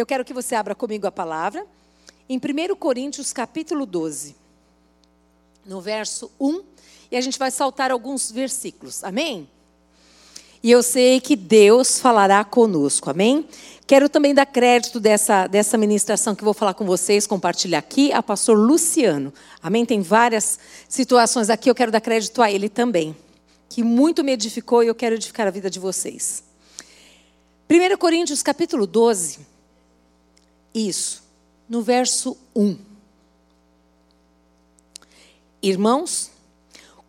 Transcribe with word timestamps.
eu 0.00 0.06
quero 0.06 0.24
que 0.24 0.32
você 0.32 0.54
abra 0.54 0.74
comigo 0.74 1.06
a 1.06 1.12
palavra 1.12 1.66
em 2.28 2.38
1 2.38 2.74
Coríntios 2.76 3.32
capítulo 3.32 3.84
12, 3.84 4.34
no 5.66 5.80
verso 5.80 6.30
1, 6.40 6.62
e 7.10 7.16
a 7.16 7.20
gente 7.20 7.38
vai 7.38 7.50
saltar 7.50 7.90
alguns 7.90 8.30
versículos. 8.30 9.04
Amém? 9.04 9.48
E 10.62 10.70
eu 10.70 10.82
sei 10.82 11.20
que 11.20 11.34
Deus 11.34 11.98
falará 11.98 12.44
conosco, 12.44 13.10
amém? 13.10 13.46
Quero 13.86 14.08
também 14.08 14.32
dar 14.32 14.46
crédito 14.46 15.00
dessa, 15.00 15.46
dessa 15.46 15.76
ministração 15.76 16.34
que 16.34 16.44
vou 16.44 16.54
falar 16.54 16.74
com 16.74 16.84
vocês, 16.86 17.26
compartilhar 17.26 17.78
aqui, 17.78 18.12
a 18.12 18.22
pastor 18.22 18.56
Luciano. 18.56 19.32
Amém? 19.62 19.84
Tem 19.84 20.00
várias 20.00 20.58
situações 20.88 21.50
aqui, 21.50 21.68
eu 21.68 21.74
quero 21.74 21.90
dar 21.90 22.00
crédito 22.00 22.40
a 22.40 22.50
ele 22.50 22.68
também, 22.68 23.16
que 23.68 23.82
muito 23.82 24.22
me 24.22 24.32
edificou 24.32 24.82
e 24.82 24.86
eu 24.86 24.94
quero 24.94 25.16
edificar 25.16 25.46
a 25.46 25.50
vida 25.50 25.68
de 25.68 25.78
vocês. 25.78 26.44
1 27.68 27.96
Coríntios 27.98 28.42
capítulo 28.42 28.86
12, 28.86 29.49
isso, 30.74 31.22
no 31.68 31.82
verso 31.82 32.36
1. 32.54 32.78
Irmãos, 35.62 36.30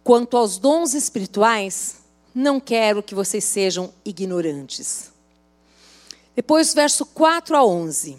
quanto 0.04 0.36
aos 0.36 0.58
dons 0.58 0.94
espirituais, 0.94 1.98
não 2.34 2.60
quero 2.60 3.04
que 3.04 3.16
vocês 3.16 3.44
sejam 3.44 3.94
ignorantes. 4.04 5.12
Depois, 6.36 6.74
verso 6.74 7.06
4 7.06 7.56
a 7.56 7.66
11. 7.66 8.18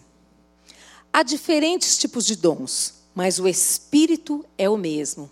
Há 1.13 1.23
diferentes 1.23 1.99
tipos 1.99 2.25
de 2.25 2.37
dons, 2.37 2.95
mas 3.15 3.39
o 3.39 3.47
Espírito 3.47 4.45
é 4.57 4.69
o 4.69 4.77
mesmo. 4.77 5.31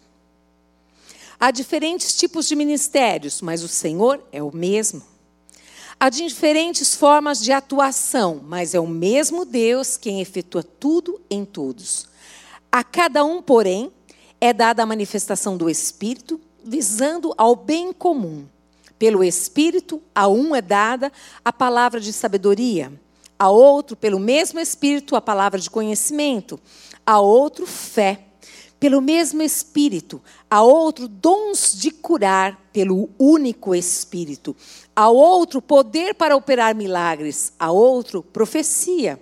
Há 1.39 1.51
diferentes 1.51 2.15
tipos 2.17 2.47
de 2.47 2.55
ministérios, 2.55 3.41
mas 3.41 3.63
o 3.63 3.69
Senhor 3.69 4.23
é 4.31 4.43
o 4.43 4.55
mesmo. 4.55 5.03
Há 6.03 6.09
diferentes 6.09 6.95
formas 6.95 7.43
de 7.43 7.53
atuação, 7.53 8.41
mas 8.43 8.75
é 8.75 8.81
o 8.81 8.87
mesmo 8.87 9.45
Deus 9.45 9.99
quem 9.99 10.23
efetua 10.23 10.63
tudo 10.63 11.21
em 11.29 11.45
todos. 11.45 12.09
A 12.73 12.83
cada 12.83 13.23
um, 13.23 13.43
porém, 13.43 13.93
é 14.41 14.51
dada 14.51 14.83
a 14.83 14.87
manifestação 14.87 15.59
do 15.59 15.69
Espírito, 15.69 16.41
visando 16.65 17.35
ao 17.37 17.55
bem 17.55 17.93
comum. 17.93 18.47
Pelo 18.99 19.23
Espírito, 19.23 20.01
a 20.15 20.27
um 20.27 20.57
é 20.57 20.63
dada 20.63 21.13
a 21.45 21.53
palavra 21.53 22.01
de 22.01 22.15
sabedoria, 22.15 22.91
a 23.39 23.51
outro, 23.51 23.95
pelo 23.95 24.19
mesmo 24.19 24.59
Espírito, 24.59 25.15
a 25.15 25.21
palavra 25.21 25.61
de 25.61 25.69
conhecimento, 25.69 26.59
a 27.05 27.21
outro, 27.21 27.67
fé. 27.67 28.25
Pelo 28.79 29.03
mesmo 29.03 29.43
Espírito, 29.43 30.23
a 30.51 30.63
outro, 30.63 31.07
dons 31.07 31.75
de 31.79 31.91
curar, 31.91 32.59
pelo 32.73 33.11
único 33.19 33.75
Espírito, 33.75 34.57
a 35.01 35.09
outro, 35.09 35.63
poder 35.63 36.15
para 36.15 36.37
operar 36.37 36.75
milagres, 36.75 37.55
a 37.59 37.73
outro, 37.73 38.23
profecia, 38.23 39.19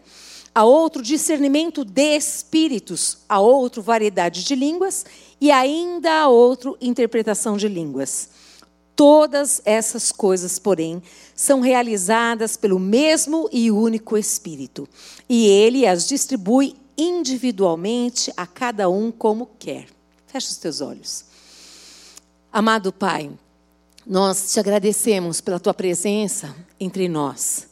a 0.52 0.64
outro, 0.64 1.00
discernimento 1.00 1.84
de 1.84 2.16
espíritos, 2.16 3.18
a 3.28 3.38
outro, 3.38 3.80
variedade 3.80 4.42
de 4.42 4.56
línguas 4.56 5.06
e 5.40 5.52
ainda 5.52 6.22
a 6.22 6.26
outro, 6.26 6.76
interpretação 6.80 7.56
de 7.56 7.68
línguas. 7.68 8.28
Todas 8.96 9.62
essas 9.64 10.10
coisas, 10.10 10.58
porém, 10.58 11.00
são 11.32 11.60
realizadas 11.60 12.56
pelo 12.56 12.80
mesmo 12.80 13.48
e 13.52 13.70
único 13.70 14.18
Espírito, 14.18 14.88
e 15.28 15.46
ele 15.46 15.86
as 15.86 16.08
distribui 16.08 16.74
individualmente 16.96 18.32
a 18.36 18.48
cada 18.48 18.90
um 18.90 19.12
como 19.12 19.48
quer. 19.60 19.86
Fecha 20.26 20.48
os 20.50 20.56
teus 20.56 20.80
olhos. 20.80 21.24
Amado 22.52 22.92
Pai, 22.92 23.30
nós 24.08 24.50
te 24.50 24.58
agradecemos 24.58 25.42
pela 25.42 25.60
tua 25.60 25.74
presença 25.74 26.54
entre 26.80 27.10
nós. 27.10 27.68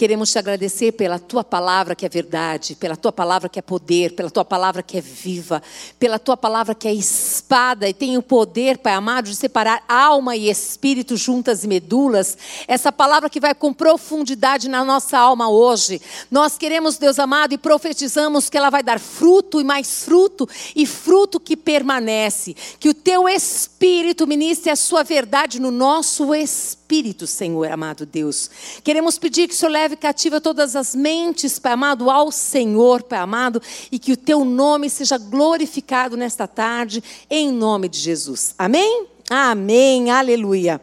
Queremos 0.00 0.30
te 0.32 0.38
agradecer 0.38 0.92
pela 0.92 1.18
tua 1.18 1.44
palavra 1.44 1.94
que 1.94 2.06
é 2.06 2.08
verdade, 2.08 2.74
pela 2.74 2.96
tua 2.96 3.12
palavra 3.12 3.50
que 3.50 3.58
é 3.58 3.62
poder, 3.62 4.14
pela 4.14 4.30
tua 4.30 4.46
palavra 4.46 4.82
que 4.82 4.96
é 4.96 5.00
viva, 5.02 5.62
pela 5.98 6.18
tua 6.18 6.38
palavra 6.38 6.74
que 6.74 6.88
é 6.88 6.94
espada 6.94 7.86
e 7.86 7.92
tem 7.92 8.16
o 8.16 8.22
poder, 8.22 8.78
Pai 8.78 8.94
amado, 8.94 9.28
de 9.28 9.36
separar 9.36 9.84
alma 9.86 10.34
e 10.34 10.48
espírito 10.48 11.18
juntas 11.18 11.64
e 11.64 11.68
medulas. 11.68 12.38
Essa 12.66 12.90
palavra 12.90 13.28
que 13.28 13.38
vai 13.38 13.54
com 13.54 13.74
profundidade 13.74 14.70
na 14.70 14.82
nossa 14.86 15.18
alma 15.18 15.50
hoje. 15.50 16.00
Nós 16.30 16.56
queremos, 16.56 16.96
Deus 16.96 17.18
amado, 17.18 17.52
e 17.52 17.58
profetizamos 17.58 18.48
que 18.48 18.56
ela 18.56 18.70
vai 18.70 18.82
dar 18.82 18.98
fruto 18.98 19.60
e 19.60 19.64
mais 19.64 20.02
fruto 20.04 20.48
e 20.74 20.86
fruto 20.86 21.38
que 21.38 21.54
permanece. 21.54 22.56
Que 22.78 22.88
o 22.88 22.94
teu 22.94 23.28
espírito 23.28 24.26
ministre 24.26 24.70
a 24.70 24.76
sua 24.76 25.02
verdade 25.02 25.60
no 25.60 25.70
nosso 25.70 26.34
espírito, 26.34 27.26
Senhor 27.26 27.70
amado 27.70 28.06
Deus. 28.06 28.50
Queremos 28.82 29.18
pedir 29.18 29.46
que 29.46 29.52
o 29.52 29.56
Senhor 29.56 29.70
leve 29.70 29.89
leve 29.90 29.96
cativa 29.96 30.40
todas 30.40 30.76
as 30.76 30.94
mentes, 30.94 31.58
Pai 31.58 31.72
amado, 31.72 32.10
ao 32.10 32.30
Senhor, 32.30 33.02
Pai 33.02 33.18
amado, 33.18 33.60
e 33.90 33.98
que 33.98 34.12
o 34.12 34.16
teu 34.16 34.44
nome 34.44 34.88
seja 34.88 35.18
glorificado 35.18 36.16
nesta 36.16 36.46
tarde, 36.46 37.02
em 37.28 37.50
nome 37.50 37.88
de 37.88 37.98
Jesus. 37.98 38.54
Amém? 38.56 39.08
Amém, 39.28 40.10
aleluia. 40.10 40.80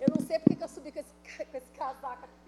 Eu 0.00 0.08
não 0.16 0.26
sei 0.26 0.38
porque 0.40 0.62
eu 0.62 0.68
subi 0.68 0.90
com 0.90 0.98
esse, 0.98 1.08
com 1.50 1.56
esse 1.56 1.70
casaco 1.76 2.24
aqui. 2.24 2.38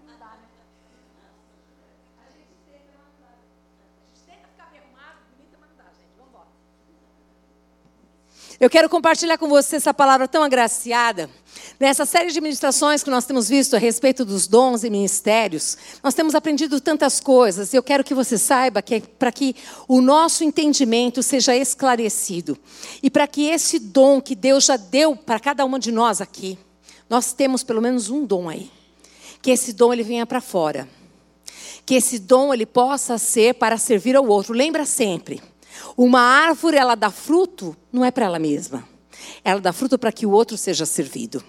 Eu 8.61 8.69
quero 8.69 8.87
compartilhar 8.87 9.39
com 9.39 9.47
você 9.47 9.77
essa 9.77 9.91
palavra 9.91 10.27
tão 10.27 10.43
agraciada. 10.43 11.27
Nessa 11.79 12.05
série 12.05 12.31
de 12.31 12.39
ministrações 12.39 13.03
que 13.03 13.09
nós 13.09 13.25
temos 13.25 13.49
visto 13.49 13.75
a 13.75 13.79
respeito 13.79 14.23
dos 14.23 14.45
dons 14.45 14.83
e 14.83 14.89
ministérios, 14.89 15.77
nós 16.03 16.13
temos 16.13 16.35
aprendido 16.35 16.79
tantas 16.79 17.19
coisas. 17.19 17.73
E 17.73 17.75
eu 17.75 17.83
quero 17.83 18.03
que 18.03 18.13
você 18.13 18.37
saiba 18.37 18.81
que 18.81 18.95
é 18.95 18.99
para 18.99 19.31
que 19.31 19.55
o 19.87 19.99
nosso 19.99 20.43
entendimento 20.43 21.23
seja 21.23 21.55
esclarecido 21.55 22.57
e 23.01 23.09
para 23.09 23.25
que 23.25 23.47
esse 23.47 23.79
dom 23.79 24.21
que 24.21 24.35
Deus 24.35 24.65
já 24.65 24.77
deu 24.77 25.15
para 25.15 25.39
cada 25.39 25.65
uma 25.65 25.79
de 25.79 25.91
nós 25.91 26.21
aqui, 26.21 26.57
nós 27.09 27.33
temos 27.33 27.63
pelo 27.63 27.81
menos 27.81 28.09
um 28.09 28.25
dom 28.25 28.47
aí, 28.47 28.71
que 29.41 29.51
esse 29.51 29.73
dom 29.73 29.91
ele 29.91 30.03
venha 30.03 30.25
para 30.25 30.39
fora, 30.39 30.87
que 31.85 31.95
esse 31.95 32.19
dom 32.19 32.53
ele 32.53 32.65
possa 32.65 33.17
ser 33.17 33.55
para 33.55 33.77
servir 33.77 34.15
ao 34.15 34.25
outro. 34.27 34.53
Lembra 34.53 34.85
sempre, 34.85 35.41
uma 35.97 36.21
árvore 36.21 36.77
ela 36.77 36.95
dá 36.95 37.09
fruto 37.09 37.75
não 37.91 38.05
é 38.05 38.11
para 38.11 38.25
ela 38.25 38.39
mesma, 38.39 38.87
ela 39.43 39.59
dá 39.61 39.73
fruto 39.73 39.97
para 39.97 40.11
que 40.11 40.25
o 40.25 40.31
outro 40.31 40.57
seja 40.57 40.85
servido. 40.85 41.43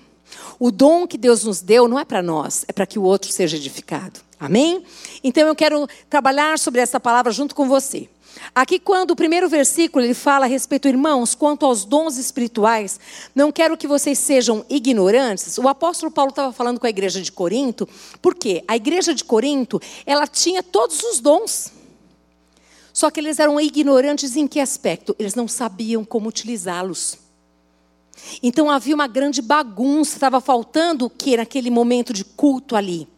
O 0.59 0.71
dom 0.71 1.07
que 1.07 1.19
Deus 1.19 1.45
nos 1.45 1.61
deu 1.61 1.87
não 1.89 1.99
é 1.99 2.05
para 2.05 2.23
nós, 2.23 2.65
é 2.69 2.73
para 2.73 2.87
que 2.87 2.99
o 2.99 3.03
outro 3.03 3.31
seja 3.31 3.57
edificado. 3.57 4.21
Amém? 4.39 4.83
Então 5.23 5.47
eu 5.47 5.55
quero 5.55 5.87
trabalhar 6.09 6.59
sobre 6.59 6.81
essa 6.81 6.99
palavra 6.99 7.31
junto 7.33 7.55
com 7.55 7.69
você. 7.69 8.09
Aqui, 8.55 8.79
quando 8.79 9.13
o 9.13 9.17
primeiro 9.17 9.49
versículo 9.49 10.05
ele 10.05 10.15
fala 10.15 10.47
a 10.47 10.49
respeito, 10.49 10.89
irmãos, 10.89 11.35
quanto 11.35 11.67
aos 11.67 11.85
dons 11.85 12.17
espirituais, 12.17 12.99
não 13.35 13.53
quero 13.53 13.77
que 13.77 13.87
vocês 13.87 14.19
sejam 14.19 14.65
ignorantes. 14.69 15.59
O 15.59 15.69
apóstolo 15.69 16.11
Paulo 16.11 16.31
estava 16.31 16.53
falando 16.53 16.81
com 16.81 16.87
a 16.87 16.91
igreja 16.91 17.21
de 17.21 17.31
Corinto, 17.31 17.89
porque 18.21 18.65
a 18.67 18.77
igreja 18.77 19.15
de 19.15 19.25
Corinto, 19.25 19.81
ela 20.07 20.27
tinha 20.27 20.63
todos 20.63 21.03
os 21.03 21.21
dons. 21.21 21.73
Só 22.93 23.11
que 23.11 23.21
eles 23.21 23.39
eram 23.39 23.61
ignorantes 23.61 24.37
em 24.37 24.47
que 24.47 24.61
aspecto? 24.61 25.15
Eles 25.19 25.35
não 25.35 25.49
sabiam 25.49 26.05
como 26.05 26.29
utilizá-los. 26.29 27.22
Então 28.43 28.71
havia 28.71 28.95
uma 28.95 29.07
grande 29.07 29.43
bagunça, 29.43 30.17
estava 30.17 30.41
faltando 30.41 31.07
o 31.07 31.11
que 31.11 31.37
naquele 31.37 31.71
momento 31.71 32.13
de 32.13 32.25
culto 32.25 32.77
ali? 32.77 33.09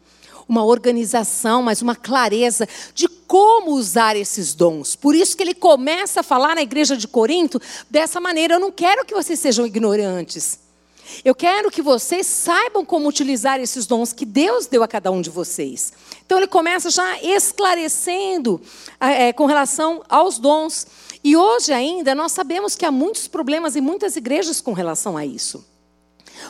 Uma 0.47 0.63
organização, 0.63 1.63
mas 1.63 1.81
uma 1.81 1.95
clareza 1.95 2.67
de 2.93 3.07
como 3.07 3.71
usar 3.71 4.15
esses 4.15 4.53
dons. 4.53 4.95
Por 4.95 5.15
isso 5.15 5.35
que 5.35 5.43
ele 5.43 5.55
começa 5.55 6.19
a 6.19 6.23
falar 6.23 6.55
na 6.55 6.61
igreja 6.61 6.95
de 6.95 7.07
Corinto 7.07 7.59
dessa 7.89 8.21
maneira: 8.21 8.55
eu 8.55 8.59
não 8.59 8.71
quero 8.71 9.05
que 9.05 9.13
vocês 9.13 9.39
sejam 9.39 9.65
ignorantes. 9.65 10.59
Eu 11.23 11.35
quero 11.35 11.69
que 11.69 11.81
vocês 11.81 12.25
saibam 12.25 12.83
como 12.83 13.07
utilizar 13.07 13.59
esses 13.59 13.85
dons 13.85 14.11
que 14.11 14.25
Deus 14.25 14.65
deu 14.65 14.83
a 14.83 14.87
cada 14.87 15.11
um 15.11 15.21
de 15.21 15.29
vocês. 15.29 15.93
Então 16.25 16.37
ele 16.37 16.47
começa 16.47 16.89
já 16.89 17.21
esclarecendo 17.21 18.61
é, 18.99 19.31
com 19.31 19.45
relação 19.45 20.03
aos 20.09 20.39
dons. 20.39 20.87
E 21.25 21.35
hoje 21.35 21.73
ainda 21.73 22.13
nós 22.13 22.33
sabemos 22.33 22.75
que 22.75 22.85
há 22.85 22.91
muitos 22.91 23.27
problemas 23.27 23.75
em 23.75 23.81
muitas 23.81 24.15
igrejas 24.15 24.61
com 24.61 24.73
relação 24.73 25.17
a 25.17 25.25
isso. 25.25 25.65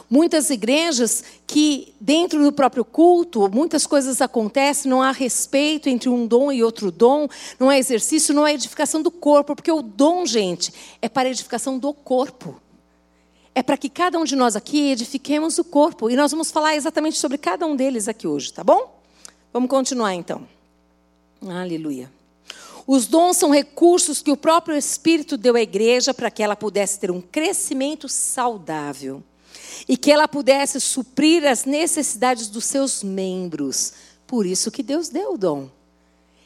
Muitas 0.10 0.50
igrejas 0.50 1.24
que, 1.48 1.94
dentro 1.98 2.44
do 2.44 2.52
próprio 2.52 2.84
culto, 2.84 3.50
muitas 3.50 3.88
coisas 3.88 4.20
acontecem, 4.20 4.92
não 4.92 5.02
há 5.02 5.14
respeito 5.14 5.88
entre 5.88 6.10
um 6.10 6.28
dom 6.28 6.52
e 6.52 6.62
outro 6.62 6.92
dom, 6.92 7.26
não 7.58 7.70
há 7.70 7.78
exercício, 7.78 8.36
não 8.36 8.44
há 8.44 8.52
edificação 8.52 9.02
do 9.02 9.10
corpo, 9.10 9.56
porque 9.56 9.72
o 9.72 9.82
dom, 9.82 10.26
gente, 10.26 10.74
é 11.02 11.08
para 11.08 11.30
a 11.30 11.32
edificação 11.32 11.80
do 11.80 11.94
corpo. 11.94 12.60
É 13.56 13.64
para 13.64 13.78
que 13.78 13.88
cada 13.88 14.20
um 14.20 14.26
de 14.26 14.36
nós 14.36 14.58
aqui 14.58 14.92
edifiquemos 14.92 15.58
o 15.58 15.64
corpo. 15.64 16.10
E 16.10 16.18
nós 16.18 16.32
vamos 16.32 16.52
falar 16.52 16.76
exatamente 16.76 17.18
sobre 17.18 17.38
cada 17.38 17.66
um 17.66 17.78
deles 17.78 18.10
aqui 18.10 18.28
hoje, 18.28 18.52
tá 18.52 18.62
bom? 18.62 18.94
Vamos 19.54 19.70
continuar 19.70 20.14
então. 20.14 20.46
Aleluia. 21.42 22.12
Os 22.88 23.08
dons 23.08 23.38
são 23.38 23.50
recursos 23.50 24.22
que 24.22 24.32
o 24.32 24.38
próprio 24.38 24.78
Espírito 24.78 25.38
deu 25.38 25.56
à 25.56 25.62
igreja 25.62 26.14
para 26.14 26.30
que 26.30 26.44
ela 26.44 26.56
pudesse 26.56 27.00
ter 27.00 27.10
um 27.10 27.22
crescimento 27.22 28.08
saudável 28.08 29.24
e 29.88 29.98
que 29.98 30.12
ela 30.12 30.28
pudesse 30.28 30.80
suprir 30.80 31.46
as 31.46 31.66
necessidades 31.66 32.48
dos 32.48 32.66
seus 32.66 33.04
membros. 33.04 33.94
Por 34.28 34.46
isso 34.46 34.72
que 34.72 34.84
Deus 34.84 35.10
deu 35.10 35.34
o 35.34 35.38
dom. 35.38 35.70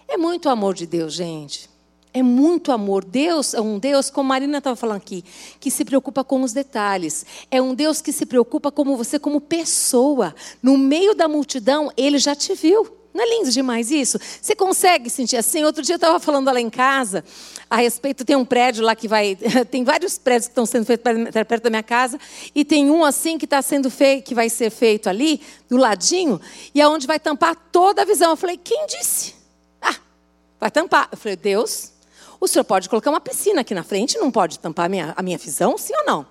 É 0.07 0.18
muito 0.18 0.50
amor 0.50 0.74
de 0.74 0.86
Deus, 0.86 1.13
gente. 1.13 1.69
É 2.13 2.24
muito 2.24 2.71
amor. 2.71 3.06
Deus 3.06 3.53
é 3.53 3.62
um 3.62 3.77
Deus, 3.77 4.09
como 4.09 4.27
a 4.27 4.35
Marina 4.35 4.57
estava 4.57 4.75
falando 4.75 4.97
aqui, 4.97 5.24
que 5.59 5.69
se 5.69 5.85
preocupa 5.85 6.24
com 6.24 6.42
os 6.42 6.53
detalhes. 6.53 7.25
É 7.51 7.62
um 7.62 7.75
Deus 7.75 8.01
que 8.01 8.12
se 8.12 8.25
preocupa 8.25 8.71
com 8.71 8.97
você 8.97 9.19
como 9.19 9.39
pessoa. 9.39 10.33
No 10.63 10.77
meio 10.77 11.13
da 11.13 11.27
multidão, 11.27 11.92
ele 11.95 12.18
já 12.18 12.33
te 12.33 12.56
viu. 12.56 12.99
Não 13.13 13.23
é 13.23 13.29
lindo 13.29 13.51
demais 13.51 13.89
isso? 13.89 14.19
Você 14.41 14.56
consegue 14.56 15.09
sentir 15.09 15.38
assim? 15.38 15.63
Outro 15.63 15.81
dia 15.81 15.94
eu 15.94 15.97
estava 15.97 16.19
falando 16.19 16.45
lá 16.45 16.59
em 16.59 16.69
casa 16.69 17.23
a 17.69 17.77
respeito, 17.77 18.23
tem 18.23 18.35
um 18.35 18.45
prédio 18.45 18.83
lá 18.83 18.95
que 18.95 19.07
vai. 19.07 19.35
Tem 19.69 19.83
vários 19.83 20.17
prédios 20.17 20.47
que 20.47 20.51
estão 20.51 20.65
sendo 20.65 20.85
feitos 20.85 21.03
perto 21.47 21.63
da 21.63 21.69
minha 21.69 21.83
casa, 21.83 22.19
e 22.56 22.65
tem 22.65 22.89
um 22.89 23.03
assim 23.03 23.38
que 23.38 23.45
está 23.45 23.61
sendo 23.61 23.89
feito, 23.89 24.25
que 24.25 24.33
vai 24.33 24.50
ser 24.50 24.69
feito 24.69 25.07
ali, 25.07 25.41
do 25.67 25.77
ladinho, 25.77 26.39
e 26.73 26.81
é 26.81 26.85
vai 27.06 27.19
tampar 27.19 27.56
toda 27.71 28.01
a 28.01 28.06
visão. 28.06 28.31
Eu 28.31 28.38
falei, 28.38 28.57
quem 28.57 28.85
disse? 28.88 29.35
Ah, 29.81 29.95
vai 30.59 30.71
tampar. 30.71 31.09
Eu 31.11 31.17
falei, 31.17 31.35
Deus, 31.35 31.91
o 32.39 32.47
senhor 32.47 32.63
pode 32.63 32.89
colocar 32.89 33.09
uma 33.09 33.21
piscina 33.21 33.61
aqui 33.61 33.73
na 33.73 33.83
frente, 33.83 34.17
não 34.17 34.31
pode 34.31 34.59
tampar 34.59 34.85
a 34.85 34.89
minha, 34.89 35.13
a 35.15 35.21
minha 35.21 35.38
visão, 35.38 35.77
sim 35.77 35.94
ou 35.95 36.06
não? 36.06 36.25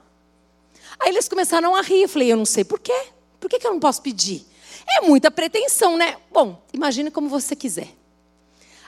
Aí 0.99 1.11
eles 1.11 1.29
começaram 1.29 1.77
a 1.77 1.83
rir. 1.83 2.03
Eu 2.03 2.09
falei, 2.09 2.33
eu 2.33 2.37
não 2.37 2.47
sei 2.47 2.65
por 2.65 2.81
quê. 2.81 3.07
Por 3.39 3.49
que, 3.49 3.59
que 3.59 3.67
eu 3.67 3.73
não 3.73 3.81
posso 3.81 4.03
pedir? 4.03 4.45
É 4.89 5.03
muita 5.03 5.31
pretensão, 5.31 5.97
né? 5.97 6.17
Bom, 6.33 6.63
imagine 6.73 7.11
como 7.11 7.29
você 7.29 7.55
quiser. 7.55 7.99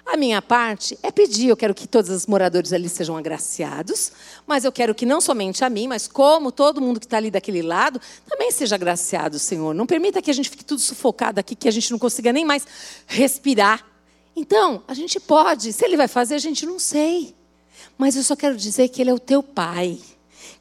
A 0.06 0.16
minha 0.16 0.40
parte 0.40 0.98
é 1.02 1.10
pedir, 1.10 1.48
eu 1.48 1.56
quero 1.56 1.74
que 1.74 1.86
todos 1.86 2.10
os 2.10 2.26
moradores 2.26 2.72
ali 2.72 2.88
sejam 2.88 3.16
agraciados, 3.16 4.10
mas 4.46 4.64
eu 4.64 4.72
quero 4.72 4.94
que 4.94 5.04
não 5.04 5.20
somente 5.20 5.64
a 5.64 5.70
mim, 5.70 5.86
mas 5.86 6.08
como 6.08 6.50
todo 6.50 6.80
mundo 6.80 6.98
que 6.98 7.06
está 7.06 7.18
ali 7.18 7.30
daquele 7.30 7.62
lado, 7.62 8.00
também 8.28 8.50
seja 8.50 8.74
agraciado, 8.74 9.38
Senhor. 9.38 9.74
Não 9.74 9.86
permita 9.86 10.22
que 10.22 10.30
a 10.30 10.34
gente 10.34 10.48
fique 10.48 10.64
tudo 10.64 10.80
sufocado 10.80 11.38
aqui, 11.38 11.54
que 11.54 11.68
a 11.68 11.70
gente 11.70 11.90
não 11.90 11.98
consiga 11.98 12.32
nem 12.32 12.44
mais 12.44 12.66
respirar. 13.06 13.86
Então, 14.34 14.82
a 14.88 14.94
gente 14.94 15.20
pode, 15.20 15.72
se 15.72 15.84
Ele 15.84 15.96
vai 15.96 16.08
fazer, 16.08 16.34
a 16.34 16.38
gente 16.38 16.64
não 16.64 16.78
sei. 16.78 17.34
Mas 17.98 18.16
eu 18.16 18.22
só 18.22 18.34
quero 18.34 18.56
dizer 18.56 18.88
que 18.88 19.02
Ele 19.02 19.10
é 19.10 19.14
o 19.14 19.18
teu 19.18 19.42
Pai. 19.42 19.98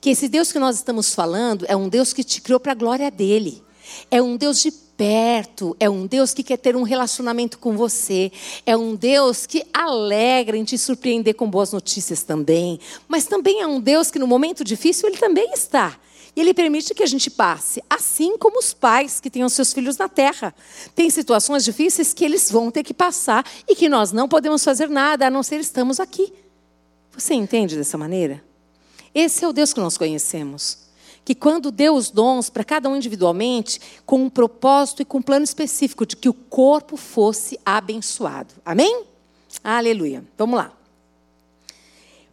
Que 0.02 0.10
esse 0.10 0.28
Deus 0.28 0.52
que 0.52 0.60
nós 0.60 0.76
estamos 0.76 1.14
falando 1.16 1.66
é 1.68 1.76
um 1.76 1.90
Deus 1.90 2.14
que 2.14 2.24
te 2.24 2.42
criou 2.42 2.60
para 2.60 2.74
a 2.74 2.76
glória 2.76 3.10
dele. 3.10 3.64
É 4.12 4.22
um 4.22 4.38
Deus 4.38 4.62
de 4.62 4.72
perto, 5.00 5.78
é 5.80 5.90
um 5.90 6.06
Deus 6.06 6.34
que 6.34 6.44
quer 6.44 6.58
ter 6.58 6.76
um 6.76 6.84
relacionamento 6.84 7.58
com 7.58 7.78
você, 7.78 8.30
é 8.66 8.76
um 8.76 8.96
Deus 8.96 9.46
que 9.46 9.66
alegra 9.74 10.58
em 10.58 10.66
te 10.66 10.78
surpreender 10.78 11.36
com 11.36 11.50
boas 11.50 11.72
notícias 11.72 12.22
também, 12.22 12.82
mas 13.08 13.26
também 13.26 13.62
é 13.62 13.66
um 13.66 13.80
Deus 13.80 14.12
que 14.12 14.20
no 14.20 14.28
momento 14.28 14.62
difícil 14.62 15.08
ele 15.08 15.18
também 15.18 15.54
está. 15.54 15.98
E 16.36 16.42
ele 16.42 16.54
permite 16.54 16.94
que 16.94 17.02
a 17.02 17.06
gente 17.06 17.30
passe, 17.30 17.82
assim 17.90 18.38
como 18.38 18.60
os 18.60 18.74
pais 18.74 19.22
que 19.22 19.30
têm 19.30 19.46
os 19.46 19.54
seus 19.54 19.72
filhos 19.72 19.98
na 19.98 20.10
terra. 20.10 20.54
Tem 20.94 21.10
situações 21.10 21.64
difíceis 21.64 22.14
que 22.14 22.26
eles 22.26 22.52
vão 22.52 22.70
ter 22.70 22.84
que 22.84 22.94
passar 22.94 23.46
e 23.70 23.76
que 23.76 23.88
nós 23.88 24.12
não 24.12 24.28
podemos 24.28 24.66
fazer 24.66 24.90
nada 24.90 25.28
a 25.28 25.30
não 25.30 25.44
ser 25.44 25.62
estamos 25.62 25.98
aqui. 25.98 26.34
Você 27.18 27.34
entende 27.34 27.78
dessa 27.78 27.98
maneira? 27.98 28.44
Esse 29.16 29.46
é 29.46 29.48
o 29.48 29.54
Deus 29.54 29.72
que 29.72 29.80
nós 29.80 29.98
conhecemos 29.98 30.79
que 31.30 31.36
quando 31.36 31.70
deu 31.70 31.94
os 31.94 32.10
dons 32.10 32.50
para 32.50 32.64
cada 32.64 32.90
um 32.90 32.96
individualmente, 32.96 33.80
com 34.04 34.24
um 34.24 34.30
propósito 34.32 35.04
e 35.04 35.06
com 35.06 35.20
um 35.20 35.22
plano 35.22 35.44
específico 35.46 36.04
de 36.04 36.16
que 36.16 36.28
o 36.28 36.34
corpo 36.34 36.98
fosse 36.98 37.60
abençoado. 37.64 38.56
Amém? 38.66 39.04
Aleluia. 39.64 40.24
Vamos 40.36 40.58
lá. 40.58 40.74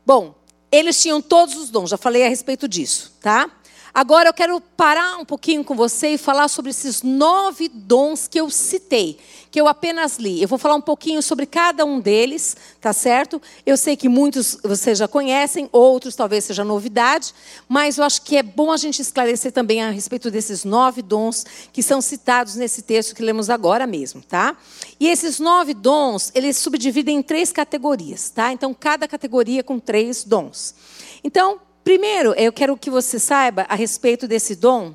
Bom, 0.06 0.34
eles 0.72 0.98
tinham 0.98 1.20
todos 1.20 1.56
os 1.56 1.68
dons, 1.68 1.90
já 1.90 1.98
falei 1.98 2.24
a 2.24 2.28
respeito 2.30 2.66
disso, 2.66 3.12
tá? 3.26 3.50
Agora 3.92 4.28
eu 4.28 4.32
quero 4.32 4.60
parar 4.60 5.16
um 5.16 5.24
pouquinho 5.24 5.64
com 5.64 5.74
você 5.74 6.10
e 6.10 6.18
falar 6.18 6.46
sobre 6.46 6.70
esses 6.70 7.02
nove 7.02 7.68
dons 7.68 8.28
que 8.28 8.38
eu 8.38 8.48
citei, 8.48 9.18
que 9.50 9.60
eu 9.60 9.66
apenas 9.66 10.16
li. 10.16 10.40
Eu 10.40 10.46
vou 10.46 10.60
falar 10.60 10.76
um 10.76 10.80
pouquinho 10.80 11.20
sobre 11.20 11.44
cada 11.44 11.84
um 11.84 11.98
deles, 11.98 12.56
tá 12.80 12.92
certo? 12.92 13.42
Eu 13.64 13.76
sei 13.76 13.96
que 13.96 14.08
muitos 14.08 14.58
vocês 14.62 14.98
já 14.98 15.08
conhecem, 15.08 15.68
outros 15.72 16.14
talvez 16.14 16.44
seja 16.44 16.62
novidade, 16.62 17.34
mas 17.68 17.98
eu 17.98 18.04
acho 18.04 18.22
que 18.22 18.36
é 18.36 18.44
bom 18.44 18.70
a 18.70 18.76
gente 18.76 19.02
esclarecer 19.02 19.50
também 19.50 19.82
a 19.82 19.90
respeito 19.90 20.30
desses 20.30 20.62
nove 20.62 21.02
dons 21.02 21.44
que 21.72 21.82
são 21.82 22.00
citados 22.00 22.54
nesse 22.54 22.82
texto 22.82 23.12
que 23.12 23.24
lemos 23.24 23.50
agora 23.50 23.88
mesmo, 23.88 24.22
tá? 24.22 24.56
E 25.00 25.08
esses 25.08 25.40
nove 25.40 25.74
dons, 25.74 26.30
eles 26.32 26.56
subdividem 26.58 27.16
em 27.16 27.22
três 27.22 27.50
categorias, 27.50 28.30
tá? 28.30 28.52
Então, 28.52 28.72
cada 28.72 29.08
categoria 29.08 29.64
com 29.64 29.80
três 29.80 30.22
dons. 30.22 30.76
Então, 31.24 31.65
Primeiro, 31.86 32.34
eu 32.34 32.52
quero 32.52 32.76
que 32.76 32.90
você 32.90 33.16
saiba 33.16 33.64
a 33.68 33.76
respeito 33.76 34.26
desse 34.26 34.56
dom 34.56 34.92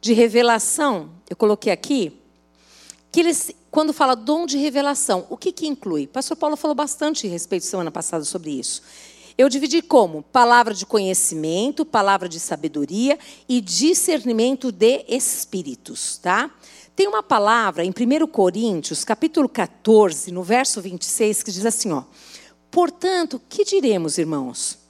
de 0.00 0.12
revelação. 0.12 1.10
Eu 1.28 1.34
coloquei 1.34 1.72
aqui 1.72 2.20
que 3.10 3.18
eles, 3.18 3.50
quando 3.68 3.92
fala 3.92 4.14
dom 4.14 4.46
de 4.46 4.56
revelação, 4.56 5.26
o 5.28 5.36
que, 5.36 5.50
que 5.50 5.66
inclui? 5.66 6.04
O 6.04 6.08
pastor 6.08 6.36
Paulo 6.36 6.54
falou 6.54 6.72
bastante 6.72 7.26
a 7.26 7.30
respeito 7.30 7.66
semana 7.66 7.90
passada 7.90 8.24
sobre 8.24 8.52
isso. 8.52 8.80
Eu 9.36 9.48
dividi 9.48 9.82
como 9.82 10.22
palavra 10.22 10.72
de 10.72 10.86
conhecimento, 10.86 11.84
palavra 11.84 12.28
de 12.28 12.38
sabedoria 12.38 13.18
e 13.48 13.60
discernimento 13.60 14.70
de 14.70 15.04
espíritos, 15.08 16.18
tá? 16.18 16.48
Tem 16.94 17.08
uma 17.08 17.24
palavra 17.24 17.84
em 17.84 17.90
1 17.90 18.28
Coríntios, 18.28 19.02
capítulo 19.02 19.48
14, 19.48 20.30
no 20.30 20.44
verso 20.44 20.80
26, 20.80 21.42
que 21.42 21.50
diz 21.50 21.66
assim, 21.66 21.90
ó: 21.90 22.04
Portanto, 22.70 23.42
que 23.48 23.64
diremos, 23.64 24.16
irmãos? 24.16 24.83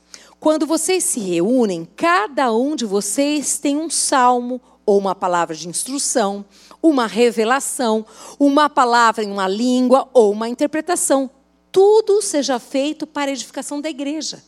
Quando 0.44 0.66
vocês 0.66 1.02
se 1.04 1.20
reúnem, 1.20 1.88
cada 1.96 2.52
um 2.52 2.76
de 2.76 2.84
vocês 2.84 3.56
tem 3.56 3.78
um 3.78 3.88
salmo 3.88 4.60
ou 4.84 4.98
uma 4.98 5.14
palavra 5.14 5.56
de 5.56 5.66
instrução, 5.66 6.44
uma 6.82 7.06
revelação, 7.06 8.04
uma 8.38 8.68
palavra 8.68 9.24
em 9.24 9.32
uma 9.32 9.48
língua 9.48 10.06
ou 10.12 10.30
uma 10.30 10.46
interpretação. 10.46 11.30
Tudo 11.72 12.20
seja 12.20 12.58
feito 12.58 13.06
para 13.06 13.30
a 13.30 13.32
edificação 13.32 13.80
da 13.80 13.88
igreja. 13.88 14.44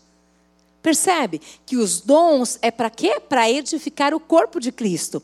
Percebe 0.82 1.40
que 1.64 1.78
os 1.78 2.02
dons 2.02 2.58
é 2.60 2.70
para 2.70 2.90
quê? 2.90 3.18
Para 3.18 3.50
edificar 3.50 4.12
o 4.12 4.20
corpo 4.20 4.60
de 4.60 4.70
Cristo. 4.70 5.22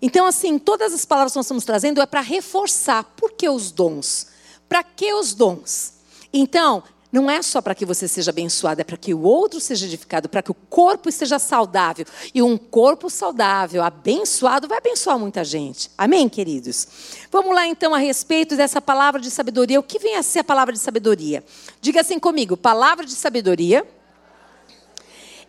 Então, 0.00 0.24
assim, 0.24 0.56
todas 0.56 0.94
as 0.94 1.04
palavras 1.04 1.32
que 1.32 1.38
nós 1.38 1.46
estamos 1.46 1.64
trazendo 1.64 2.00
é 2.00 2.06
para 2.06 2.20
reforçar. 2.20 3.02
Por 3.16 3.32
que 3.32 3.48
os 3.48 3.72
dons? 3.72 4.28
Para 4.68 4.84
que 4.84 5.12
os 5.14 5.34
dons? 5.34 5.94
Então, 6.32 6.84
não 7.12 7.30
é 7.30 7.42
só 7.42 7.60
para 7.60 7.74
que 7.74 7.84
você 7.84 8.08
seja 8.08 8.30
abençoado, 8.30 8.80
é 8.80 8.84
para 8.84 8.96
que 8.96 9.12
o 9.12 9.20
outro 9.20 9.60
seja 9.60 9.84
edificado, 9.84 10.30
para 10.30 10.42
que 10.42 10.50
o 10.50 10.54
corpo 10.54 11.10
esteja 11.10 11.38
saudável. 11.38 12.06
E 12.34 12.40
um 12.40 12.56
corpo 12.56 13.10
saudável, 13.10 13.82
abençoado, 13.82 14.66
vai 14.66 14.78
abençoar 14.78 15.18
muita 15.18 15.44
gente. 15.44 15.90
Amém, 15.98 16.26
queridos? 16.26 16.88
Vamos 17.30 17.54
lá 17.54 17.66
então 17.66 17.94
a 17.94 17.98
respeito 17.98 18.56
dessa 18.56 18.80
palavra 18.80 19.20
de 19.20 19.30
sabedoria. 19.30 19.78
O 19.78 19.82
que 19.82 19.98
vem 19.98 20.16
a 20.16 20.22
ser 20.22 20.38
a 20.38 20.44
palavra 20.44 20.72
de 20.72 20.78
sabedoria? 20.78 21.44
Diga 21.82 22.00
assim 22.00 22.18
comigo: 22.18 22.56
palavra 22.56 23.04
de 23.04 23.12
sabedoria 23.12 23.86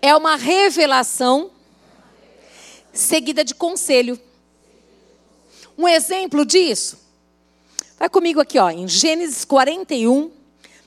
é 0.01 0.13
uma 0.13 0.35
revelação 0.35 1.49
seguida 2.91 3.41
de 3.41 3.55
conselho. 3.55 4.19
Um 5.77 5.87
exemplo 5.87 6.45
disso? 6.45 6.99
Vai 7.97 8.09
comigo 8.09 8.41
aqui, 8.41 8.59
ó, 8.59 8.69
em 8.69 8.85
Gênesis 8.85 9.45
41 9.45 10.42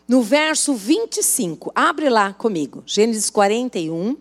no 0.06 0.22
verso 0.22 0.74
25. 0.74 1.72
Abre 1.74 2.08
lá 2.08 2.32
comigo. 2.32 2.82
Gênesis 2.86 3.30
41, 3.30 4.16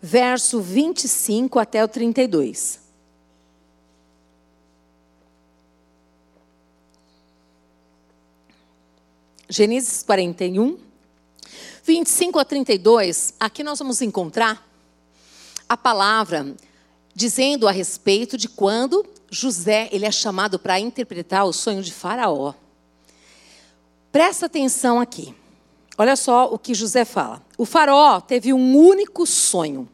verso 0.00 0.60
25 0.60 1.58
até 1.58 1.82
o 1.82 1.88
32. 1.88 2.80
Gênesis 9.48 10.02
41, 10.02 10.78
25 11.84 12.38
a 12.38 12.44
32. 12.44 13.34
Aqui 13.38 13.62
nós 13.62 13.78
vamos 13.78 14.00
encontrar 14.00 14.66
a 15.68 15.76
palavra 15.76 16.54
dizendo 17.14 17.68
a 17.68 17.70
respeito 17.70 18.36
de 18.36 18.48
quando 18.48 19.06
José 19.30 19.88
ele 19.92 20.06
é 20.06 20.10
chamado 20.10 20.58
para 20.58 20.80
interpretar 20.80 21.44
o 21.44 21.52
sonho 21.52 21.82
de 21.82 21.92
Faraó. 21.92 22.54
Presta 24.14 24.46
atenção 24.46 25.00
aqui. 25.00 25.34
Olha 25.98 26.14
só 26.14 26.46
o 26.46 26.56
que 26.56 26.72
José 26.72 27.04
fala. 27.04 27.44
O 27.58 27.66
faraó 27.66 28.20
teve 28.20 28.52
um 28.52 28.76
único 28.76 29.26
sonho. 29.26 29.88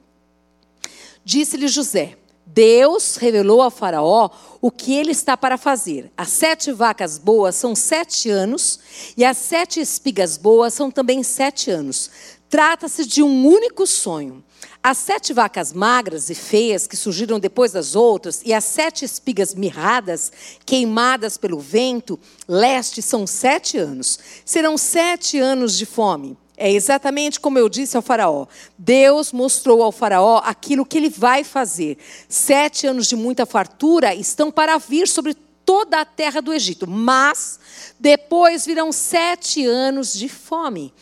Disse-lhe 1.24 1.66
José: 1.66 2.18
Deus 2.44 3.16
revelou 3.16 3.62
ao 3.62 3.70
Faraó 3.70 4.28
o 4.60 4.70
que 4.70 4.92
ele 4.92 5.12
está 5.12 5.38
para 5.38 5.56
fazer. 5.56 6.12
As 6.18 6.28
sete 6.28 6.70
vacas 6.70 7.16
boas 7.16 7.56
são 7.56 7.74
sete 7.74 8.28
anos, 8.28 8.80
e 9.16 9.24
as 9.24 9.38
sete 9.38 9.80
espigas 9.80 10.36
boas 10.36 10.74
são 10.74 10.90
também 10.90 11.22
sete 11.22 11.70
anos. 11.70 12.10
Trata-se 12.50 13.06
de 13.06 13.22
um 13.22 13.46
único 13.46 13.86
sonho. 13.86 14.44
As 14.82 14.96
sete 14.96 15.34
vacas 15.34 15.74
magras 15.74 16.30
e 16.30 16.34
feias 16.34 16.86
que 16.86 16.96
surgiram 16.96 17.38
depois 17.38 17.72
das 17.72 17.94
outras, 17.94 18.40
e 18.46 18.54
as 18.54 18.64
sete 18.64 19.04
espigas 19.04 19.54
mirradas, 19.54 20.32
queimadas 20.64 21.36
pelo 21.36 21.60
vento, 21.60 22.18
leste, 22.48 23.02
são 23.02 23.26
sete 23.26 23.76
anos. 23.76 24.18
Serão 24.42 24.78
sete 24.78 25.38
anos 25.38 25.76
de 25.76 25.84
fome. 25.84 26.34
É 26.56 26.70
exatamente 26.70 27.38
como 27.38 27.58
eu 27.58 27.68
disse 27.68 27.94
ao 27.94 28.02
Faraó. 28.02 28.46
Deus 28.78 29.32
mostrou 29.32 29.82
ao 29.82 29.92
Faraó 29.92 30.40
aquilo 30.44 30.86
que 30.86 30.96
ele 30.96 31.10
vai 31.10 31.44
fazer. 31.44 31.98
Sete 32.26 32.86
anos 32.86 33.06
de 33.06 33.16
muita 33.16 33.44
fartura 33.44 34.14
estão 34.14 34.50
para 34.50 34.78
vir 34.78 35.08
sobre 35.08 35.34
toda 35.64 36.00
a 36.00 36.04
terra 36.04 36.40
do 36.40 36.52
Egito. 36.52 36.86
Mas 36.86 37.60
depois 37.98 38.64
virão 38.66 38.92
sete 38.92 39.64
anos 39.64 40.12
de 40.12 40.28
fome. 40.28 40.92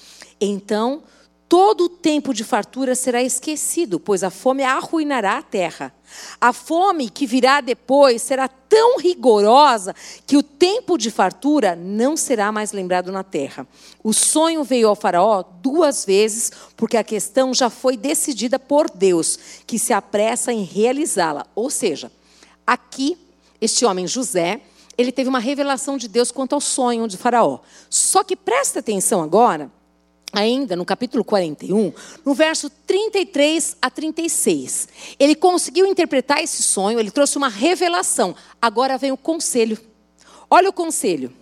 Então 0.41 1.03
todo 1.49 1.85
o 1.85 1.89
tempo 1.89 2.35
de 2.35 2.45
fartura 2.45 2.95
será 2.95 3.23
esquecido, 3.23 3.99
pois 3.99 4.23
a 4.23 4.31
fome 4.31 4.63
arruinará 4.63 5.39
a 5.39 5.43
terra. 5.43 5.95
A 6.41 6.53
fome 6.53 7.09
que 7.09 7.27
virá 7.27 7.61
depois 7.61 8.21
será 8.21 8.49
tão 8.49 8.99
rigorosa 8.99 9.95
que 10.27 10.37
o 10.37 10.43
tempo 10.43 10.99
de 10.99 11.11
fartura 11.11 11.75
não 11.75 12.17
será 12.17 12.53
mais 12.53 12.73
lembrado 12.73 13.11
na 13.11 13.25
terra. 13.25 13.67
O 14.05 14.13
sonho 14.13 14.63
veio 14.63 14.89
ao 14.89 14.97
Faraó 14.97 15.43
duas 15.63 16.05
vezes, 16.05 16.53
porque 16.77 16.97
a 16.99 17.05
questão 17.05 17.55
já 17.55 17.71
foi 17.71 17.97
decidida 17.97 18.59
por 18.59 18.91
Deus, 18.91 19.39
que 19.67 19.79
se 19.79 19.93
apressa 19.93 20.53
em 20.53 20.65
realizá-la. 20.65 21.47
Ou 21.55 21.71
seja, 21.71 22.13
aqui, 22.67 23.17
este 23.59 23.87
homem 23.87 24.07
José, 24.07 24.61
ele 24.99 25.13
teve 25.13 25.31
uma 25.31 25.39
revelação 25.39 25.97
de 25.97 26.09
Deus 26.09 26.31
quanto 26.31 26.55
ao 26.55 26.61
sonho 26.61 27.09
de 27.09 27.17
Faraó. 27.17 27.61
Só 27.89 28.23
que 28.23 28.37
presta 28.37 28.81
atenção 28.81 29.23
agora 29.23 29.71
ainda 30.33 30.77
no 30.77 30.85
capítulo 30.85 31.25
41, 31.25 31.93
no 32.25 32.35
verso 32.35 32.71
33 32.71 33.77
a 33.81 33.91
36. 33.91 34.89
Ele 35.19 35.35
conseguiu 35.35 35.87
interpretar 35.87 36.43
esse 36.43 36.63
sonho, 36.63 37.01
ele 37.01 37.11
trouxe 37.11 37.37
uma 37.37 37.49
revelação. 37.49 38.35
Agora 38.61 38.99
vem 38.99 39.13
o 39.13 39.17
conselho. 39.17 39.79
Olha 40.51 40.69
o 40.71 40.73
conselho. 40.73 41.33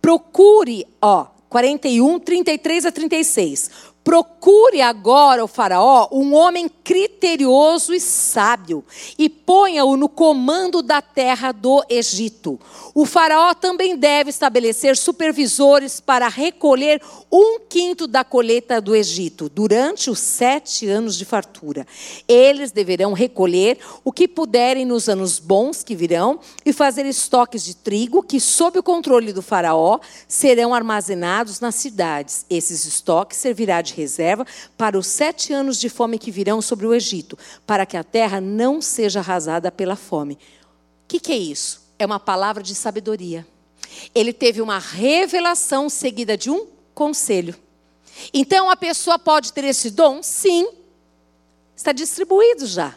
Procure, 0.00 0.86
ó, 1.00 1.26
41, 1.48 2.18
33 2.18 2.86
a 2.86 2.92
36. 2.92 3.70
Procure 4.04 4.82
agora 4.82 5.44
o 5.44 5.48
Faraó 5.48 6.08
um 6.12 6.34
homem 6.34 6.68
criterioso 6.68 7.94
e 7.94 8.00
sábio, 8.00 8.84
e 9.18 9.28
ponha-o 9.28 9.96
no 9.96 10.08
comando 10.08 10.82
da 10.82 11.00
terra 11.00 11.52
do 11.52 11.84
Egito. 11.88 12.60
O 12.94 13.06
Faraó 13.06 13.54
também 13.54 13.96
deve 13.96 14.30
estabelecer 14.30 14.96
supervisores 14.96 16.00
para 16.00 16.28
recolher 16.28 17.00
um 17.30 17.60
quinto 17.60 18.06
da 18.06 18.24
colheita 18.24 18.80
do 18.80 18.94
Egito 18.94 19.48
durante 19.48 20.10
os 20.10 20.18
sete 20.18 20.88
anos 20.88 21.16
de 21.16 21.24
fartura. 21.24 21.86
Eles 22.28 22.72
deverão 22.72 23.12
recolher 23.12 23.78
o 24.04 24.12
que 24.12 24.26
puderem 24.26 24.84
nos 24.84 25.08
anos 25.08 25.38
bons 25.38 25.82
que 25.82 25.94
virão 25.94 26.40
e 26.66 26.72
fazer 26.72 27.06
estoques 27.06 27.64
de 27.64 27.74
trigo 27.76 28.22
que, 28.22 28.40
sob 28.40 28.78
o 28.78 28.82
controle 28.82 29.32
do 29.32 29.40
Faraó, 29.40 30.00
serão 30.26 30.74
armazenados 30.74 31.60
nas 31.60 31.76
cidades. 31.76 32.44
Esses 32.50 32.84
estoques 32.84 33.38
servirão 33.38 33.62
de 33.80 33.91
de 33.92 34.00
reserva 34.00 34.46
para 34.76 34.98
os 34.98 35.06
sete 35.06 35.52
anos 35.52 35.78
de 35.78 35.88
fome 35.88 36.18
que 36.18 36.30
virão 36.30 36.62
sobre 36.62 36.86
o 36.86 36.94
Egito, 36.94 37.38
para 37.66 37.84
que 37.84 37.96
a 37.96 38.02
terra 38.02 38.40
não 38.40 38.80
seja 38.80 39.20
arrasada 39.20 39.70
pela 39.70 39.96
fome. 39.96 40.34
O 40.34 40.38
que, 41.08 41.20
que 41.20 41.32
é 41.32 41.36
isso? 41.36 41.82
É 41.98 42.06
uma 42.06 42.18
palavra 42.18 42.62
de 42.62 42.74
sabedoria. 42.74 43.46
Ele 44.14 44.32
teve 44.32 44.60
uma 44.60 44.78
revelação 44.78 45.88
seguida 45.88 46.36
de 46.36 46.50
um 46.50 46.66
conselho. 46.94 47.54
Então 48.32 48.70
a 48.70 48.76
pessoa 48.76 49.18
pode 49.18 49.52
ter 49.52 49.64
esse 49.64 49.90
dom? 49.90 50.22
Sim. 50.22 50.68
Está 51.76 51.92
distribuído 51.92 52.66
já. 52.66 52.94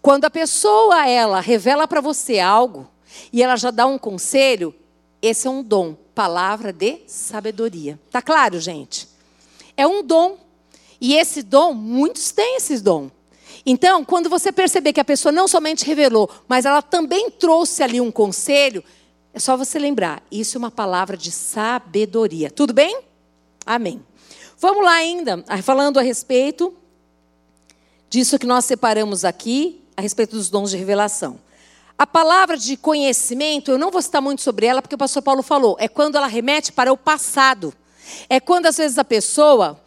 Quando 0.00 0.24
a 0.24 0.30
pessoa 0.30 1.08
ela 1.08 1.40
revela 1.40 1.86
para 1.86 2.00
você 2.00 2.38
algo 2.38 2.88
e 3.32 3.42
ela 3.42 3.56
já 3.56 3.70
dá 3.70 3.86
um 3.86 3.98
conselho, 3.98 4.74
esse 5.20 5.46
é 5.46 5.50
um 5.50 5.62
dom, 5.62 5.94
palavra 6.14 6.72
de 6.72 7.00
sabedoria. 7.06 7.98
Tá 8.10 8.22
claro, 8.22 8.60
gente? 8.60 9.08
É 9.78 9.86
um 9.86 10.02
dom. 10.02 10.36
E 11.00 11.14
esse 11.14 11.42
dom, 11.42 11.72
muitos 11.72 12.32
têm 12.32 12.56
esse 12.56 12.80
dom. 12.80 13.08
Então, 13.64 14.04
quando 14.04 14.28
você 14.28 14.50
perceber 14.50 14.92
que 14.92 15.00
a 15.00 15.04
pessoa 15.04 15.30
não 15.30 15.46
somente 15.46 15.86
revelou, 15.86 16.28
mas 16.48 16.64
ela 16.64 16.82
também 16.82 17.30
trouxe 17.30 17.82
ali 17.82 18.00
um 18.00 18.10
conselho, 18.10 18.82
é 19.32 19.38
só 19.38 19.56
você 19.56 19.78
lembrar, 19.78 20.22
isso 20.32 20.56
é 20.56 20.58
uma 20.58 20.70
palavra 20.70 21.16
de 21.16 21.30
sabedoria. 21.30 22.50
Tudo 22.50 22.72
bem? 22.72 23.00
Amém. 23.64 24.04
Vamos 24.58 24.84
lá 24.84 24.94
ainda, 24.94 25.44
falando 25.62 25.98
a 25.98 26.02
respeito 26.02 26.74
disso 28.10 28.38
que 28.38 28.46
nós 28.46 28.64
separamos 28.64 29.24
aqui, 29.24 29.80
a 29.96 30.00
respeito 30.00 30.34
dos 30.34 30.50
dons 30.50 30.70
de 30.70 30.76
revelação. 30.76 31.38
A 31.96 32.06
palavra 32.06 32.56
de 32.56 32.76
conhecimento, 32.76 33.70
eu 33.70 33.78
não 33.78 33.90
vou 33.90 34.02
citar 34.02 34.22
muito 34.22 34.42
sobre 34.42 34.66
ela, 34.66 34.82
porque 34.82 34.94
o 34.94 34.98
pastor 34.98 35.22
Paulo 35.22 35.42
falou, 35.42 35.76
é 35.78 35.86
quando 35.86 36.16
ela 36.16 36.26
remete 36.26 36.72
para 36.72 36.92
o 36.92 36.96
passado. 36.96 37.72
É 38.28 38.40
quando 38.40 38.66
às 38.66 38.76
vezes 38.76 38.98
a 38.98 39.04
pessoa, 39.04 39.80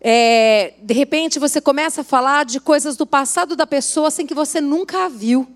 é, 0.00 0.74
de 0.82 0.94
repente 0.94 1.38
você 1.38 1.60
começa 1.60 2.00
a 2.02 2.04
falar 2.04 2.44
de 2.44 2.60
coisas 2.60 2.96
do 2.96 3.06
passado 3.06 3.56
da 3.56 3.66
pessoa 3.66 4.10
sem 4.10 4.26
que 4.26 4.34
você 4.34 4.60
nunca 4.60 5.06
a 5.06 5.08
viu. 5.08 5.46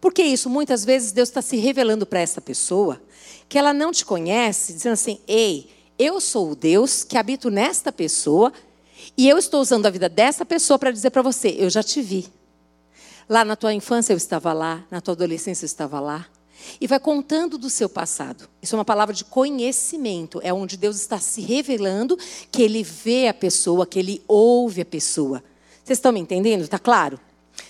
Por 0.00 0.12
que 0.12 0.22
isso? 0.22 0.50
Muitas 0.50 0.84
vezes 0.84 1.12
Deus 1.12 1.28
está 1.28 1.40
se 1.40 1.56
revelando 1.56 2.04
para 2.04 2.20
essa 2.20 2.40
pessoa 2.40 3.00
que 3.48 3.58
ela 3.58 3.72
não 3.72 3.92
te 3.92 4.04
conhece, 4.04 4.72
dizendo 4.72 4.92
assim: 4.92 5.18
ei, 5.26 5.70
eu 5.98 6.20
sou 6.20 6.50
o 6.50 6.54
Deus 6.54 7.04
que 7.04 7.16
habito 7.16 7.50
nesta 7.50 7.92
pessoa 7.92 8.52
e 9.16 9.28
eu 9.28 9.38
estou 9.38 9.60
usando 9.60 9.86
a 9.86 9.90
vida 9.90 10.08
dessa 10.08 10.44
pessoa 10.44 10.78
para 10.78 10.90
dizer 10.90 11.10
para 11.10 11.22
você: 11.22 11.54
eu 11.58 11.70
já 11.70 11.82
te 11.82 12.02
vi. 12.02 12.28
Lá 13.28 13.44
na 13.44 13.56
tua 13.56 13.72
infância 13.72 14.12
eu 14.12 14.16
estava 14.16 14.52
lá, 14.52 14.84
na 14.90 15.00
tua 15.00 15.14
adolescência 15.14 15.64
eu 15.64 15.68
estava 15.68 16.00
lá. 16.00 16.26
E 16.80 16.86
vai 16.86 16.98
contando 16.98 17.56
do 17.58 17.70
seu 17.70 17.88
passado. 17.88 18.48
Isso 18.62 18.74
é 18.74 18.78
uma 18.78 18.84
palavra 18.84 19.14
de 19.14 19.24
conhecimento. 19.24 20.40
É 20.42 20.52
onde 20.52 20.76
Deus 20.76 20.96
está 20.96 21.18
se 21.18 21.40
revelando 21.40 22.18
que 22.50 22.62
Ele 22.62 22.82
vê 22.82 23.28
a 23.28 23.34
pessoa, 23.34 23.86
que 23.86 23.98
Ele 23.98 24.22
ouve 24.26 24.80
a 24.80 24.84
pessoa. 24.84 25.42
Vocês 25.84 25.98
estão 25.98 26.12
me 26.12 26.20
entendendo? 26.20 26.62
Está 26.62 26.78
claro? 26.78 27.20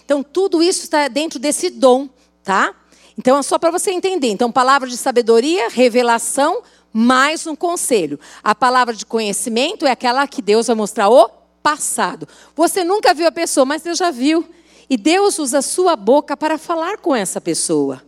Então, 0.04 0.22
tudo 0.22 0.62
isso 0.62 0.84
está 0.84 1.08
dentro 1.08 1.38
desse 1.38 1.70
dom, 1.70 2.08
tá? 2.42 2.74
Então, 3.18 3.38
é 3.38 3.42
só 3.42 3.58
para 3.58 3.70
você 3.70 3.90
entender. 3.90 4.28
Então, 4.28 4.50
palavra 4.52 4.88
de 4.88 4.96
sabedoria, 4.96 5.68
revelação, 5.68 6.62
mais 6.92 7.46
um 7.46 7.56
conselho. 7.56 8.20
A 8.42 8.54
palavra 8.54 8.94
de 8.94 9.04
conhecimento 9.04 9.86
é 9.86 9.90
aquela 9.90 10.26
que 10.28 10.40
Deus 10.40 10.68
vai 10.68 10.76
mostrar 10.76 11.08
o 11.08 11.28
passado. 11.62 12.28
Você 12.54 12.84
nunca 12.84 13.14
viu 13.14 13.26
a 13.26 13.32
pessoa, 13.32 13.64
mas 13.64 13.82
Deus 13.82 13.98
já 13.98 14.10
viu. 14.10 14.46
E 14.88 14.96
Deus 14.96 15.38
usa 15.38 15.58
a 15.58 15.62
sua 15.62 15.96
boca 15.96 16.36
para 16.36 16.58
falar 16.58 16.98
com 16.98 17.16
essa 17.16 17.40
pessoa. 17.40 18.02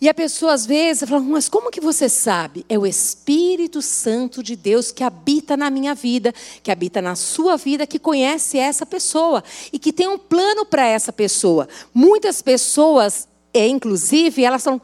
E 0.00 0.08
a 0.08 0.14
pessoa 0.14 0.54
às 0.54 0.64
vezes 0.64 1.06
fala, 1.06 1.20
mas 1.20 1.46
como 1.46 1.70
que 1.70 1.80
você 1.80 2.08
sabe? 2.08 2.64
É 2.70 2.78
o 2.78 2.86
Espírito 2.86 3.82
Santo 3.82 4.42
de 4.42 4.56
Deus 4.56 4.90
que 4.90 5.04
habita 5.04 5.58
na 5.58 5.68
minha 5.68 5.94
vida, 5.94 6.32
que 6.62 6.70
habita 6.70 7.02
na 7.02 7.14
sua 7.14 7.58
vida, 7.58 7.86
que 7.86 7.98
conhece 7.98 8.56
essa 8.56 8.86
pessoa 8.86 9.44
e 9.70 9.78
que 9.78 9.92
tem 9.92 10.08
um 10.08 10.18
plano 10.18 10.64
para 10.64 10.86
essa 10.86 11.12
pessoa. 11.12 11.68
Muitas 11.92 12.40
pessoas, 12.40 13.28
é, 13.52 13.68
inclusive, 13.68 14.42
elas 14.42 14.64
falam, 14.64 14.80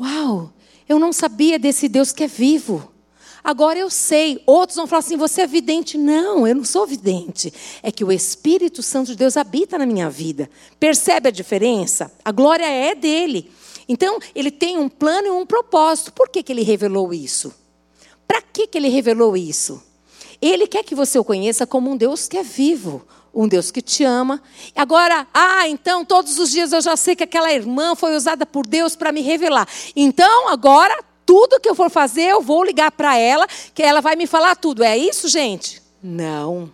uau, 0.00 0.52
eu 0.88 1.00
não 1.00 1.12
sabia 1.12 1.58
desse 1.58 1.88
Deus 1.88 2.12
que 2.12 2.22
é 2.22 2.28
vivo. 2.28 2.92
Agora 3.42 3.78
eu 3.78 3.90
sei. 3.90 4.42
Outros 4.46 4.76
vão 4.76 4.86
falar 4.86 5.00
assim: 5.00 5.16
você 5.16 5.42
é 5.42 5.46
vidente. 5.46 5.96
Não, 5.96 6.46
eu 6.46 6.54
não 6.54 6.64
sou 6.64 6.86
vidente. 6.86 7.52
É 7.82 7.90
que 7.90 8.04
o 8.04 8.12
Espírito 8.12 8.82
Santo 8.82 9.08
de 9.08 9.16
Deus 9.16 9.36
habita 9.36 9.78
na 9.78 9.86
minha 9.86 10.10
vida. 10.10 10.48
Percebe 10.78 11.28
a 11.28 11.32
diferença? 11.32 12.12
A 12.24 12.30
glória 12.30 12.66
é 12.66 12.94
dele. 12.94 13.50
Então, 13.90 14.20
ele 14.36 14.52
tem 14.52 14.78
um 14.78 14.88
plano 14.88 15.26
e 15.26 15.30
um 15.32 15.44
propósito. 15.44 16.12
Por 16.12 16.28
que, 16.28 16.44
que 16.44 16.52
ele 16.52 16.62
revelou 16.62 17.12
isso? 17.12 17.52
Para 18.24 18.40
que, 18.40 18.68
que 18.68 18.78
ele 18.78 18.88
revelou 18.88 19.36
isso? 19.36 19.82
Ele 20.40 20.68
quer 20.68 20.84
que 20.84 20.94
você 20.94 21.18
o 21.18 21.24
conheça 21.24 21.66
como 21.66 21.90
um 21.90 21.96
Deus 21.96 22.28
que 22.28 22.36
é 22.38 22.42
vivo, 22.44 23.04
um 23.34 23.48
Deus 23.48 23.72
que 23.72 23.82
te 23.82 24.04
ama. 24.04 24.40
Agora, 24.76 25.26
ah, 25.34 25.68
então 25.68 26.04
todos 26.04 26.38
os 26.38 26.52
dias 26.52 26.72
eu 26.72 26.80
já 26.80 26.96
sei 26.96 27.16
que 27.16 27.24
aquela 27.24 27.52
irmã 27.52 27.96
foi 27.96 28.14
usada 28.14 28.46
por 28.46 28.64
Deus 28.64 28.94
para 28.94 29.10
me 29.10 29.22
revelar. 29.22 29.68
Então, 29.96 30.48
agora, 30.50 31.02
tudo 31.26 31.58
que 31.58 31.68
eu 31.68 31.74
for 31.74 31.90
fazer, 31.90 32.28
eu 32.28 32.40
vou 32.40 32.62
ligar 32.62 32.92
para 32.92 33.18
ela, 33.18 33.44
que 33.74 33.82
ela 33.82 34.00
vai 34.00 34.14
me 34.14 34.28
falar 34.28 34.54
tudo. 34.54 34.84
É 34.84 34.96
isso, 34.96 35.26
gente? 35.26 35.82
Não. 36.00 36.72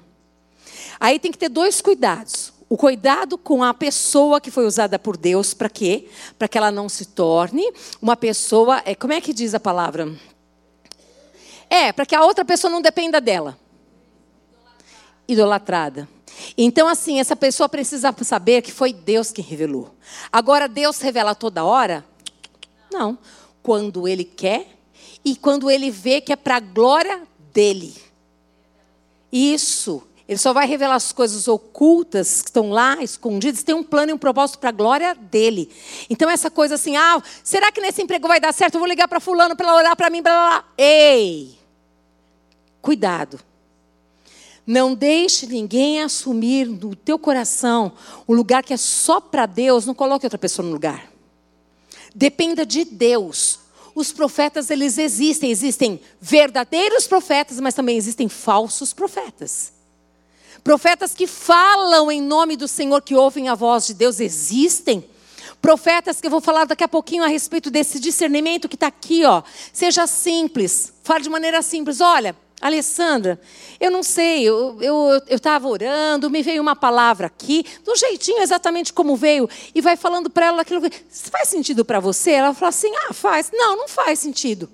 Aí 1.01 1.19
tem 1.19 1.33
que 1.33 1.39
ter 1.39 1.49
dois 1.49 1.81
cuidados 1.81 2.53
o 2.69 2.77
cuidado 2.77 3.39
com 3.39 3.63
a 3.63 3.73
pessoa 3.73 4.41
que 4.41 4.51
foi 4.51 4.67
usada 4.67 4.99
por 4.99 5.17
Deus, 5.17 5.55
para 5.55 5.69
quê? 5.69 6.09
Para 6.39 6.49
que 6.49 6.59
ela 6.59 6.71
não 6.71 6.89
se 6.89 7.07
torne 7.07 7.63
uma 8.03 8.17
pessoa. 8.17 8.83
É, 8.85 8.95
como 8.95 9.13
é 9.13 9.21
que 9.21 9.33
diz 9.33 9.55
a 9.55 9.61
palavra? 9.61 10.13
É, 11.71 11.93
para 11.93 12.05
que 12.07 12.15
a 12.15 12.25
outra 12.25 12.45
pessoa 12.45 12.71
não 12.71 12.83
dependa 12.83 13.21
dela. 13.21 13.57
Idolatrada. 15.29 16.09
Então, 16.57 16.89
assim, 16.89 17.21
essa 17.21 17.37
pessoa 17.37 17.69
precisa 17.69 18.15
saber 18.23 18.63
que 18.63 18.73
foi 18.73 18.93
Deus 18.93 19.31
quem 19.31 19.45
revelou. 19.45 19.95
Agora, 20.31 20.69
Deus 20.69 21.01
revela 21.01 21.35
toda 21.35 21.65
hora? 21.65 22.05
Não. 22.91 23.19
Quando 23.63 24.07
Ele 24.07 24.25
quer 24.25 24.67
e 25.25 25.37
quando 25.37 25.71
Ele 25.71 25.91
vê 25.91 26.21
que 26.21 26.33
é 26.33 26.37
para 26.37 26.57
a 26.57 26.61
glória 26.61 27.23
dele. 27.53 27.95
Isso. 29.33 30.03
Ele 30.29 30.39
só 30.39 30.53
vai 30.53 30.67
revelar 30.67 30.97
as 30.97 31.13
coisas 31.13 31.47
ocultas 31.47 32.43
que 32.43 32.49
estão 32.49 32.71
lá, 32.71 33.01
escondidas, 33.01 33.63
tem 33.63 33.75
um 33.75 33.85
plano 33.85 34.11
e 34.11 34.13
um 34.13 34.19
propósito 34.19 34.59
para 34.59 34.71
a 34.71 34.73
glória 34.73 35.15
dele. 35.15 35.71
Então, 36.11 36.29
essa 36.29 36.51
coisa 36.51 36.75
assim, 36.75 36.97
ah, 36.97 37.23
será 37.45 37.71
que 37.71 37.81
nesse 37.81 38.03
emprego 38.03 38.27
vai 38.27 38.41
dar 38.41 38.53
certo? 38.53 38.75
Eu 38.75 38.81
vou 38.81 38.89
ligar 38.89 39.07
para 39.07 39.21
fulano 39.21 39.55
para 39.55 39.73
orar 39.73 39.97
para 39.97 40.11
mim, 40.11 40.23
blá, 40.23 40.33
blá, 40.33 40.49
blá. 40.49 40.65
Ei! 40.77 41.57
Cuidado. 42.83 43.39
Não 44.67 44.97
deixe 44.97 45.47
ninguém 45.47 46.03
assumir 46.03 46.67
no 46.67 46.97
teu 46.97 47.21
coração 47.21 47.93
o 48.27 48.35
lugar 48.35 48.65
que 48.65 48.75
é 48.75 48.77
só 48.77 49.21
para 49.21 49.47
Deus, 49.47 49.87
não 49.87 49.95
coloque 49.95 50.27
outra 50.27 50.39
pessoa 50.39 50.67
no 50.67 50.73
lugar. 50.73 51.09
Dependa 52.13 52.67
de 52.67 52.85
Deus. 52.85 53.61
os 53.95 54.13
profetas 54.13 54.71
eles 54.71 54.99
existem, 54.99 55.51
existem 55.51 56.01
verdadeiros 56.21 57.07
profetas, 57.07 57.61
mas 57.61 57.75
também 57.75 57.97
existem 57.97 58.29
falsos 58.29 58.93
profetas. 58.93 59.76
Profetas 60.67 61.15
que 61.15 61.29
falam 61.29 62.11
em 62.11 62.21
nome 62.21 62.57
do 62.57 62.67
Senhor, 62.67 63.01
que 63.01 63.15
ouvem 63.15 63.49
a 63.49 63.55
voz 63.55 63.87
de 63.87 63.95
Deus, 63.95 64.19
existem. 64.19 65.09
Profetas 65.63 66.21
que 66.21 66.27
eu 66.27 66.31
vou 66.31 66.41
falar 66.41 66.65
daqui 66.65 66.83
a 66.83 66.89
pouquinho 66.89 67.23
a 67.23 67.29
respeito 67.29 67.71
desse 67.71 68.01
discernimento 68.01 68.69
que 68.69 68.75
está 68.75 68.89
aqui, 68.89 69.25
ó. 69.25 69.45
Seja 69.73 70.09
simples, 70.09 70.93
fale 71.05 71.23
de 71.23 71.31
maneira 71.31 71.63
simples. 71.63 72.01
Olha, 72.01 72.37
Alessandra, 72.61 73.41
eu 73.79 73.93
não 73.93 74.03
sei, 74.03 74.43
eu 74.43 74.77
estava 75.29 75.69
orando, 75.69 76.29
me 76.29 76.43
veio 76.43 76.61
uma 76.61 76.75
palavra 76.75 77.29
aqui, 77.29 77.65
do 77.85 77.95
jeitinho 77.95 78.43
exatamente 78.43 78.93
como 78.93 79.15
veio, 79.15 79.49
e 79.73 79.81
vai 79.81 79.97
falando 79.97 80.29
para 80.29 80.47
ela 80.47 80.63
aquilo. 80.63 80.83
Faz 81.31 81.47
sentido 81.47 81.85
para 81.85 82.01
você? 82.01 82.33
Ela 82.33 82.53
fala 82.53 82.71
assim: 82.71 82.93
ah, 83.09 83.13
faz. 83.13 83.53
Não, 83.53 83.77
não 83.77 83.87
faz 83.87 84.19
sentido. 84.19 84.69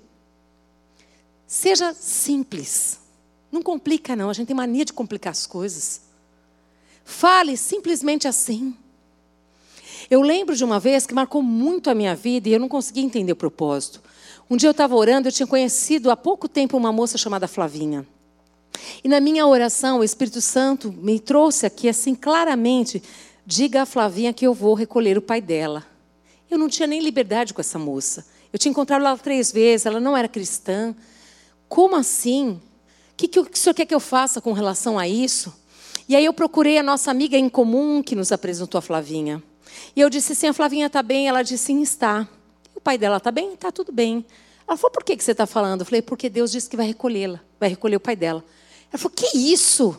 Seja 1.45 1.93
simples. 1.93 3.02
Não 3.53 3.61
complica, 3.61 4.15
não. 4.15 4.31
A 4.31 4.33
gente 4.33 4.47
tem 4.47 4.55
mania 4.55 4.83
de 4.83 4.91
complicar 4.91 5.29
as 5.29 5.45
coisas. 5.45 6.01
Fale 7.05 7.55
simplesmente 7.55 8.27
assim. 8.27 8.75
Eu 10.09 10.23
lembro 10.23 10.55
de 10.55 10.63
uma 10.63 10.79
vez 10.79 11.05
que 11.05 11.13
marcou 11.13 11.43
muito 11.43 11.87
a 11.87 11.93
minha 11.93 12.15
vida 12.15 12.49
e 12.49 12.53
eu 12.53 12.59
não 12.59 12.67
conseguia 12.67 13.03
entender 13.03 13.31
o 13.31 13.35
propósito. 13.35 14.01
Um 14.49 14.57
dia 14.57 14.67
eu 14.67 14.71
estava 14.71 14.95
orando, 14.95 15.27
eu 15.27 15.31
tinha 15.31 15.45
conhecido 15.45 16.09
há 16.09 16.17
pouco 16.17 16.49
tempo 16.49 16.75
uma 16.75 16.91
moça 16.91 17.15
chamada 17.15 17.47
Flavinha. 17.47 18.07
E 19.03 19.07
na 19.07 19.19
minha 19.19 19.45
oração, 19.45 19.99
o 19.99 20.03
Espírito 20.03 20.41
Santo 20.41 20.91
me 20.91 21.19
trouxe 21.19 21.67
aqui 21.67 21.87
assim 21.87 22.15
claramente: 22.15 23.03
diga 23.45 23.83
a 23.83 23.85
Flavinha 23.85 24.33
que 24.33 24.47
eu 24.47 24.55
vou 24.55 24.73
recolher 24.73 25.15
o 25.15 25.21
pai 25.21 25.39
dela. 25.39 25.85
Eu 26.49 26.57
não 26.57 26.67
tinha 26.67 26.87
nem 26.87 27.01
liberdade 27.01 27.53
com 27.53 27.61
essa 27.61 27.77
moça. 27.77 28.25
Eu 28.51 28.57
tinha 28.57 28.71
encontrado 28.71 29.05
ela 29.05 29.15
três 29.15 29.51
vezes, 29.51 29.85
ela 29.85 29.99
não 29.99 30.17
era 30.17 30.27
cristã. 30.27 30.95
Como 31.69 31.95
assim? 31.95 32.59
O 33.23 33.27
que, 33.27 33.29
que, 33.29 33.39
o 33.39 33.57
senhor 33.57 33.73
quer 33.73 33.85
que 33.85 33.95
eu 33.95 33.99
faça 33.99 34.41
com 34.41 34.53
relação 34.53 34.99
a 34.99 35.07
isso? 35.07 35.53
E 36.09 36.15
aí 36.15 36.25
eu 36.25 36.33
procurei 36.33 36.77
a 36.77 36.83
nossa 36.83 37.09
amiga 37.09 37.37
em 37.37 37.47
comum 37.47 38.03
que 38.03 38.15
nos 38.15 38.31
apresentou 38.31 38.77
a 38.77 38.81
Flavinha. 38.81 39.41
E 39.95 40.01
eu 40.01 40.09
disse 40.09 40.33
assim: 40.33 40.47
a 40.47 40.53
Flavinha 40.53 40.87
está 40.87 41.01
bem? 41.01 41.27
Ela 41.27 41.41
disse: 41.41 41.65
sim, 41.65 41.81
está 41.81 42.27
pai 42.83 42.97
dela 42.97 43.17
está 43.17 43.31
bem? 43.31 43.53
Está 43.53 43.71
tudo 43.71 43.91
bem. 43.91 44.25
Ela 44.67 44.77
falou, 44.77 44.91
por 44.91 45.03
que, 45.03 45.15
que 45.15 45.23
você 45.23 45.31
está 45.31 45.45
falando? 45.47 45.81
Eu 45.81 45.85
falei, 45.85 46.01
porque 46.01 46.29
Deus 46.29 46.51
disse 46.51 46.69
que 46.69 46.77
vai 46.77 46.85
recolhê-la, 46.85 47.39
vai 47.59 47.69
recolher 47.69 47.95
o 47.95 47.99
pai 47.99 48.15
dela. 48.15 48.43
Ela 48.91 48.99
falou, 48.99 49.15
que 49.15 49.37
isso? 49.37 49.97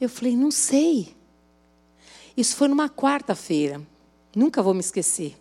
Eu 0.00 0.08
falei, 0.08 0.36
não 0.36 0.50
sei. 0.50 1.14
Isso 2.36 2.56
foi 2.56 2.68
numa 2.68 2.88
quarta-feira, 2.88 3.80
nunca 4.34 4.62
vou 4.62 4.74
me 4.74 4.80
esquecer. 4.80 5.36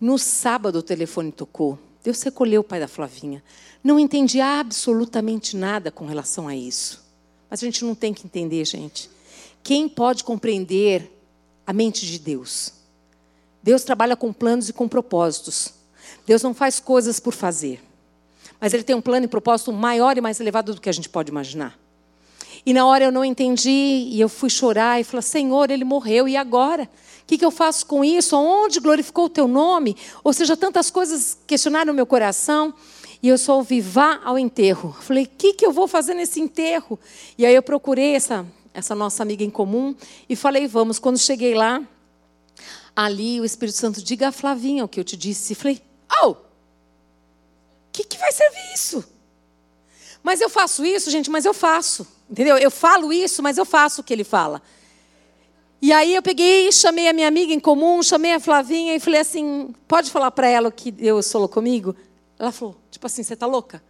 No 0.00 0.18
sábado 0.18 0.78
o 0.78 0.82
telefone 0.82 1.32
tocou. 1.32 1.78
Deus 2.04 2.22
recolheu 2.22 2.60
o 2.60 2.64
pai 2.64 2.78
da 2.78 2.86
Flavinha. 2.86 3.42
Não 3.82 3.98
entendi 3.98 4.38
absolutamente 4.38 5.56
nada 5.56 5.90
com 5.90 6.04
relação 6.04 6.46
a 6.46 6.54
isso. 6.54 7.02
Mas 7.48 7.62
a 7.62 7.66
gente 7.66 7.82
não 7.82 7.94
tem 7.94 8.12
que 8.12 8.26
entender, 8.26 8.62
gente. 8.66 9.08
Quem 9.62 9.88
pode 9.88 10.22
compreender 10.22 11.10
a 11.66 11.72
mente 11.72 12.04
de 12.04 12.18
Deus? 12.18 12.74
Deus 13.62 13.84
trabalha 13.84 14.14
com 14.14 14.34
planos 14.34 14.68
e 14.68 14.72
com 14.74 14.86
propósitos. 14.86 15.72
Deus 16.26 16.42
não 16.42 16.52
faz 16.52 16.78
coisas 16.78 17.18
por 17.18 17.32
fazer. 17.32 17.82
Mas 18.60 18.74
Ele 18.74 18.82
tem 18.82 18.94
um 18.94 19.00
plano 19.00 19.24
e 19.24 19.28
propósito 19.28 19.72
maior 19.72 20.18
e 20.18 20.20
mais 20.20 20.38
elevado 20.38 20.74
do 20.74 20.80
que 20.82 20.90
a 20.90 20.92
gente 20.92 21.08
pode 21.08 21.30
imaginar. 21.30 21.78
E 22.66 22.72
na 22.72 22.86
hora 22.86 23.04
eu 23.04 23.12
não 23.12 23.24
entendi, 23.24 24.08
e 24.10 24.20
eu 24.20 24.28
fui 24.28 24.48
chorar 24.48 25.00
e 25.00 25.04
falei: 25.04 25.22
Senhor, 25.22 25.70
ele 25.70 25.84
morreu, 25.84 26.26
e 26.26 26.36
agora? 26.36 26.84
O 26.84 27.26
que, 27.26 27.38
que 27.38 27.44
eu 27.44 27.50
faço 27.50 27.86
com 27.86 28.04
isso? 28.04 28.36
Onde 28.36 28.80
glorificou 28.80 29.26
o 29.26 29.30
teu 29.30 29.48
nome? 29.48 29.96
Ou 30.22 30.32
seja, 30.32 30.56
tantas 30.56 30.90
coisas 30.90 31.38
questionaram 31.46 31.92
o 31.92 31.96
meu 31.96 32.06
coração. 32.06 32.74
E 33.22 33.28
eu 33.28 33.38
só 33.38 33.56
ouvi, 33.56 33.80
vá 33.80 34.20
ao 34.22 34.38
enterro. 34.38 34.94
Falei, 35.00 35.24
o 35.24 35.28
que, 35.28 35.54
que 35.54 35.64
eu 35.64 35.72
vou 35.72 35.88
fazer 35.88 36.12
nesse 36.12 36.38
enterro? 36.38 36.98
E 37.38 37.46
aí 37.46 37.54
eu 37.54 37.62
procurei 37.62 38.14
essa, 38.14 38.46
essa 38.74 38.94
nossa 38.94 39.22
amiga 39.22 39.42
em 39.42 39.48
comum 39.48 39.94
e 40.28 40.36
falei, 40.36 40.66
vamos. 40.66 40.98
Quando 40.98 41.18
cheguei 41.18 41.54
lá, 41.54 41.82
ali 42.94 43.40
o 43.40 43.44
Espírito 43.46 43.78
Santo, 43.78 44.02
diga 44.02 44.28
a 44.28 44.32
Flavinha 44.32 44.84
o 44.84 44.88
que 44.88 45.00
eu 45.00 45.04
te 45.04 45.16
disse. 45.16 45.54
Falei, 45.54 45.80
oh, 46.22 46.32
o 46.32 46.36
que, 47.90 48.04
que 48.04 48.18
vai 48.18 48.30
servir 48.30 48.74
isso? 48.74 49.02
Mas 50.22 50.42
eu 50.42 50.50
faço 50.50 50.84
isso, 50.84 51.10
gente, 51.10 51.30
mas 51.30 51.46
eu 51.46 51.54
faço. 51.54 52.06
Entendeu? 52.28 52.56
Eu 52.56 52.70
falo 52.70 53.12
isso, 53.12 53.42
mas 53.42 53.58
eu 53.58 53.64
faço 53.64 54.00
o 54.00 54.04
que 54.04 54.12
ele 54.12 54.24
fala. 54.24 54.62
E 55.80 55.92
aí 55.92 56.14
eu 56.14 56.22
peguei, 56.22 56.72
chamei 56.72 57.08
a 57.08 57.12
minha 57.12 57.28
amiga 57.28 57.52
em 57.52 57.60
comum, 57.60 58.02
chamei 58.02 58.32
a 58.32 58.40
Flavinha 58.40 58.94
e 58.94 59.00
falei 59.00 59.20
assim: 59.20 59.74
pode 59.86 60.10
falar 60.10 60.30
para 60.30 60.48
ela 60.48 60.68
o 60.68 60.72
que 60.72 60.90
Deus 60.90 61.30
falou 61.30 61.48
comigo? 61.48 61.94
Ela 62.38 62.50
falou, 62.50 62.76
tipo 62.90 63.06
assim, 63.06 63.22
você 63.22 63.34
está 63.34 63.46
louca? 63.46 63.82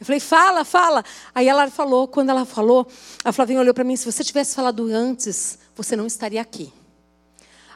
Eu 0.00 0.06
falei, 0.06 0.20
fala, 0.20 0.64
fala. 0.64 1.04
Aí 1.34 1.48
ela 1.48 1.68
falou, 1.70 2.06
quando 2.06 2.30
ela 2.30 2.44
falou, 2.44 2.86
a 3.24 3.32
Flavinha 3.32 3.60
olhou 3.60 3.74
para 3.74 3.84
mim: 3.84 3.96
se 3.96 4.10
você 4.10 4.24
tivesse 4.24 4.54
falado 4.54 4.86
antes, 4.92 5.58
você 5.74 5.94
não 5.94 6.06
estaria 6.06 6.40
aqui. 6.40 6.72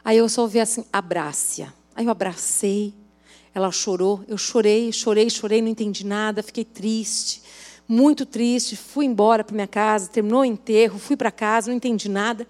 Aí 0.03 0.17
eu 0.17 0.27
só 0.27 0.41
ouvi 0.41 0.59
assim, 0.59 0.85
abrace-a. 0.91 1.71
Aí 1.95 2.05
eu 2.05 2.11
abracei, 2.11 2.93
ela 3.53 3.71
chorou, 3.71 4.23
eu 4.27 4.37
chorei, 4.37 4.91
chorei, 4.91 5.29
chorei, 5.29 5.61
não 5.61 5.69
entendi 5.69 6.05
nada, 6.05 6.41
fiquei 6.41 6.65
triste, 6.65 7.42
muito 7.93 8.25
triste. 8.25 8.75
Fui 8.75 9.05
embora 9.05 9.43
para 9.43 9.53
minha 9.53 9.67
casa, 9.67 10.09
terminou 10.09 10.41
o 10.41 10.45
enterro, 10.45 10.97
fui 10.97 11.15
para 11.15 11.31
casa, 11.31 11.69
não 11.69 11.77
entendi 11.77 12.09
nada. 12.09 12.47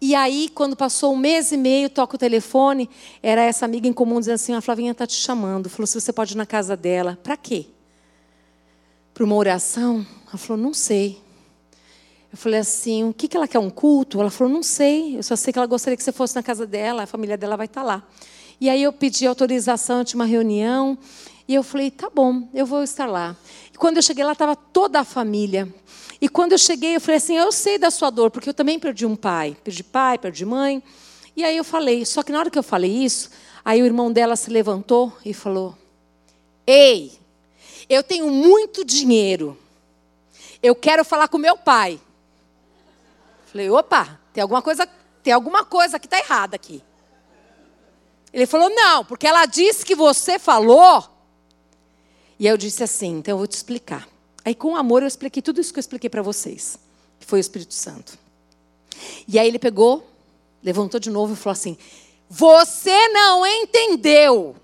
E 0.00 0.16
aí, 0.16 0.48
quando 0.52 0.74
passou 0.74 1.12
um 1.12 1.16
mês 1.16 1.52
e 1.52 1.56
meio, 1.56 1.88
toca 1.88 2.16
o 2.16 2.18
telefone, 2.18 2.90
era 3.22 3.40
essa 3.42 3.64
amiga 3.64 3.86
em 3.86 3.92
comum 3.92 4.18
dizendo 4.18 4.34
assim: 4.34 4.52
a 4.52 4.60
Flavinha 4.60 4.90
está 4.90 5.06
te 5.06 5.14
chamando. 5.14 5.70
Falou 5.70 5.86
se 5.86 6.00
você 6.00 6.12
pode 6.12 6.34
ir 6.34 6.36
na 6.36 6.44
casa 6.44 6.76
dela. 6.76 7.16
Para 7.22 7.36
quê? 7.36 7.66
Para 9.14 9.22
uma 9.22 9.36
oração? 9.36 10.04
Ela 10.26 10.38
falou: 10.38 10.60
não 10.60 10.74
sei. 10.74 11.20
Eu 12.32 12.36
falei 12.36 12.58
assim: 12.58 13.04
o 13.04 13.12
que, 13.12 13.28
que 13.28 13.36
ela 13.36 13.46
quer? 13.46 13.60
Um 13.60 13.70
culto? 13.70 14.20
Ela 14.20 14.30
falou: 14.30 14.52
não 14.52 14.62
sei, 14.62 15.16
eu 15.18 15.22
só 15.22 15.36
sei 15.36 15.52
que 15.52 15.58
ela 15.60 15.66
gostaria 15.66 15.96
que 15.96 16.02
você 16.02 16.10
fosse 16.10 16.34
na 16.34 16.42
casa 16.42 16.66
dela, 16.66 17.04
a 17.04 17.06
família 17.06 17.36
dela 17.36 17.56
vai 17.56 17.66
estar 17.66 17.84
lá. 17.84 18.02
E 18.60 18.68
aí 18.68 18.82
eu 18.82 18.92
pedi 18.92 19.26
autorização, 19.26 20.04
tinha 20.04 20.18
uma 20.18 20.24
reunião, 20.24 20.98
e 21.46 21.54
eu 21.54 21.62
falei: 21.62 21.90
tá 21.90 22.08
bom, 22.08 22.48
eu 22.52 22.66
vou 22.66 22.82
estar 22.82 23.06
lá. 23.06 23.36
E 23.72 23.76
quando 23.76 23.96
eu 23.96 24.02
cheguei 24.02 24.24
lá, 24.24 24.32
estava 24.32 24.56
toda 24.56 25.00
a 25.00 25.04
família. 25.04 25.72
E 26.20 26.28
quando 26.28 26.52
eu 26.52 26.58
cheguei, 26.58 26.96
eu 26.96 27.00
falei 27.00 27.16
assim: 27.16 27.36
eu 27.36 27.50
sei 27.52 27.78
da 27.78 27.90
sua 27.90 28.10
dor, 28.10 28.30
porque 28.30 28.48
eu 28.48 28.54
também 28.54 28.78
perdi 28.78 29.06
um 29.06 29.16
pai, 29.16 29.56
perdi 29.62 29.82
pai, 29.82 30.18
perdi 30.18 30.44
mãe. 30.44 30.82
E 31.34 31.44
aí 31.44 31.56
eu 31.56 31.64
falei, 31.64 32.04
só 32.04 32.22
que 32.22 32.30
na 32.30 32.38
hora 32.38 32.50
que 32.50 32.58
eu 32.58 32.62
falei 32.62 32.90
isso, 32.90 33.30
aí 33.64 33.82
o 33.82 33.86
irmão 33.86 34.12
dela 34.12 34.36
se 34.36 34.50
levantou 34.50 35.12
e 35.24 35.32
falou: 35.32 35.76
Ei, 36.66 37.12
eu 37.88 38.02
tenho 38.02 38.30
muito 38.30 38.84
dinheiro. 38.84 39.58
Eu 40.62 40.74
quero 40.74 41.04
falar 41.04 41.28
com 41.28 41.38
meu 41.38 41.56
pai. 41.56 42.00
Falei, 43.46 43.68
opa, 43.68 44.18
tem 44.32 44.40
alguma 44.40 44.62
coisa, 44.62 44.88
tem 45.22 45.32
alguma 45.32 45.64
coisa 45.64 45.98
que 45.98 46.06
está 46.06 46.18
errada 46.18 46.56
aqui. 46.56 46.82
Ele 48.32 48.46
falou, 48.46 48.70
não, 48.70 49.04
porque 49.04 49.26
ela 49.26 49.44
disse 49.44 49.84
que 49.84 49.94
você 49.94 50.38
falou. 50.38 51.11
E 52.38 52.46
eu 52.46 52.56
disse 52.56 52.82
assim, 52.82 53.18
então 53.18 53.32
eu 53.32 53.38
vou 53.38 53.46
te 53.46 53.56
explicar. 53.56 54.08
Aí 54.44 54.54
com 54.54 54.76
amor 54.76 55.02
eu 55.02 55.08
expliquei 55.08 55.42
tudo 55.42 55.60
isso 55.60 55.72
que 55.72 55.78
eu 55.78 55.82
expliquei 55.82 56.10
para 56.10 56.22
vocês, 56.22 56.78
que 57.18 57.26
foi 57.26 57.38
o 57.38 57.40
Espírito 57.40 57.74
Santo. 57.74 58.18
E 59.26 59.38
aí 59.38 59.46
ele 59.46 59.58
pegou, 59.58 60.06
levantou 60.62 60.98
de 60.98 61.10
novo 61.10 61.34
e 61.34 61.36
falou 61.36 61.52
assim: 61.52 61.76
Você 62.28 63.08
não 63.08 63.46
entendeu. 63.46 64.56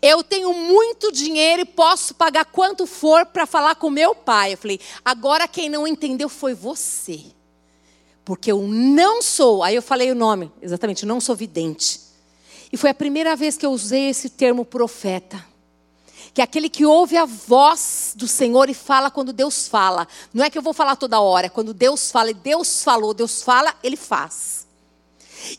Eu 0.00 0.22
tenho 0.22 0.52
muito 0.52 1.10
dinheiro 1.10 1.62
e 1.62 1.64
posso 1.64 2.14
pagar 2.14 2.44
quanto 2.44 2.86
for 2.86 3.26
para 3.26 3.46
falar 3.46 3.74
com 3.74 3.90
meu 3.90 4.14
pai. 4.14 4.52
Eu 4.52 4.58
falei: 4.58 4.80
Agora 5.04 5.48
quem 5.48 5.68
não 5.68 5.86
entendeu 5.86 6.28
foi 6.28 6.54
você 6.54 7.24
porque 8.24 8.50
eu 8.50 8.62
não 8.66 9.20
sou, 9.20 9.62
aí 9.62 9.74
eu 9.74 9.82
falei 9.82 10.10
o 10.10 10.14
nome, 10.14 10.50
exatamente, 10.62 11.04
não 11.04 11.20
sou 11.20 11.36
vidente. 11.36 12.00
E 12.72 12.76
foi 12.76 12.90
a 12.90 12.94
primeira 12.94 13.36
vez 13.36 13.56
que 13.56 13.66
eu 13.66 13.70
usei 13.70 14.08
esse 14.08 14.30
termo 14.30 14.64
profeta. 14.64 15.44
Que 16.34 16.40
é 16.40 16.44
aquele 16.44 16.68
que 16.68 16.84
ouve 16.84 17.16
a 17.16 17.24
voz 17.24 18.12
do 18.16 18.26
Senhor 18.26 18.68
e 18.68 18.74
fala 18.74 19.10
quando 19.10 19.32
Deus 19.32 19.68
fala. 19.68 20.06
Não 20.32 20.44
é 20.44 20.50
que 20.50 20.58
eu 20.58 20.62
vou 20.62 20.74
falar 20.74 20.96
toda 20.96 21.20
hora, 21.20 21.46
é 21.46 21.48
quando 21.48 21.72
Deus 21.72 22.10
fala, 22.10 22.30
e 22.30 22.34
Deus 22.34 22.82
falou, 22.82 23.14
Deus 23.14 23.40
fala, 23.42 23.74
Ele 23.82 23.96
faz. 23.96 24.66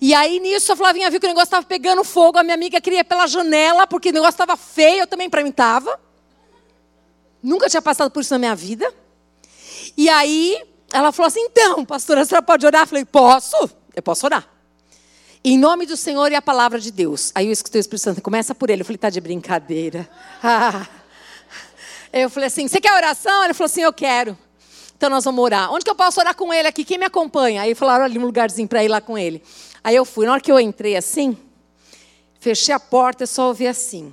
E 0.02 0.14
aí 0.14 0.40
nisso 0.40 0.72
a 0.74 0.76
Flavinha 0.76 1.10
viu 1.10 1.20
que 1.20 1.26
o 1.26 1.30
negócio 1.30 1.46
estava 1.46 1.66
pegando 1.66 2.04
fogo, 2.04 2.38
a 2.38 2.44
minha 2.44 2.56
amiga 2.56 2.82
queria 2.82 3.00
ir 3.00 3.04
pela 3.06 3.26
janela, 3.26 3.88
porque 3.88 4.10
o 4.10 4.14
negócio 4.14 4.34
estava 4.34 4.58
feio, 4.58 5.02
eu 5.02 5.08
também 5.08 5.30
para 5.30 5.44
mim 5.44 5.50
estava. 5.50 6.00
Nunca 7.42 7.70
tinha 7.70 7.82
passado 7.82 8.12
por 8.12 8.22
isso 8.22 8.34
na 8.34 8.40
minha 8.40 8.56
vida. 8.56 8.92
E 9.96 10.10
aí 10.10 10.62
ela 10.92 11.12
falou 11.12 11.28
assim: 11.28 11.42
então, 11.42 11.86
pastora, 11.86 12.22
a 12.22 12.26
senhora 12.26 12.46
pode 12.46 12.66
orar? 12.66 12.84
Eu 12.84 12.88
falei: 12.88 13.06
posso, 13.06 13.70
eu 13.96 14.02
posso 14.02 14.26
orar. 14.26 14.55
Em 15.48 15.60
nome 15.60 15.86
do 15.86 15.96
Senhor 15.96 16.32
e 16.32 16.36
a 16.36 16.42
palavra 16.42 16.80
de 16.80 16.90
Deus. 16.90 17.32
Aí 17.36 17.46
eu 17.46 17.52
escutei 17.52 17.78
o 17.78 17.82
Espírito 17.82 18.02
Santo, 18.02 18.20
começa 18.20 18.56
por 18.56 18.72
ele. 18.72 18.82
Eu 18.82 18.86
falei: 18.86 18.98
tá 18.98 19.12
de 19.12 19.22
brincadeira. 19.22 20.10
Ah. 20.42 20.88
Eu 22.12 22.32
falei 22.32 22.48
assim: 22.48 22.68
você 22.68 22.82
quer 22.82 22.92
oração? 22.96 23.44
Ele 23.44 23.54
falou 23.54 23.68
assim: 23.68 23.82
eu 23.82 23.94
quero. 23.94 24.36
Então 24.98 25.08
nós 25.08 25.24
vamos 25.24 25.44
orar. 25.44 25.72
Onde 25.72 25.86
que 25.86 25.92
eu 25.92 25.96
posso 25.96 26.20
orar 26.20 26.34
com 26.34 26.52
ele 26.52 26.68
aqui? 26.68 26.84
Quem 26.84 26.98
me 26.98 27.06
acompanha? 27.06 27.62
Aí 27.62 27.76
falaram 27.76 28.06
ali 28.06 28.18
um 28.18 28.24
lugarzinho 28.24 28.68
para 28.68 28.84
ir 28.84 28.88
lá 28.88 29.00
com 29.00 29.16
ele. 29.16 29.44
Aí 29.84 29.96
eu 29.96 30.04
fui. 30.04 30.26
Na 30.26 30.32
hora 30.32 30.42
que 30.42 30.52
eu 30.52 30.60
entrei 30.60 30.96
assim, 30.98 31.38
fechei 32.40 32.74
a 32.74 32.80
porta, 32.80 33.22
eu 33.22 33.28
só 33.28 33.50
ouvi 33.50 33.68
assim. 33.68 34.12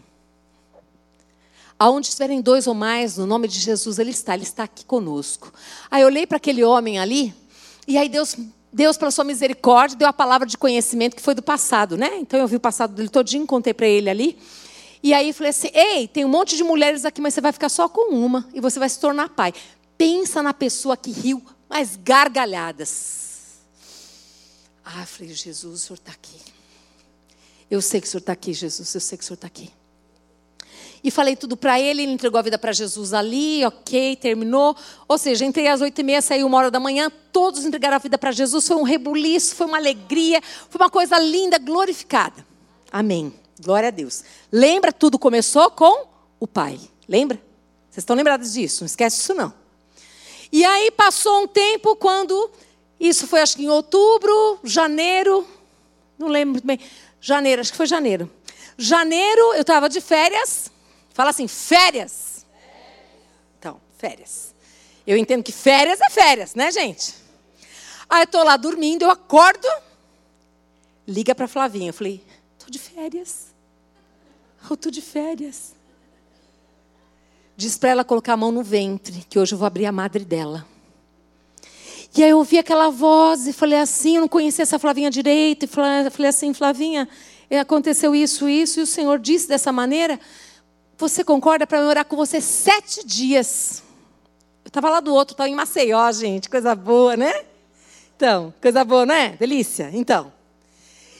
Aonde 1.78 2.08
estiverem 2.08 2.42
dois 2.42 2.66
ou 2.66 2.74
mais, 2.74 3.16
no 3.16 3.24
nome 3.24 3.48
de 3.48 3.58
Jesus, 3.58 3.98
Ele 3.98 4.10
está, 4.10 4.34
Ele 4.34 4.42
está 4.42 4.64
aqui 4.64 4.84
conosco. 4.84 5.50
Aí 5.90 6.02
eu 6.02 6.08
olhei 6.08 6.26
para 6.26 6.36
aquele 6.36 6.62
homem 6.62 6.98
ali, 6.98 7.34
e 7.88 7.96
aí 7.96 8.08
Deus, 8.10 8.36
Deus, 8.72 8.96
pela 8.96 9.10
sua 9.10 9.24
misericórdia, 9.24 9.98
deu 9.98 10.08
a 10.08 10.12
palavra 10.12 10.46
de 10.46 10.56
conhecimento 10.56 11.14
que 11.14 11.22
foi 11.22 11.34
do 11.34 11.42
passado, 11.42 11.96
né? 11.96 12.16
Então 12.18 12.40
eu 12.40 12.48
vi 12.48 12.56
o 12.56 12.60
passado 12.60 12.94
dele 12.94 13.08
todinho, 13.08 13.46
contei 13.46 13.74
para 13.74 13.86
ele 13.86 14.08
ali. 14.08 14.38
E 15.02 15.12
aí 15.12 15.32
falei 15.32 15.50
assim: 15.50 15.68
ei, 15.74 16.08
tem 16.08 16.24
um 16.24 16.28
monte 16.28 16.56
de 16.56 16.64
mulheres 16.64 17.04
aqui, 17.04 17.20
mas 17.20 17.34
você 17.34 17.40
vai 17.40 17.52
ficar 17.52 17.68
só 17.68 17.88
com 17.88 18.14
uma 18.14 18.48
e 18.54 18.60
você 18.60 18.78
vai 18.78 18.88
se 18.88 18.98
tornar 18.98 19.28
pai. 19.28 19.52
Pensa 19.98 20.42
na 20.42 20.54
pessoa 20.54 20.96
que 20.96 21.10
riu, 21.10 21.42
mas 21.68 21.96
gargalhadas. 21.96 23.60
Ah, 24.84 25.04
falei, 25.04 25.32
Jesus, 25.34 25.82
o 25.82 25.86
senhor 25.86 25.96
está 25.96 26.12
aqui. 26.12 26.40
Eu 27.70 27.80
sei 27.80 28.00
que 28.00 28.06
o 28.06 28.10
senhor 28.10 28.20
está 28.20 28.32
aqui, 28.32 28.52
Jesus, 28.52 28.94
eu 28.94 29.00
sei 29.00 29.18
que 29.18 29.24
o 29.24 29.26
senhor 29.26 29.34
está 29.34 29.46
aqui. 29.46 29.70
E 31.04 31.10
falei 31.10 31.34
tudo 31.34 31.56
para 31.56 31.80
ele, 31.80 32.02
ele 32.02 32.12
entregou 32.12 32.38
a 32.38 32.42
vida 32.42 32.56
para 32.56 32.72
Jesus 32.72 33.12
ali, 33.12 33.64
ok, 33.64 34.14
terminou. 34.16 34.76
Ou 35.08 35.18
seja, 35.18 35.44
entrei 35.44 35.66
às 35.66 35.80
oito 35.80 36.00
e 36.00 36.04
meia, 36.04 36.22
saí 36.22 36.44
uma 36.44 36.56
hora 36.56 36.70
da 36.70 36.78
manhã, 36.78 37.10
todos 37.32 37.64
entregaram 37.64 37.96
a 37.96 37.98
vida 37.98 38.16
para 38.16 38.30
Jesus. 38.30 38.68
Foi 38.68 38.76
um 38.76 38.82
rebuliço, 38.82 39.56
foi 39.56 39.66
uma 39.66 39.78
alegria, 39.78 40.40
foi 40.70 40.80
uma 40.80 40.90
coisa 40.90 41.18
linda, 41.18 41.58
glorificada. 41.58 42.46
Amém. 42.90 43.32
Glória 43.60 43.88
a 43.88 43.90
Deus. 43.90 44.22
Lembra, 44.50 44.92
tudo 44.92 45.18
começou 45.18 45.70
com 45.70 46.06
o 46.38 46.46
Pai. 46.46 46.78
Lembra? 47.08 47.40
Vocês 47.90 48.02
estão 48.02 48.16
lembrados 48.16 48.52
disso? 48.52 48.82
Não 48.82 48.86
esquece 48.86 49.20
isso 49.20 49.34
não. 49.34 49.52
E 50.52 50.64
aí 50.64 50.90
passou 50.90 51.42
um 51.42 51.46
tempo 51.46 51.96
quando 51.96 52.50
isso 52.98 53.26
foi 53.26 53.40
acho 53.40 53.56
que 53.56 53.64
em 53.64 53.68
outubro, 53.68 54.58
janeiro, 54.64 55.46
não 56.18 56.28
lembro 56.28 56.52
muito 56.52 56.66
bem. 56.66 56.78
Janeiro, 57.20 57.60
acho 57.60 57.70
que 57.70 57.76
foi 57.76 57.86
janeiro. 57.86 58.30
Janeiro, 58.78 59.54
eu 59.54 59.60
estava 59.60 59.88
de 59.88 60.00
férias. 60.00 60.71
Fala 61.14 61.30
assim, 61.30 61.46
férias. 61.48 62.46
Então, 63.58 63.80
férias. 63.98 64.54
Eu 65.06 65.16
entendo 65.16 65.42
que 65.42 65.52
férias 65.52 66.00
é 66.00 66.10
férias, 66.10 66.54
né, 66.54 66.70
gente? 66.70 67.14
Aí 68.08 68.22
eu 68.22 68.26
tô 68.26 68.42
lá 68.42 68.56
dormindo, 68.56 69.02
eu 69.02 69.10
acordo, 69.10 69.68
liga 71.06 71.34
para 71.34 71.48
Flavinha. 71.48 71.90
Eu 71.90 71.94
falei, 71.94 72.24
tô 72.58 72.70
de 72.70 72.78
férias. 72.78 73.52
Eu 74.70 74.76
tô 74.76 74.90
de 74.90 75.00
férias. 75.00 75.74
Diz 77.56 77.76
para 77.76 77.90
ela 77.90 78.04
colocar 78.04 78.34
a 78.34 78.36
mão 78.36 78.50
no 78.50 78.62
ventre, 78.62 79.26
que 79.28 79.38
hoje 79.38 79.54
eu 79.54 79.58
vou 79.58 79.66
abrir 79.66 79.86
a 79.86 79.92
madre 79.92 80.24
dela. 80.24 80.66
E 82.16 82.22
aí 82.22 82.30
eu 82.30 82.38
ouvi 82.38 82.58
aquela 82.58 82.90
voz 82.90 83.46
e 83.46 83.52
falei 83.52 83.78
assim, 83.78 84.16
eu 84.16 84.20
não 84.20 84.28
conhecia 84.28 84.62
essa 84.62 84.78
Flavinha 84.78 85.10
direito, 85.10 85.64
e 85.64 85.66
falei 85.66 86.28
assim, 86.28 86.52
Flavinha, 86.52 87.08
aconteceu 87.60 88.14
isso, 88.14 88.48
isso, 88.48 88.80
e 88.80 88.82
o 88.82 88.86
Senhor 88.86 89.18
disse 89.18 89.48
dessa 89.48 89.72
maneira. 89.72 90.20
Você 91.02 91.24
concorda 91.24 91.66
para 91.66 91.84
orar 91.84 92.04
com 92.04 92.14
você 92.14 92.40
sete 92.40 93.04
dias? 93.04 93.82
Eu 94.64 94.68
estava 94.68 94.88
lá 94.88 95.00
do 95.00 95.12
outro, 95.12 95.32
estava 95.32 95.48
em 95.48 95.54
Maceió, 95.54 96.12
gente, 96.12 96.48
coisa 96.48 96.76
boa, 96.76 97.16
né? 97.16 97.44
Então, 98.14 98.54
coisa 98.62 98.84
boa, 98.84 99.04
né? 99.04 99.30
Delícia. 99.30 99.90
Então. 99.92 100.32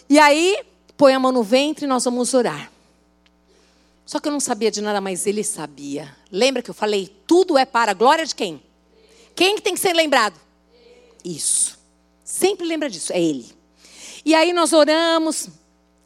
E 0.09 0.21
aí, 0.21 0.57
põe 0.97 1.15
a 1.15 1.19
mão 1.19 1.33
no 1.33 1.43
ventre 1.43 1.85
e 1.85 1.89
nós 1.89 2.05
vamos 2.05 2.33
orar. 2.33 2.71
Só 4.07 4.21
que 4.21 4.29
eu 4.29 4.33
não 4.33 4.39
sabia 4.39 4.71
de 4.71 4.81
nada, 4.81 5.01
mas 5.01 5.27
ele 5.27 5.43
sabia. 5.43 6.17
Lembra 6.31 6.63
que 6.63 6.71
eu 6.71 6.75
falei? 6.75 7.13
Tudo 7.27 7.59
é 7.59 7.65
para 7.65 7.91
a 7.91 7.95
glória 7.95 8.25
de 8.25 8.37
quem? 8.37 8.63
Quem 9.35 9.57
que 9.57 9.63
tem 9.63 9.75
que 9.75 9.81
ser 9.81 9.95
lembrado? 9.95 10.39
Isso. 11.25 11.77
Sempre 12.23 12.69
lembra 12.69 12.89
disso, 12.89 13.13
é 13.13 13.21
ele. 13.21 13.51
E 14.25 14.33
aí 14.33 14.53
nós 14.53 14.73
oramos, 14.73 15.49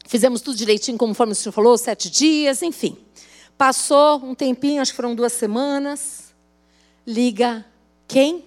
fizemos 0.07 0.41
tudo 0.41 0.57
direitinho, 0.57 0.97
conforme 0.97 1.33
o 1.33 1.35
senhor 1.35 1.53
falou, 1.53 1.77
sete 1.77 2.09
dias, 2.09 2.63
enfim. 2.63 2.97
Passou 3.57 4.23
um 4.23 4.35
tempinho, 4.35 4.81
acho 4.81 4.91
que 4.91 4.95
foram 4.95 5.15
duas 5.15 5.33
semanas. 5.33 6.33
Liga 7.05 7.65
quem? 8.07 8.45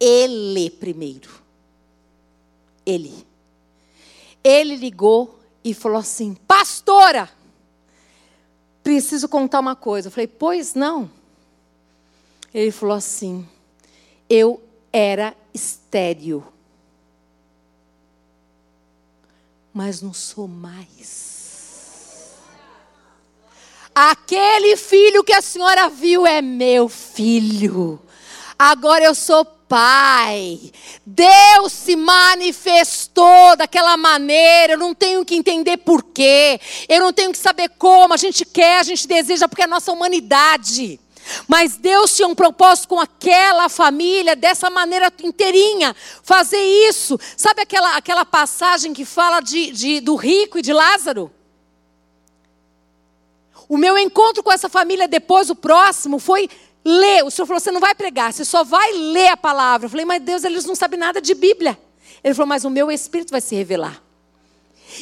Ele 0.00 0.70
primeiro. 0.70 1.30
Ele. 2.86 3.26
Ele 4.42 4.76
ligou 4.76 5.38
e 5.62 5.74
falou 5.74 5.98
assim: 5.98 6.34
Pastora, 6.46 7.28
preciso 8.82 9.28
contar 9.28 9.60
uma 9.60 9.76
coisa. 9.76 10.08
Eu 10.08 10.12
falei: 10.12 10.28
Pois 10.28 10.74
não. 10.74 11.10
Ele 12.54 12.70
falou 12.70 12.96
assim: 12.96 13.46
Eu 14.28 14.62
era 14.92 15.36
estéril, 15.52 16.44
mas 19.74 20.00
não 20.00 20.14
sou 20.14 20.48
mais. 20.48 21.27
Aquele 24.00 24.76
filho 24.76 25.24
que 25.24 25.32
a 25.32 25.42
senhora 25.42 25.88
viu 25.88 26.24
é 26.24 26.40
meu 26.40 26.88
filho. 26.88 27.98
Agora 28.56 29.02
eu 29.02 29.12
sou 29.12 29.44
pai. 29.44 30.70
Deus 31.04 31.72
se 31.72 31.96
manifestou 31.96 33.56
daquela 33.56 33.96
maneira. 33.96 34.74
Eu 34.74 34.78
não 34.78 34.94
tenho 34.94 35.24
que 35.24 35.34
entender 35.34 35.78
porquê. 35.78 36.60
Eu 36.88 37.00
não 37.00 37.12
tenho 37.12 37.32
que 37.32 37.38
saber 37.38 37.70
como. 37.70 38.14
A 38.14 38.16
gente 38.16 38.44
quer, 38.44 38.78
a 38.78 38.82
gente 38.84 39.08
deseja, 39.08 39.48
porque 39.48 39.62
é 39.62 39.64
a 39.64 39.68
nossa 39.68 39.90
humanidade. 39.90 41.00
Mas 41.48 41.76
Deus 41.76 42.14
tinha 42.14 42.28
um 42.28 42.36
propósito 42.36 42.86
com 42.86 43.00
aquela 43.00 43.68
família, 43.68 44.36
dessa 44.36 44.70
maneira 44.70 45.12
inteirinha, 45.24 45.96
fazer 46.22 46.62
isso. 46.88 47.18
Sabe 47.36 47.62
aquela, 47.62 47.96
aquela 47.96 48.24
passagem 48.24 48.92
que 48.94 49.04
fala 49.04 49.40
de, 49.40 49.72
de, 49.72 50.00
do 50.00 50.14
rico 50.14 50.56
e 50.56 50.62
de 50.62 50.72
Lázaro? 50.72 51.32
O 53.68 53.76
meu 53.76 53.98
encontro 53.98 54.42
com 54.42 54.50
essa 54.50 54.68
família 54.68 55.06
depois, 55.06 55.50
o 55.50 55.54
próximo, 55.54 56.18
foi 56.18 56.48
ler. 56.84 57.24
O 57.24 57.30
senhor 57.30 57.46
falou: 57.46 57.60
você 57.60 57.70
não 57.70 57.80
vai 57.80 57.94
pregar, 57.94 58.32
você 58.32 58.44
só 58.44 58.64
vai 58.64 58.92
ler 58.92 59.28
a 59.28 59.36
palavra. 59.36 59.86
Eu 59.86 59.90
falei, 59.90 60.06
mas 60.06 60.22
Deus, 60.22 60.44
eles 60.44 60.64
não 60.64 60.74
sabem 60.74 60.98
nada 60.98 61.20
de 61.20 61.34
Bíblia. 61.34 61.78
Ele 62.24 62.34
falou, 62.34 62.48
mas 62.48 62.64
o 62.64 62.70
meu 62.70 62.90
espírito 62.90 63.30
vai 63.30 63.40
se 63.40 63.54
revelar. 63.54 64.02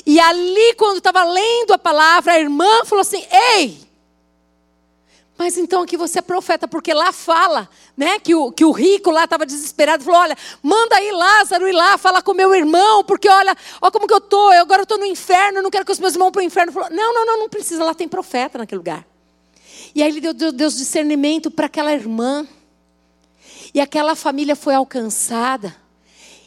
E 0.04 0.18
ali, 0.18 0.74
quando 0.74 0.98
estava 0.98 1.22
lendo 1.24 1.72
a 1.72 1.78
palavra, 1.78 2.32
a 2.32 2.40
irmã 2.40 2.84
falou 2.84 3.02
assim: 3.02 3.24
Ei, 3.30 3.85
mas 5.38 5.58
então 5.58 5.82
aqui 5.82 5.96
você 5.96 6.20
é 6.20 6.22
profeta, 6.22 6.66
porque 6.66 6.94
lá 6.94 7.12
fala, 7.12 7.68
né, 7.96 8.18
que 8.18 8.34
o, 8.34 8.50
que 8.50 8.64
o 8.64 8.72
rico 8.72 9.10
lá 9.10 9.24
estava 9.24 9.44
desesperado, 9.44 10.02
falou: 10.02 10.20
olha, 10.20 10.36
manda 10.62 10.96
aí 10.96 11.12
Lázaro 11.12 11.68
ir 11.68 11.72
lá 11.72 11.98
falar 11.98 12.22
com 12.22 12.32
meu 12.32 12.54
irmão, 12.54 13.04
porque 13.04 13.28
olha, 13.28 13.54
olha 13.82 13.92
como 13.92 14.06
que 14.06 14.14
eu 14.14 14.18
estou, 14.18 14.52
eu 14.54 14.62
agora 14.62 14.84
estou 14.84 14.98
no 14.98 15.04
inferno, 15.04 15.60
não 15.60 15.70
quero 15.70 15.84
que 15.84 15.92
os 15.92 15.98
meus 15.98 16.14
irmãos 16.14 16.30
para 16.30 16.40
o 16.40 16.44
inferno. 16.44 16.72
Falou, 16.72 16.88
não, 16.90 17.14
não, 17.14 17.26
não, 17.26 17.38
não 17.40 17.48
precisa, 17.48 17.84
lá 17.84 17.94
tem 17.94 18.08
profeta 18.08 18.56
naquele 18.56 18.78
lugar. 18.78 19.06
E 19.94 20.02
aí 20.02 20.08
ele 20.08 20.20
deu, 20.20 20.32
deu, 20.32 20.52
deu 20.52 20.68
discernimento 20.68 21.50
para 21.50 21.66
aquela 21.66 21.92
irmã. 21.92 22.46
E 23.74 23.80
aquela 23.80 24.14
família 24.14 24.56
foi 24.56 24.74
alcançada. 24.74 25.76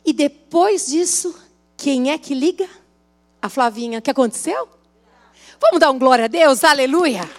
E 0.04 0.12
depois 0.12 0.88
disso, 0.88 1.36
quem 1.78 2.12
é 2.12 2.18
que 2.18 2.34
liga? 2.34 2.68
A 3.40 3.50
Flavinha. 3.50 4.00
O 4.00 4.02
que 4.02 4.10
aconteceu? 4.10 4.68
Vamos 5.62 5.80
dar 5.80 5.92
um 5.92 6.00
glória 6.00 6.26
a 6.26 6.28
Deus? 6.28 6.64
Aleluia! 6.64 7.30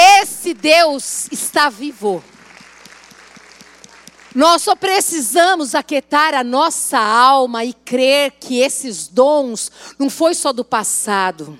Esse 0.00 0.54
Deus 0.54 1.26
está 1.32 1.68
vivo. 1.68 2.22
Nós 4.32 4.62
só 4.62 4.76
precisamos 4.76 5.74
aquietar 5.74 6.34
a 6.34 6.44
nossa 6.44 7.00
alma 7.00 7.64
e 7.64 7.72
crer 7.72 8.30
que 8.38 8.60
esses 8.60 9.08
dons 9.08 9.72
não 9.98 10.08
foi 10.08 10.34
só 10.34 10.52
do 10.52 10.64
passado. 10.64 11.58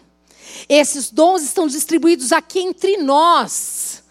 Esses 0.68 1.10
dons 1.10 1.42
estão 1.42 1.66
distribuídos 1.66 2.30
aqui 2.30 2.60
entre 2.60 2.98
nós. 2.98 4.04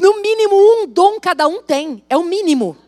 No 0.00 0.22
mínimo 0.22 0.56
um 0.56 0.86
dom 0.86 1.20
cada 1.20 1.46
um 1.46 1.62
tem, 1.62 2.02
é 2.08 2.16
o 2.16 2.24
mínimo. 2.24 2.78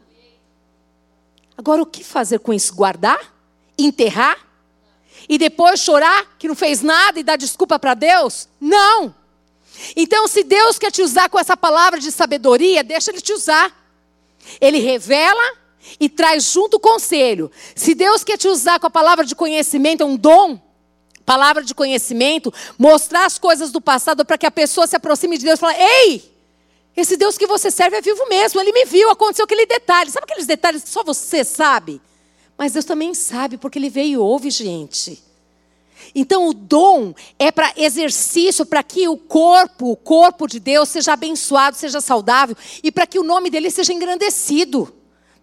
Agora 1.59 1.83
o 1.83 1.87
que 1.87 2.03
fazer 2.03 2.39
com 2.39 2.55
isso? 2.55 2.75
Guardar? 2.75 3.35
Enterrar? 3.79 4.39
E 5.29 5.37
depois 5.37 5.81
chorar 5.81 6.37
que 6.39 6.49
não 6.49 6.55
fez 6.55 6.81
nada 6.81 7.21
e 7.21 7.23
dar 7.23 7.37
desculpa 7.37 7.79
para 7.79 7.93
Deus? 7.93 8.49
Não! 8.59 9.26
Então, 9.95 10.27
se 10.29 10.43
Deus 10.43 10.79
quer 10.79 10.91
te 10.91 11.03
usar 11.03 11.29
com 11.29 11.39
essa 11.39 11.57
palavra 11.57 11.99
de 11.99 12.11
sabedoria, 12.11 12.83
deixa 12.83 13.11
Ele 13.11 13.21
te 13.21 13.33
usar. 13.33 13.75
Ele 14.61 14.79
revela 14.79 15.57
e 16.01 16.09
traz 16.09 16.45
junto 16.45 16.77
o 16.77 16.81
conselho. 16.81 17.51
Se 17.75 17.95
Deus 17.95 18.25
quer 18.25 18.37
te 18.37 18.49
usar 18.49 18.81
com 18.81 18.87
a 18.87 18.91
palavra 18.91 19.25
de 19.25 19.35
conhecimento, 19.35 20.03
é 20.03 20.07
um 20.07 20.17
dom, 20.17 20.61
palavra 21.25 21.63
de 21.63 21.75
conhecimento, 21.75 22.53
mostrar 22.79 23.27
as 23.27 23.39
coisas 23.39 23.71
do 23.71 23.81
passado 23.81 24.25
para 24.25 24.39
que 24.39 24.47
a 24.47 24.51
pessoa 24.51 24.87
se 24.87 24.97
aproxime 24.97 25.39
de 25.39 25.45
Deus 25.45 25.59
e 25.59 25.61
fale: 25.61 25.77
Ei, 25.79 26.37
esse 26.97 27.17
Deus 27.17 27.37
que 27.37 27.47
você 27.47 27.71
serve 27.71 27.97
é 27.97 28.01
vivo 28.01 28.27
mesmo, 28.29 28.61
ele 28.61 28.73
me 28.73 28.85
viu, 28.85 29.11
aconteceu 29.11 29.45
aquele 29.45 29.67
detalhe. 29.67 30.11
Sabe 30.11 30.25
aqueles 30.25 30.47
detalhes 30.47 30.83
que 30.83 30.89
só 30.89 31.03
você 31.05 31.45
sabe? 31.45 32.01
Mas 32.57 32.73
Deus 32.73 32.85
também 32.85 33.13
sabe, 33.13 33.59
porque 33.59 33.79
ele 33.79 33.91
veio 33.91 34.13
e 34.13 34.17
ouve, 34.17 34.51
gente. 34.51 35.23
Então 36.15 36.49
o 36.49 36.55
dom 36.55 37.15
é 37.39 37.51
para 37.51 37.73
exercício, 37.77 38.65
para 38.65 38.83
que 38.83 39.09
o 39.09 39.17
corpo, 39.17 39.91
o 39.93 39.97
corpo 39.97 40.47
de 40.47 40.61
Deus 40.61 40.89
seja 40.89 41.13
abençoado, 41.13 41.77
seja 41.77 42.01
saudável 42.01 42.57
e 42.83 42.91
para 42.91 43.07
que 43.07 43.19
o 43.19 43.25
nome 43.25 43.51
dele 43.51 43.71
seja 43.71 43.93
engrandecido. 43.93 44.93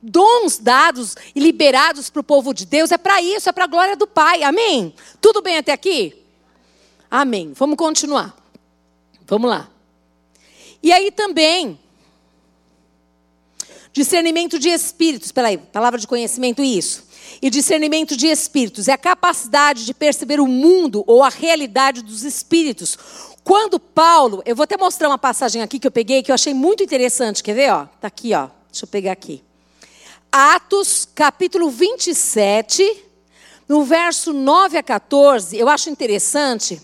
Dons 0.02 0.58
dados 0.58 1.16
e 1.34 1.40
liberados 1.40 2.10
para 2.10 2.20
o 2.20 2.24
povo 2.24 2.54
de 2.54 2.66
Deus 2.66 2.92
é 2.92 2.98
para 2.98 3.22
isso, 3.22 3.48
é 3.48 3.52
para 3.52 3.64
a 3.64 3.68
glória 3.68 3.96
do 3.96 4.06
Pai. 4.06 4.44
Amém? 4.44 4.94
Tudo 5.22 5.42
bem 5.42 5.58
até 5.58 5.72
aqui? 5.72 6.14
Amém. 7.10 7.54
Vamos 7.54 7.78
continuar. 7.78 8.36
Vamos 9.26 9.50
lá. 9.50 9.70
E 10.82 10.92
aí 10.92 11.10
também, 11.12 11.80
discernimento 13.94 14.60
de 14.60 14.68
espíritos, 14.68 15.32
peraí, 15.32 15.58
palavra 15.58 15.98
de 15.98 16.06
conhecimento, 16.06 16.62
isso. 16.62 17.06
E 17.44 17.50
discernimento 17.50 18.16
de 18.16 18.28
espíritos 18.28 18.88
é 18.88 18.94
a 18.94 18.98
capacidade 18.98 19.86
de 19.86 19.94
perceber 19.94 20.40
o 20.40 20.48
mundo 20.48 21.04
ou 21.06 21.22
a 21.22 21.28
realidade 21.28 22.02
dos 22.02 22.24
espíritos. 22.24 22.98
Quando 23.44 23.82
Paulo, 23.82 24.42
eu 24.46 24.56
vou 24.56 24.64
até 24.64 24.78
mostrar 24.78 25.10
uma 25.10 25.18
passagem 25.18 25.62
aqui 25.62 25.78
que 25.78 25.86
eu 25.86 25.92
peguei 25.92 26.24
que 26.24 26.32
eu 26.32 26.36
achei 26.36 26.54
muito 26.54 26.82
interessante, 26.82 27.44
quer 27.44 27.54
ver, 27.54 27.74
ó? 27.74 27.86
Tá 28.00 28.08
aqui, 28.08 28.34
ó. 28.34 28.48
Deixa 28.72 28.86
eu 28.86 28.88
pegar 28.88 29.12
aqui. 29.12 29.44
Atos, 30.32 31.06
capítulo 31.14 31.70
27, 31.70 33.04
no 33.68 33.84
verso 33.84 34.32
9 34.32 34.78
a 34.78 34.84
14, 34.84 35.58
eu 35.58 35.68
acho 35.68 35.90
interessante 35.90 36.82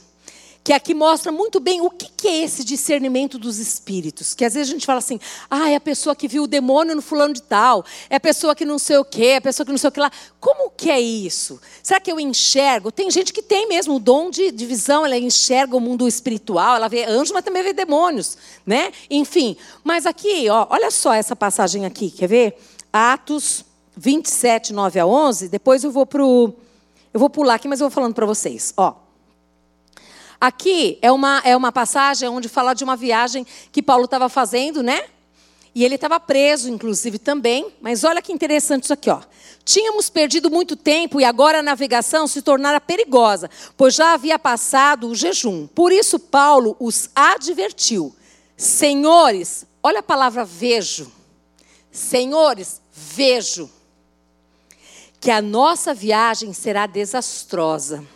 que 0.64 0.74
aqui 0.74 0.94
mostra 0.94 1.32
muito 1.32 1.60
bem 1.60 1.82
o 1.82 1.90
que 1.90 2.28
é 2.28 2.44
esse 2.44 2.64
discernimento 2.64 3.40
dos 3.40 3.58
espíritos. 3.60 4.34
Que 4.34 4.46
às 4.46 4.54
vezes 4.54 4.70
a 4.70 4.74
gente 4.74 4.86
fala 4.86 5.00
assim, 5.00 5.20
ah, 5.50 5.70
é 5.70 5.76
a 5.76 5.80
pessoa 5.80 6.16
que 6.16 6.28
viu 6.28 6.44
o 6.44 6.48
demônio 6.48 6.96
no 6.96 7.02
fulano 7.02 7.34
de 7.34 7.42
tal, 7.42 7.86
é 8.10 8.18
a 8.18 8.20
pessoa 8.20 8.54
que 8.54 8.66
não 8.66 8.78
sei 8.78 8.98
o 8.98 9.06
quê, 9.06 9.26
é 9.26 9.36
a 9.38 9.42
pessoa 9.42 9.66
que 9.66 9.72
não 9.72 9.78
sei 9.78 9.88
o 9.88 9.92
que 9.92 10.00
lá. 10.00 10.12
Como 10.40 10.70
que 10.70 10.92
é 10.92 11.00
isso? 11.00 11.60
Será 11.82 12.00
que 12.00 12.12
eu 12.12 12.20
enxergo? 12.20 12.92
Tem 12.92 13.10
gente 13.10 13.34
que 13.34 13.42
tem 13.42 13.68
mesmo 13.68 13.96
o 13.96 14.00
dom 14.00 14.30
de, 14.30 14.52
de 14.52 14.66
visão, 14.66 15.06
ela 15.06 15.18
enxerga 15.18 15.76
o 15.76 15.80
mundo 15.80 16.08
espiritual, 16.08 16.76
ela 16.76 16.88
vê 16.88 17.06
anjos, 17.06 17.32
mas 17.32 17.44
também 17.44 17.64
vê 17.64 17.74
demônios, 17.74 18.38
né? 18.66 18.92
Enfim, 19.10 19.58
mas 19.84 20.06
aqui, 20.06 20.50
ó, 20.50 20.68
olha 20.70 20.92
só 20.92 21.14
essa 21.14 21.36
passagem 21.36 21.86
aqui, 21.86 22.12
quer 22.12 22.28
ver? 22.28 22.58
Atos 22.92 23.66
27, 23.96 24.72
9 24.72 25.00
a 25.00 25.06
11, 25.06 25.50
depois 25.50 25.84
eu 25.84 25.92
vou 25.92 26.06
para 26.06 26.24
o... 26.24 26.54
Eu 27.14 27.20
vou 27.20 27.30
pular 27.30 27.56
aqui, 27.56 27.68
mas 27.68 27.82
eu 27.82 27.90
vou 27.90 27.94
falando 27.94 28.14
para 28.14 28.26
vocês, 28.26 28.74
ó. 28.78 29.09
Aqui 30.40 30.98
é 31.02 31.12
uma, 31.12 31.42
é 31.44 31.56
uma 31.56 31.72
passagem 31.72 32.30
onde 32.30 32.48
fala 32.48 32.74
de 32.74 32.84
uma 32.84 32.96
viagem 32.96 33.46
que 33.72 33.84
Paulo 33.84 34.06
estava 34.06 34.30
fazendo, 34.30 34.82
né? 34.82 35.04
E 35.76 35.84
ele 35.84 35.96
estava 35.96 36.20
preso, 36.20 36.70
inclusive, 36.70 37.20
também. 37.20 37.74
Mas 37.82 38.06
olha 38.06 38.22
que 38.22 38.32
interessante 38.32 38.84
isso 38.84 38.94
aqui, 38.94 39.10
ó. 39.10 39.22
Tínhamos 39.66 40.10
perdido 40.10 40.50
muito 40.50 40.76
tempo 40.76 41.20
e 41.20 41.26
agora 41.26 41.60
a 41.60 41.64
navegação 41.64 42.26
se 42.26 42.42
tornara 42.42 42.80
perigosa, 42.80 43.50
pois 43.76 43.94
já 43.96 44.14
havia 44.14 44.40
passado 44.40 45.08
o 45.10 45.16
jejum. 45.16 45.68
Por 45.68 45.92
isso, 45.92 46.18
Paulo 46.18 46.76
os 46.80 47.10
advertiu: 47.14 48.16
Senhores, 48.56 49.66
olha 49.84 50.00
a 50.00 50.04
palavra 50.04 50.46
vejo. 50.46 51.12
Senhores, 51.92 52.82
vejo 52.92 53.70
que 55.20 55.30
a 55.30 55.42
nossa 55.42 55.94
viagem 55.94 56.54
será 56.54 56.86
desastrosa 56.86 58.08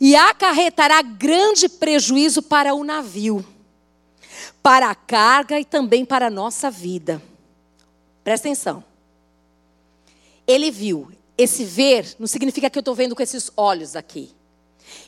e 0.00 0.14
acarretará 0.16 1.02
grande 1.02 1.68
prejuízo 1.68 2.42
para 2.42 2.74
o 2.74 2.84
navio, 2.84 3.44
para 4.62 4.90
a 4.90 4.94
carga 4.94 5.58
e 5.58 5.64
também 5.64 6.04
para 6.04 6.26
a 6.26 6.30
nossa 6.30 6.70
vida. 6.70 7.22
Presta 8.22 8.48
atenção. 8.48 8.84
Ele 10.46 10.70
viu. 10.70 11.10
Esse 11.36 11.64
ver 11.64 12.14
não 12.18 12.26
significa 12.26 12.68
que 12.68 12.78
eu 12.78 12.82
estou 12.82 12.94
vendo 12.94 13.16
com 13.16 13.22
esses 13.22 13.50
olhos 13.56 13.96
aqui. 13.96 14.30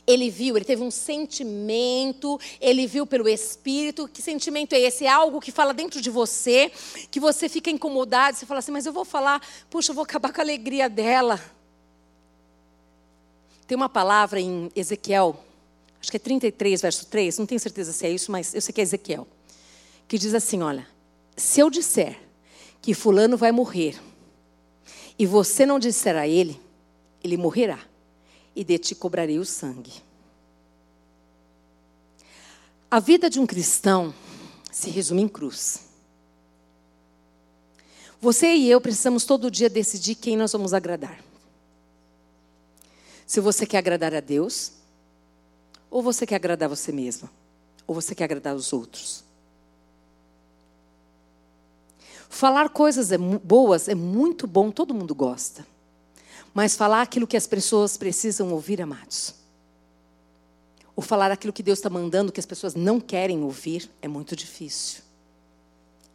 Ele 0.07 0.29
viu, 0.29 0.55
ele 0.55 0.65
teve 0.65 0.81
um 0.81 0.91
sentimento, 0.91 2.39
ele 2.59 2.87
viu 2.87 3.05
pelo 3.05 3.27
Espírito. 3.27 4.07
Que 4.07 4.21
sentimento 4.21 4.73
é 4.73 4.79
esse? 4.79 5.05
É 5.05 5.09
algo 5.09 5.39
que 5.39 5.51
fala 5.51 5.73
dentro 5.73 6.01
de 6.01 6.09
você, 6.09 6.71
que 7.11 7.19
você 7.19 7.47
fica 7.47 7.69
incomodado, 7.69 8.37
você 8.37 8.45
fala 8.45 8.59
assim, 8.59 8.71
mas 8.71 8.85
eu 8.85 8.93
vou 8.93 9.05
falar, 9.05 9.41
puxa, 9.69 9.91
eu 9.91 9.95
vou 9.95 10.03
acabar 10.03 10.33
com 10.33 10.41
a 10.41 10.43
alegria 10.43 10.89
dela. 10.89 11.39
Tem 13.67 13.75
uma 13.75 13.89
palavra 13.89 14.39
em 14.39 14.69
Ezequiel, 14.75 15.39
acho 15.99 16.11
que 16.11 16.17
é 16.17 16.19
33, 16.19 16.81
verso 16.81 17.05
3, 17.07 17.39
não 17.39 17.45
tenho 17.45 17.59
certeza 17.59 17.91
se 17.91 18.05
é 18.05 18.11
isso, 18.11 18.31
mas 18.31 18.53
eu 18.53 18.61
sei 18.61 18.73
que 18.73 18.81
é 18.81 18.83
Ezequiel, 18.83 19.27
que 20.07 20.17
diz 20.17 20.33
assim: 20.33 20.61
olha, 20.61 20.87
se 21.35 21.59
eu 21.59 21.69
disser 21.69 22.19
que 22.81 22.93
Fulano 22.93 23.37
vai 23.37 23.51
morrer, 23.51 23.99
e 25.17 25.25
você 25.25 25.65
não 25.65 25.79
disser 25.79 26.15
a 26.15 26.27
ele, 26.27 26.61
ele 27.23 27.37
morrerá, 27.37 27.79
e 28.55 28.63
de 28.63 28.77
ti 28.77 28.93
cobrarei 28.93 29.39
o 29.39 29.45
sangue. 29.45 29.93
A 32.91 32.99
vida 32.99 33.29
de 33.29 33.39
um 33.39 33.47
cristão 33.47 34.13
se 34.71 34.89
resume 34.89 35.23
em 35.23 35.27
cruz. 35.27 35.81
Você 38.21 38.53
e 38.53 38.69
eu 38.69 38.79
precisamos 38.79 39.25
todo 39.25 39.51
dia 39.51 39.69
decidir 39.69 40.15
quem 40.15 40.37
nós 40.37 40.51
vamos 40.51 40.73
agradar. 40.73 41.19
Se 43.25 43.39
você 43.39 43.65
quer 43.65 43.79
agradar 43.79 44.13
a 44.13 44.19
Deus, 44.19 44.73
ou 45.89 46.01
você 46.01 46.25
quer 46.25 46.35
agradar 46.35 46.69
você 46.69 46.91
mesma, 46.91 47.29
ou 47.87 47.95
você 47.95 48.13
quer 48.13 48.25
agradar 48.25 48.55
os 48.55 48.73
outros. 48.73 49.23
Falar 52.29 52.69
coisas 52.69 53.11
é 53.11 53.17
boas 53.17 53.87
é 53.87 53.95
muito 53.95 54.45
bom, 54.45 54.69
todo 54.69 54.93
mundo 54.93 55.15
gosta. 55.15 55.65
Mas 56.53 56.75
falar 56.75 57.01
aquilo 57.01 57.27
que 57.27 57.37
as 57.37 57.47
pessoas 57.47 57.97
precisam 57.97 58.51
ouvir, 58.51 58.81
amados. 58.81 59.35
Ou 60.95 61.03
falar 61.03 61.31
aquilo 61.31 61.53
que 61.53 61.63
Deus 61.63 61.79
está 61.79 61.89
mandando 61.89 62.31
que 62.31 62.39
as 62.39 62.45
pessoas 62.45 62.73
não 62.75 62.99
querem 62.99 63.43
ouvir, 63.43 63.89
é 64.01 64.07
muito 64.07 64.35
difícil. 64.35 65.01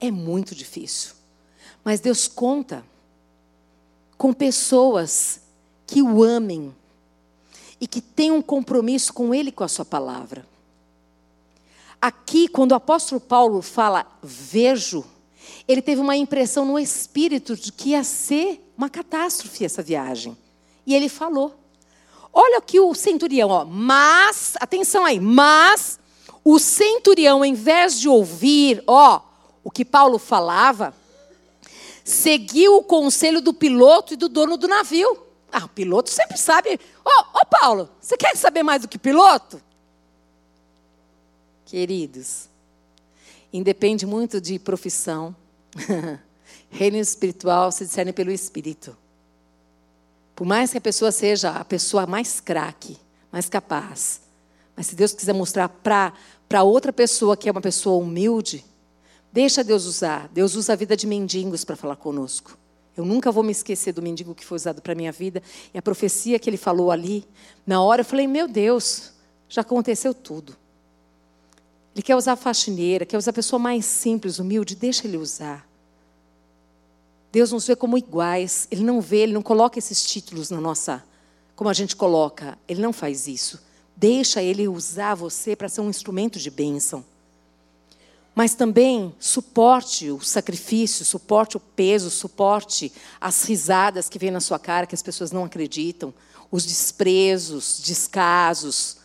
É 0.01 0.11
muito 0.11 0.55
difícil. 0.55 1.13
Mas 1.85 2.01
Deus 2.01 2.27
conta 2.27 2.85
com 4.17 4.33
pessoas 4.33 5.41
que 5.87 6.03
o 6.03 6.23
amem, 6.23 6.75
e 7.81 7.87
que 7.87 8.01
tem 8.01 8.31
um 8.31 8.43
compromisso 8.43 9.13
com 9.13 9.35
Ele, 9.35 9.51
com 9.51 9.65
a 9.65 9.69
Sua 9.69 9.85
palavra. 9.85 10.47
Aqui, 12.01 12.49
quando 12.49 12.73
o 12.73 12.77
apóstolo 12.77 13.21
Paulo 13.21 13.61
fala 13.63 14.07
vejo, 14.23 15.05
ele 15.67 15.83
teve 15.83 16.01
uma 16.01 16.17
impressão 16.17 16.65
no 16.65 16.79
espírito 16.79 17.55
de 17.55 17.71
que 17.71 17.91
ia 17.91 18.03
ser 18.03 18.73
uma 18.77 18.89
catástrofe 18.89 19.65
essa 19.65 19.83
viagem. 19.83 20.37
E 20.87 20.95
ele 20.95 21.09
falou. 21.09 21.55
Olha 22.33 22.59
o 22.59 22.63
que 22.63 22.79
o 22.79 22.95
centurião, 22.95 23.49
ó, 23.51 23.65
mas, 23.65 24.55
atenção 24.61 25.05
aí, 25.05 25.19
mas 25.19 25.99
o 26.45 26.61
centurião, 26.61 27.45
em 27.45 27.55
vez 27.55 27.99
de 27.99 28.09
ouvir, 28.09 28.83
ó, 28.87 29.21
o 29.65 29.71
que 29.71 29.85
Paulo 29.85 30.17
falava, 30.17 30.95
seguiu 32.05 32.77
o 32.77 32.85
conselho 32.85 33.41
do 33.41 33.53
piloto 33.53 34.15
e 34.15 34.17
do 34.17 34.29
dono 34.29 34.57
do 34.57 34.69
navio. 34.69 35.30
Ah, 35.53 35.65
o 35.65 35.69
piloto 35.69 36.11
sempre 36.11 36.37
sabe. 36.39 36.79
Ô, 37.05 37.09
oh, 37.09 37.25
oh, 37.43 37.47
Paulo, 37.47 37.91
você 38.01 38.17
quer 38.17 38.37
saber 38.37 38.63
mais 38.63 38.83
do 38.83 38.89
que 38.89 38.99
piloto? 38.99 39.61
Queridos, 41.65 42.49
independe 43.53 44.07
muito 44.07 44.41
de 44.41 44.59
profissão. 44.59 45.35
Reino 46.71 46.97
espiritual 46.97 47.71
se 47.71 47.85
discerne 47.85 48.13
pelo 48.13 48.31
Espírito. 48.31 48.97
Por 50.35 50.47
mais 50.47 50.73
que 50.73 50.79
a 50.79 50.81
pessoa 50.81 51.13
seja 51.13 51.51
a 51.51 51.65
pessoa 51.65 52.07
mais 52.07 52.41
craque, 52.41 52.97
mais 53.31 53.49
capaz, 53.49 54.23
mas 54.75 54.87
se 54.87 54.95
Deus 54.95 55.13
quiser 55.13 55.35
mostrar 55.35 55.69
para 55.69 56.63
outra 56.63 56.93
pessoa 56.93 57.37
que 57.37 57.49
é 57.49 57.53
uma 57.53 57.61
pessoa 57.61 58.03
humilde, 58.03 58.65
deixa 59.31 59.63
Deus 59.63 59.85
usar. 59.85 60.29
Deus 60.29 60.55
usa 60.55 60.73
a 60.73 60.77
vida 60.77 60.97
de 60.97 61.07
mendigos 61.07 61.65
para 61.65 61.77
falar 61.77 61.97
conosco. 61.97 62.57
Eu 63.01 63.07
nunca 63.07 63.33
vou 63.33 63.43
me 63.43 63.51
esquecer 63.51 63.93
do 63.93 64.03
mendigo 64.03 64.35
que 64.35 64.45
foi 64.45 64.57
usado 64.57 64.83
para 64.83 64.93
a 64.93 64.95
minha 64.95 65.11
vida. 65.11 65.43
E 65.73 65.79
a 65.79 65.83
profecia 65.83 66.39
que 66.39 66.51
ele 66.51 66.59
falou 66.59 66.91
ali, 66.91 67.27
na 67.67 67.83
hora 67.83 68.03
eu 68.03 68.05
falei: 68.05 68.27
Meu 68.27 68.47
Deus, 68.47 69.13
já 69.49 69.63
aconteceu 69.63 70.13
tudo. 70.13 70.55
Ele 71.95 72.03
quer 72.03 72.15
usar 72.15 72.33
a 72.33 72.37
faxineira, 72.37 73.07
quer 73.07 73.17
usar 73.17 73.31
a 73.31 73.35
pessoa 73.35 73.59
mais 73.59 73.87
simples, 73.87 74.39
humilde, 74.39 74.77
deixa 74.77 75.07
ele 75.09 75.17
usar. 75.17 75.67
Deus 77.33 77.53
nos 77.53 77.67
vê 77.67 77.75
como 77.75 77.97
iguais. 77.97 78.69
Ele 78.71 78.85
não 78.85 79.01
vê, 79.01 79.21
ele 79.21 79.33
não 79.33 79.43
coloca 79.43 79.79
esses 79.79 80.05
títulos 80.05 80.51
na 80.51 80.61
nossa. 80.61 81.03
Como 81.57 81.71
a 81.71 81.73
gente 81.73 81.97
coloca. 81.97 82.59
Ele 82.69 82.83
não 82.83 82.93
faz 82.93 83.27
isso. 83.27 83.63
Deixa 83.97 84.43
ele 84.43 84.69
usar 84.69 85.15
você 85.15 85.57
para 85.57 85.71
ser 85.71 85.81
um 85.81 85.89
instrumento 85.89 86.39
de 86.39 86.51
bênção 86.51 87.03
mas 88.41 88.55
também 88.55 89.15
suporte 89.19 90.11
o 90.11 90.19
sacrifício, 90.23 91.05
suporte 91.05 91.59
o 91.59 91.61
peso, 91.61 92.09
suporte 92.09 92.91
as 93.21 93.45
risadas 93.45 94.09
que 94.09 94.19
vêm 94.19 94.31
na 94.31 94.41
sua 94.41 94.59
cara 94.59 94.87
que 94.87 94.95
as 94.95 95.03
pessoas 95.03 95.31
não 95.31 95.45
acreditam, 95.45 96.15
os 96.51 96.65
desprezos, 96.65 97.83
descasos, 97.85 98.97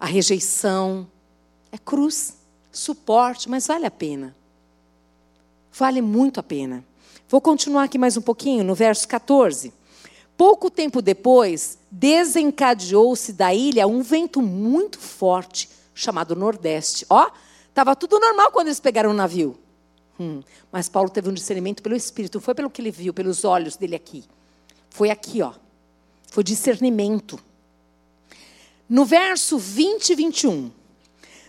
a 0.00 0.06
rejeição. 0.06 1.06
É 1.70 1.78
cruz, 1.78 2.34
suporte, 2.72 3.48
mas 3.48 3.68
vale 3.68 3.86
a 3.86 3.92
pena. 3.92 4.34
Vale 5.72 6.02
muito 6.02 6.40
a 6.40 6.42
pena. 6.42 6.84
Vou 7.28 7.40
continuar 7.40 7.84
aqui 7.84 7.96
mais 7.96 8.16
um 8.16 8.22
pouquinho 8.22 8.64
no 8.64 8.74
verso 8.74 9.06
14. 9.06 9.72
Pouco 10.36 10.68
tempo 10.68 11.00
depois, 11.00 11.78
desencadeou-se 11.92 13.34
da 13.34 13.54
ilha 13.54 13.86
um 13.86 14.02
vento 14.02 14.42
muito 14.42 14.98
forte, 14.98 15.70
chamado 15.94 16.34
Nordeste. 16.34 17.06
Ó, 17.08 17.30
Estava 17.80 17.96
tudo 17.96 18.20
normal 18.20 18.52
quando 18.52 18.66
eles 18.66 18.78
pegaram 18.78 19.08
o 19.08 19.14
navio. 19.14 19.58
Hum, 20.20 20.42
mas 20.70 20.86
Paulo 20.86 21.08
teve 21.08 21.30
um 21.30 21.32
discernimento 21.32 21.82
pelo 21.82 21.96
Espírito, 21.96 22.34
não 22.34 22.42
foi 22.42 22.54
pelo 22.54 22.68
que 22.68 22.82
ele 22.82 22.90
viu, 22.90 23.14
pelos 23.14 23.42
olhos 23.42 23.74
dele 23.74 23.96
aqui. 23.96 24.22
Foi 24.90 25.08
aqui, 25.08 25.40
ó. 25.40 25.54
Foi 26.30 26.44
discernimento. 26.44 27.40
No 28.86 29.06
verso 29.06 29.56
20 29.56 30.10
e 30.10 30.14
21. 30.14 30.70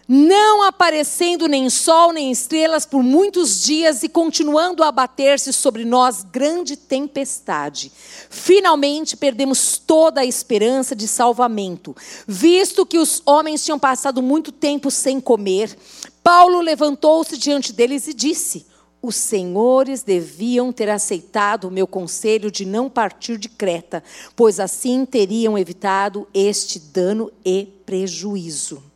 Não 0.07 0.63
aparecendo 0.63 1.47
nem 1.47 1.69
sol 1.69 2.11
nem 2.11 2.31
estrelas 2.31 2.85
por 2.85 3.01
muitos 3.01 3.61
dias 3.61 4.03
e 4.03 4.09
continuando 4.09 4.83
a 4.83 4.87
abater-se 4.87 5.53
sobre 5.53 5.85
nós 5.85 6.23
grande 6.23 6.75
tempestade. 6.75 7.91
Finalmente 8.29 9.15
perdemos 9.15 9.77
toda 9.77 10.21
a 10.21 10.25
esperança 10.25 10.95
de 10.95 11.07
salvamento, 11.07 11.95
visto 12.27 12.85
que 12.85 12.97
os 12.97 13.21
homens 13.25 13.63
tinham 13.63 13.79
passado 13.79 14.21
muito 14.21 14.51
tempo 14.51 14.91
sem 14.91 15.19
comer. 15.19 15.77
Paulo 16.23 16.61
levantou-se 16.61 17.37
diante 17.37 17.73
deles 17.73 18.07
e 18.07 18.13
disse: 18.13 18.65
os 19.01 19.15
senhores 19.15 20.03
deviam 20.03 20.71
ter 20.71 20.89
aceitado 20.89 21.65
o 21.65 21.71
meu 21.71 21.87
conselho 21.87 22.51
de 22.51 22.65
não 22.65 22.89
partir 22.89 23.37
de 23.37 23.49
Creta, 23.49 24.03
pois 24.35 24.59
assim 24.59 25.05
teriam 25.05 25.57
evitado 25.57 26.27
este 26.33 26.77
dano 26.77 27.31
e 27.43 27.67
prejuízo. 27.85 28.90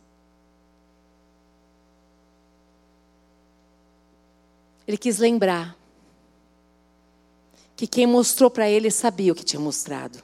Ele 4.86 4.96
quis 4.96 5.18
lembrar 5.18 5.76
que 7.76 7.86
quem 7.86 8.06
mostrou 8.06 8.50
para 8.50 8.68
ele 8.68 8.90
sabia 8.90 9.32
o 9.32 9.34
que 9.34 9.44
tinha 9.44 9.60
mostrado. 9.60 10.22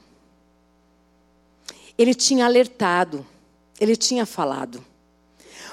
Ele 1.98 2.14
tinha 2.14 2.46
alertado, 2.46 3.26
ele 3.78 3.96
tinha 3.96 4.24
falado. 4.24 4.84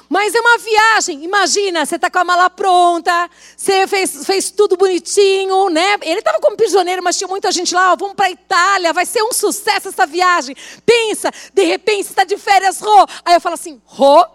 Mas 0.09 0.33
é 0.33 0.39
uma 0.39 0.57
viagem. 0.57 1.23
Imagina, 1.23 1.85
você 1.85 1.95
está 1.95 2.09
com 2.09 2.17
a 2.17 2.23
mala 2.23 2.49
pronta, 2.49 3.29
você 3.55 3.85
fez, 3.87 4.25
fez 4.25 4.49
tudo 4.49 4.75
bonitinho, 4.75 5.69
né? 5.69 5.97
Ele 6.01 6.19
estava 6.19 6.39
como 6.39 6.57
prisioneiro, 6.57 7.03
mas 7.03 7.15
tinha 7.17 7.27
muita 7.27 7.51
gente 7.51 7.75
lá. 7.75 7.93
Ó, 7.93 7.95
vamos 7.95 8.15
para 8.15 8.25
a 8.25 8.31
Itália, 8.31 8.91
vai 8.91 9.05
ser 9.05 9.21
um 9.21 9.31
sucesso 9.31 9.87
essa 9.87 10.07
viagem. 10.07 10.55
Pensa, 10.83 11.31
de 11.53 11.63
repente 11.63 12.05
você 12.05 12.11
está 12.11 12.23
de 12.23 12.37
férias, 12.37 12.81
Rô. 12.81 13.05
Aí 13.23 13.35
eu 13.35 13.41
falo 13.41 13.53
assim, 13.53 13.79
Rô, 13.85 14.25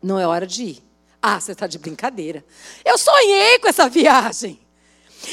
não 0.00 0.20
é 0.20 0.26
hora 0.26 0.46
de 0.46 0.64
ir. 0.64 0.89
Ah, 1.22 1.38
você 1.38 1.52
está 1.52 1.66
de 1.66 1.78
brincadeira. 1.78 2.44
Eu 2.84 2.96
sonhei 2.96 3.58
com 3.58 3.68
essa 3.68 3.88
viagem. 3.88 4.58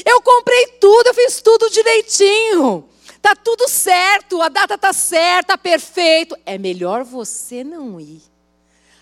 Eu 0.04 0.20
comprei 0.20 0.66
tudo, 0.80 1.06
eu 1.06 1.14
fiz 1.14 1.40
tudo 1.40 1.70
direitinho. 1.70 2.88
Tá 3.22 3.34
tudo 3.34 3.68
certo, 3.68 4.40
a 4.40 4.48
data 4.48 4.76
tá 4.76 4.92
certa, 4.92 5.54
tá 5.54 5.58
perfeito. 5.58 6.36
É 6.44 6.58
melhor 6.58 7.04
você 7.04 7.64
não 7.64 8.00
ir. 8.00 8.22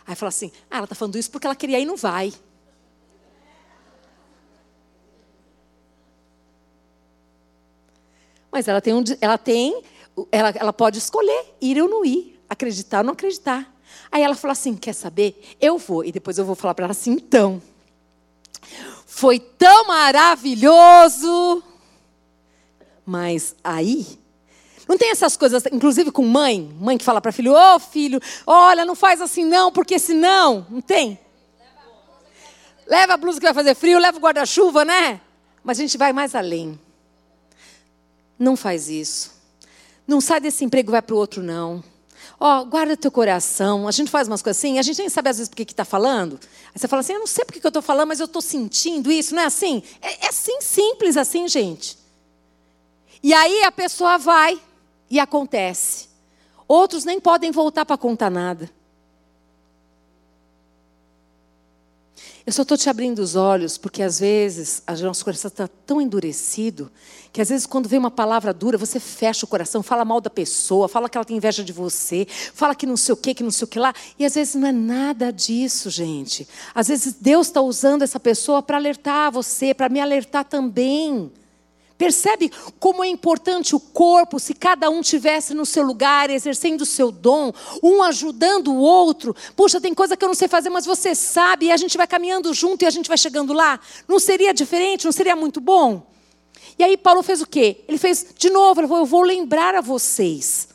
Aí 0.06 0.14
fala 0.14 0.28
assim: 0.28 0.52
ah, 0.70 0.76
ela 0.76 0.84
está 0.84 0.94
falando 0.94 1.18
isso 1.18 1.30
porque 1.30 1.46
ela 1.46 1.56
queria 1.56 1.78
ir 1.78 1.82
e 1.82 1.86
não 1.86 1.96
vai. 1.96 2.32
Mas 8.50 8.68
ela 8.68 8.80
tem, 8.80 8.94
um, 8.94 9.04
ela 9.20 9.36
tem, 9.36 9.82
ela, 10.32 10.48
ela 10.50 10.72
pode 10.72 10.98
escolher 10.98 11.54
ir 11.60 11.82
ou 11.82 11.88
não 11.88 12.04
ir, 12.04 12.40
acreditar 12.48 12.98
ou 12.98 13.04
não 13.04 13.12
acreditar. 13.12 13.75
Aí 14.16 14.22
ela 14.22 14.34
falou 14.34 14.52
assim: 14.52 14.74
quer 14.74 14.94
saber? 14.94 15.38
Eu 15.60 15.76
vou. 15.76 16.02
E 16.02 16.10
depois 16.10 16.38
eu 16.38 16.44
vou 16.46 16.54
falar 16.54 16.72
para 16.72 16.86
ela 16.86 16.92
assim: 16.92 17.12
então. 17.12 17.60
Foi 19.04 19.38
tão 19.38 19.86
maravilhoso. 19.86 21.62
Mas 23.04 23.54
aí 23.62 24.18
não 24.88 24.96
tem 24.96 25.10
essas 25.10 25.36
coisas, 25.36 25.66
inclusive 25.70 26.10
com 26.10 26.24
mãe, 26.24 26.74
mãe 26.80 26.96
que 26.96 27.04
fala 27.04 27.20
para 27.20 27.30
filho: 27.30 27.52
"Ô, 27.52 27.74
oh, 27.74 27.78
filho, 27.78 28.18
olha, 28.46 28.86
não 28.86 28.94
faz 28.94 29.20
assim 29.20 29.44
não, 29.44 29.70
porque 29.70 29.98
senão", 29.98 30.66
não 30.70 30.80
tem? 30.80 31.18
Leva 32.86 33.12
a 33.12 33.16
blusa 33.18 33.38
que 33.38 33.44
vai 33.44 33.52
fazer 33.52 33.74
frio, 33.74 33.98
leva 33.98 34.16
o 34.16 34.20
guarda-chuva, 34.20 34.82
né? 34.82 35.20
Mas 35.62 35.78
a 35.78 35.82
gente 35.82 35.98
vai 35.98 36.14
mais 36.14 36.34
além. 36.34 36.80
Não 38.38 38.56
faz 38.56 38.88
isso. 38.88 39.34
Não 40.06 40.22
sai 40.22 40.40
desse 40.40 40.64
emprego 40.64 40.88
e 40.90 40.92
vai 40.92 41.02
para 41.02 41.14
o 41.14 41.18
outro, 41.18 41.42
não. 41.42 41.84
Ó, 42.38 42.60
oh, 42.60 42.64
guarda 42.66 42.96
teu 42.96 43.10
coração. 43.10 43.88
A 43.88 43.90
gente 43.90 44.10
faz 44.10 44.28
umas 44.28 44.42
coisas 44.42 44.58
assim, 44.58 44.78
a 44.78 44.82
gente 44.82 44.98
nem 44.98 45.08
sabe 45.08 45.30
às 45.30 45.38
vezes 45.38 45.48
por 45.48 45.56
que 45.56 45.62
está 45.62 45.84
falando. 45.84 46.38
Aí 46.74 46.78
você 46.78 46.86
fala 46.86 47.00
assim, 47.00 47.14
eu 47.14 47.20
não 47.20 47.26
sei 47.26 47.44
por 47.44 47.54
que 47.54 47.64
eu 47.64 47.68
estou 47.68 47.82
falando, 47.82 48.08
mas 48.08 48.20
eu 48.20 48.26
estou 48.26 48.42
sentindo 48.42 49.10
isso, 49.10 49.34
não 49.34 49.42
é 49.42 49.46
assim? 49.46 49.82
É, 50.02 50.26
é 50.26 50.28
assim, 50.28 50.60
simples 50.60 51.16
assim, 51.16 51.48
gente. 51.48 51.96
E 53.22 53.32
aí 53.32 53.64
a 53.64 53.72
pessoa 53.72 54.18
vai 54.18 54.60
e 55.10 55.18
acontece. 55.18 56.08
Outros 56.68 57.04
nem 57.04 57.18
podem 57.18 57.50
voltar 57.50 57.86
para 57.86 57.96
contar 57.96 58.30
nada. 58.30 58.70
Eu 62.46 62.52
só 62.52 62.62
estou 62.62 62.78
te 62.78 62.88
abrindo 62.88 63.18
os 63.18 63.34
olhos 63.34 63.76
porque 63.76 64.00
às 64.00 64.20
vezes 64.20 64.80
a 64.86 64.94
nosso 64.94 65.24
coração 65.24 65.48
está 65.48 65.66
tão 65.66 66.00
endurecido 66.00 66.88
que 67.32 67.40
às 67.40 67.48
vezes 67.48 67.66
quando 67.66 67.88
vem 67.88 67.98
uma 67.98 68.10
palavra 68.10 68.54
dura 68.54 68.78
você 68.78 69.00
fecha 69.00 69.44
o 69.44 69.48
coração, 69.48 69.82
fala 69.82 70.04
mal 70.04 70.20
da 70.20 70.30
pessoa, 70.30 70.86
fala 70.86 71.08
que 71.08 71.18
ela 71.18 71.24
tem 71.24 71.38
inveja 71.38 71.64
de 71.64 71.72
você, 71.72 72.24
fala 72.54 72.72
que 72.72 72.86
não 72.86 72.96
sei 72.96 73.14
o 73.14 73.16
que, 73.16 73.34
que 73.34 73.42
não 73.42 73.50
sei 73.50 73.64
o 73.64 73.68
que 73.68 73.80
lá. 73.80 73.92
E 74.16 74.24
às 74.24 74.36
vezes 74.36 74.54
não 74.54 74.68
é 74.68 74.72
nada 74.72 75.32
disso, 75.32 75.90
gente. 75.90 76.46
Às 76.72 76.86
vezes 76.86 77.14
Deus 77.14 77.48
está 77.48 77.60
usando 77.60 78.02
essa 78.02 78.20
pessoa 78.20 78.62
para 78.62 78.76
alertar 78.76 79.32
você, 79.32 79.74
para 79.74 79.88
me 79.88 79.98
alertar 79.98 80.44
também. 80.44 81.32
Percebe 81.98 82.52
como 82.78 83.02
é 83.02 83.08
importante 83.08 83.74
o 83.74 83.80
corpo 83.80 84.38
se 84.38 84.52
cada 84.52 84.90
um 84.90 85.00
tivesse 85.00 85.54
no 85.54 85.64
seu 85.64 85.82
lugar, 85.82 86.28
exercendo 86.28 86.82
o 86.82 86.86
seu 86.86 87.10
dom, 87.10 87.52
um 87.82 88.02
ajudando 88.02 88.72
o 88.72 88.76
outro. 88.76 89.34
Puxa, 89.54 89.80
tem 89.80 89.94
coisa 89.94 90.16
que 90.16 90.24
eu 90.24 90.28
não 90.28 90.34
sei 90.34 90.46
fazer, 90.46 90.68
mas 90.68 90.84
você 90.84 91.14
sabe, 91.14 91.66
e 91.66 91.72
a 91.72 91.76
gente 91.76 91.96
vai 91.96 92.06
caminhando 92.06 92.52
junto 92.52 92.82
e 92.82 92.86
a 92.86 92.90
gente 92.90 93.08
vai 93.08 93.16
chegando 93.16 93.54
lá. 93.54 93.80
Não 94.06 94.18
seria 94.18 94.52
diferente? 94.52 95.06
Não 95.06 95.12
seria 95.12 95.34
muito 95.34 95.60
bom? 95.60 96.06
E 96.78 96.84
aí 96.84 96.98
Paulo 96.98 97.22
fez 97.22 97.40
o 97.40 97.46
quê? 97.46 97.82
Ele 97.88 97.96
fez 97.96 98.26
de 98.36 98.50
novo, 98.50 98.80
ele 98.80 98.88
falou, 98.88 99.02
eu 99.02 99.06
vou 99.06 99.22
lembrar 99.22 99.74
a 99.74 99.80
vocês. 99.80 100.68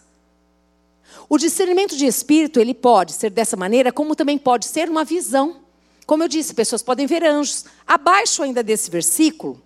O 1.29 1.37
discernimento 1.37 1.95
de 1.95 2.07
espírito, 2.07 2.59
ele 2.59 2.73
pode 2.73 3.13
ser 3.13 3.29
dessa 3.29 3.55
maneira, 3.55 3.91
como 3.91 4.15
também 4.15 4.37
pode 4.37 4.65
ser 4.65 4.89
uma 4.89 5.03
visão. 5.03 5.57
Como 6.07 6.23
eu 6.23 6.27
disse, 6.27 6.53
pessoas 6.53 6.81
podem 6.81 7.05
ver 7.05 7.23
anjos. 7.23 7.65
Abaixo 7.87 8.41
ainda 8.41 8.63
desse 8.63 8.89
versículo, 8.89 9.61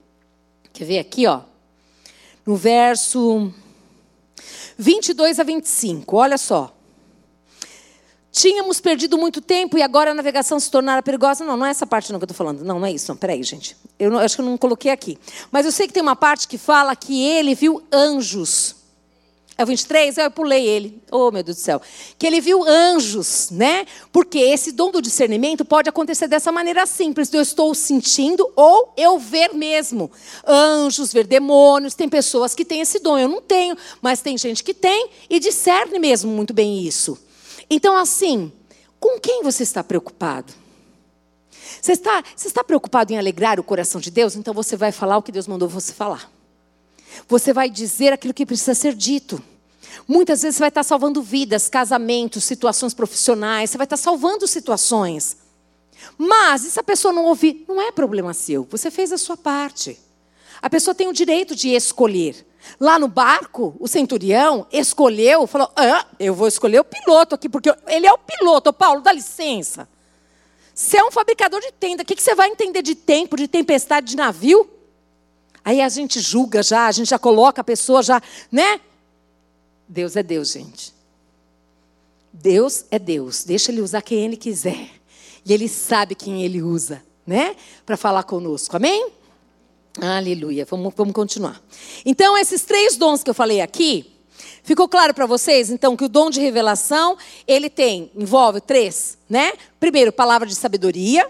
Quer 0.75 0.83
ver 0.83 0.99
aqui, 0.99 1.25
ó? 1.25 1.39
No 2.45 2.57
verso 2.57 3.49
22 4.77 5.39
a 5.39 5.43
25, 5.43 6.17
olha 6.17 6.37
só. 6.37 6.75
Tínhamos 8.29 8.81
perdido 8.81 9.17
muito 9.17 9.39
tempo 9.39 9.77
e 9.77 9.81
agora 9.81 10.11
a 10.11 10.13
navegação 10.13 10.59
se 10.59 10.69
tornara 10.69 11.01
perigosa. 11.01 11.45
Não, 11.45 11.55
não 11.55 11.65
é 11.65 11.69
essa 11.69 11.87
parte 11.87 12.11
não 12.11 12.19
que 12.19 12.25
eu 12.25 12.25
estou 12.25 12.35
falando. 12.35 12.65
Não, 12.65 12.77
não 12.77 12.85
é 12.85 12.91
isso. 12.91 13.09
Não, 13.09 13.15
peraí, 13.15 13.41
gente. 13.41 13.77
Eu, 13.97 14.11
não, 14.11 14.19
eu 14.19 14.25
acho 14.25 14.35
que 14.35 14.41
eu 14.41 14.45
não 14.45 14.57
coloquei 14.57 14.91
aqui. 14.91 15.17
Mas 15.49 15.65
eu 15.65 15.71
sei 15.71 15.87
que 15.87 15.93
tem 15.93 16.03
uma 16.03 16.17
parte 16.17 16.45
que 16.45 16.57
fala 16.57 16.93
que 16.93 17.23
ele 17.23 17.55
viu 17.55 17.81
anjos. 17.89 18.75
É 19.57 19.63
o 19.63 19.65
23? 19.65 20.17
Eu 20.17 20.31
pulei 20.31 20.67
ele. 20.67 21.01
Oh, 21.09 21.31
meu 21.31 21.41
Deus 21.41 21.57
do 21.57 21.61
céu. 21.61 21.81
Que 22.17 22.27
ele 22.27 22.41
viu 22.41 22.61
anjos, 22.67 23.49
né? 23.51 23.85
Porque 24.11 24.37
esse 24.37 24.73
dom 24.73 24.91
do 24.91 25.01
discernimento 25.01 25.63
pode 25.63 25.87
acontecer 25.87 26.27
dessa 26.27 26.51
maneira 26.51 26.85
simples. 26.85 27.33
Eu 27.33 27.41
estou 27.41 27.73
sentindo 27.73 28.51
ou 28.55 28.93
eu 28.97 29.17
ver 29.17 29.53
mesmo. 29.53 30.11
Anjos, 30.45 31.13
ver 31.13 31.25
demônios. 31.25 31.95
Tem 31.95 32.09
pessoas 32.09 32.53
que 32.53 32.65
têm 32.65 32.81
esse 32.81 32.99
dom. 32.99 33.17
Eu 33.17 33.29
não 33.29 33.41
tenho, 33.41 33.77
mas 34.01 34.21
tem 34.21 34.37
gente 34.37 34.61
que 34.61 34.73
tem 34.73 35.09
e 35.29 35.39
discerne 35.39 35.99
mesmo 35.99 36.29
muito 36.31 36.53
bem 36.53 36.81
isso. 36.81 37.17
Então, 37.69 37.95
assim, 37.95 38.51
com 38.99 39.17
quem 39.19 39.41
você 39.41 39.63
está 39.63 39.81
preocupado? 39.81 40.51
Você 41.81 41.93
está, 41.93 42.23
você 42.35 42.47
está 42.47 42.63
preocupado 42.63 43.13
em 43.13 43.17
alegrar 43.17 43.59
o 43.59 43.63
coração 43.63 44.01
de 44.01 44.11
Deus? 44.11 44.35
Então 44.35 44.53
você 44.53 44.75
vai 44.75 44.91
falar 44.91 45.17
o 45.17 45.23
que 45.23 45.31
Deus 45.31 45.47
mandou 45.47 45.69
você 45.69 45.93
falar. 45.93 46.34
Você 47.27 47.53
vai 47.53 47.69
dizer 47.69 48.13
aquilo 48.13 48.33
que 48.33 48.45
precisa 48.45 48.73
ser 48.73 48.93
dito. 48.93 49.41
Muitas 50.07 50.41
vezes 50.41 50.57
você 50.57 50.61
vai 50.61 50.69
estar 50.69 50.83
salvando 50.83 51.21
vidas, 51.21 51.69
casamentos, 51.69 52.43
situações 52.43 52.93
profissionais, 52.93 53.69
você 53.69 53.77
vai 53.77 53.85
estar 53.85 53.97
salvando 53.97 54.47
situações. 54.47 55.37
Mas, 56.17 56.61
se 56.61 56.79
a 56.79 56.83
pessoa 56.83 57.13
não 57.13 57.25
ouvir? 57.25 57.65
Não 57.67 57.81
é 57.81 57.91
problema 57.91 58.33
seu, 58.33 58.67
você 58.69 58.91
fez 58.91 59.11
a 59.11 59.17
sua 59.17 59.37
parte. 59.37 59.97
A 60.61 60.69
pessoa 60.69 60.95
tem 60.95 61.07
o 61.07 61.13
direito 61.13 61.55
de 61.55 61.69
escolher. 61.69 62.45
Lá 62.79 62.97
no 62.97 63.07
barco, 63.07 63.75
o 63.79 63.87
centurião 63.87 64.65
escolheu, 64.71 65.45
falou: 65.45 65.71
ah, 65.75 66.05
eu 66.19 66.33
vou 66.33 66.47
escolher 66.47 66.79
o 66.79 66.83
piloto 66.83 67.35
aqui, 67.35 67.47
porque 67.47 67.73
ele 67.87 68.07
é 68.07 68.11
o 68.11 68.17
piloto. 68.17 68.73
Paulo, 68.73 69.01
dá 69.01 69.11
licença. 69.11 69.87
Você 70.73 70.97
é 70.97 71.05
um 71.05 71.11
fabricador 71.11 71.61
de 71.61 71.71
tenda, 71.71 72.03
o 72.03 72.05
que 72.05 72.21
você 72.21 72.35
vai 72.35 72.49
entender 72.49 72.81
de 72.81 72.95
tempo, 72.95 73.37
de 73.37 73.47
tempestade, 73.47 74.07
de 74.07 74.17
navio? 74.17 74.69
Aí 75.65 75.81
a 75.81 75.89
gente 75.89 76.19
julga 76.19 76.61
já, 76.61 76.85
a 76.85 76.91
gente 76.91 77.09
já 77.09 77.17
coloca 77.17 77.61
a 77.61 77.63
pessoa 77.63 78.03
já, 78.03 78.21
né? 78.51 78.79
Deus 79.89 80.15
é 80.15 80.21
Deus, 80.21 80.51
gente. 80.51 80.93
Deus 82.31 82.85
é 82.91 82.99
Deus. 82.99 83.43
Deixa 83.43 83.71
ele 83.71 83.81
usar 83.81 84.03
quem 84.03 84.23
ele 84.25 84.37
quiser. 84.37 84.91
E 85.43 85.51
ele 85.51 85.67
sabe 85.67 86.13
quem 86.13 86.43
ele 86.43 86.61
usa, 86.61 87.01
né? 87.25 87.55
Para 87.83 87.97
falar 87.97 88.21
conosco. 88.23 88.75
Amém? 88.75 89.09
Aleluia. 89.99 90.65
Vamos, 90.69 90.93
vamos 90.95 91.15
continuar. 91.15 91.59
Então, 92.05 92.37
esses 92.37 92.61
três 92.61 92.95
dons 92.95 93.23
que 93.23 93.29
eu 93.31 93.33
falei 93.33 93.59
aqui, 93.59 94.13
ficou 94.61 94.87
claro 94.87 95.15
para 95.15 95.25
vocês, 95.25 95.71
então, 95.71 95.97
que 95.97 96.05
o 96.05 96.09
dom 96.09 96.29
de 96.29 96.41
revelação, 96.41 97.17
ele 97.47 97.71
tem, 97.71 98.11
envolve 98.15 98.61
três, 98.61 99.17
né? 99.27 99.53
Primeiro, 99.79 100.11
palavra 100.11 100.47
de 100.47 100.53
sabedoria, 100.53 101.27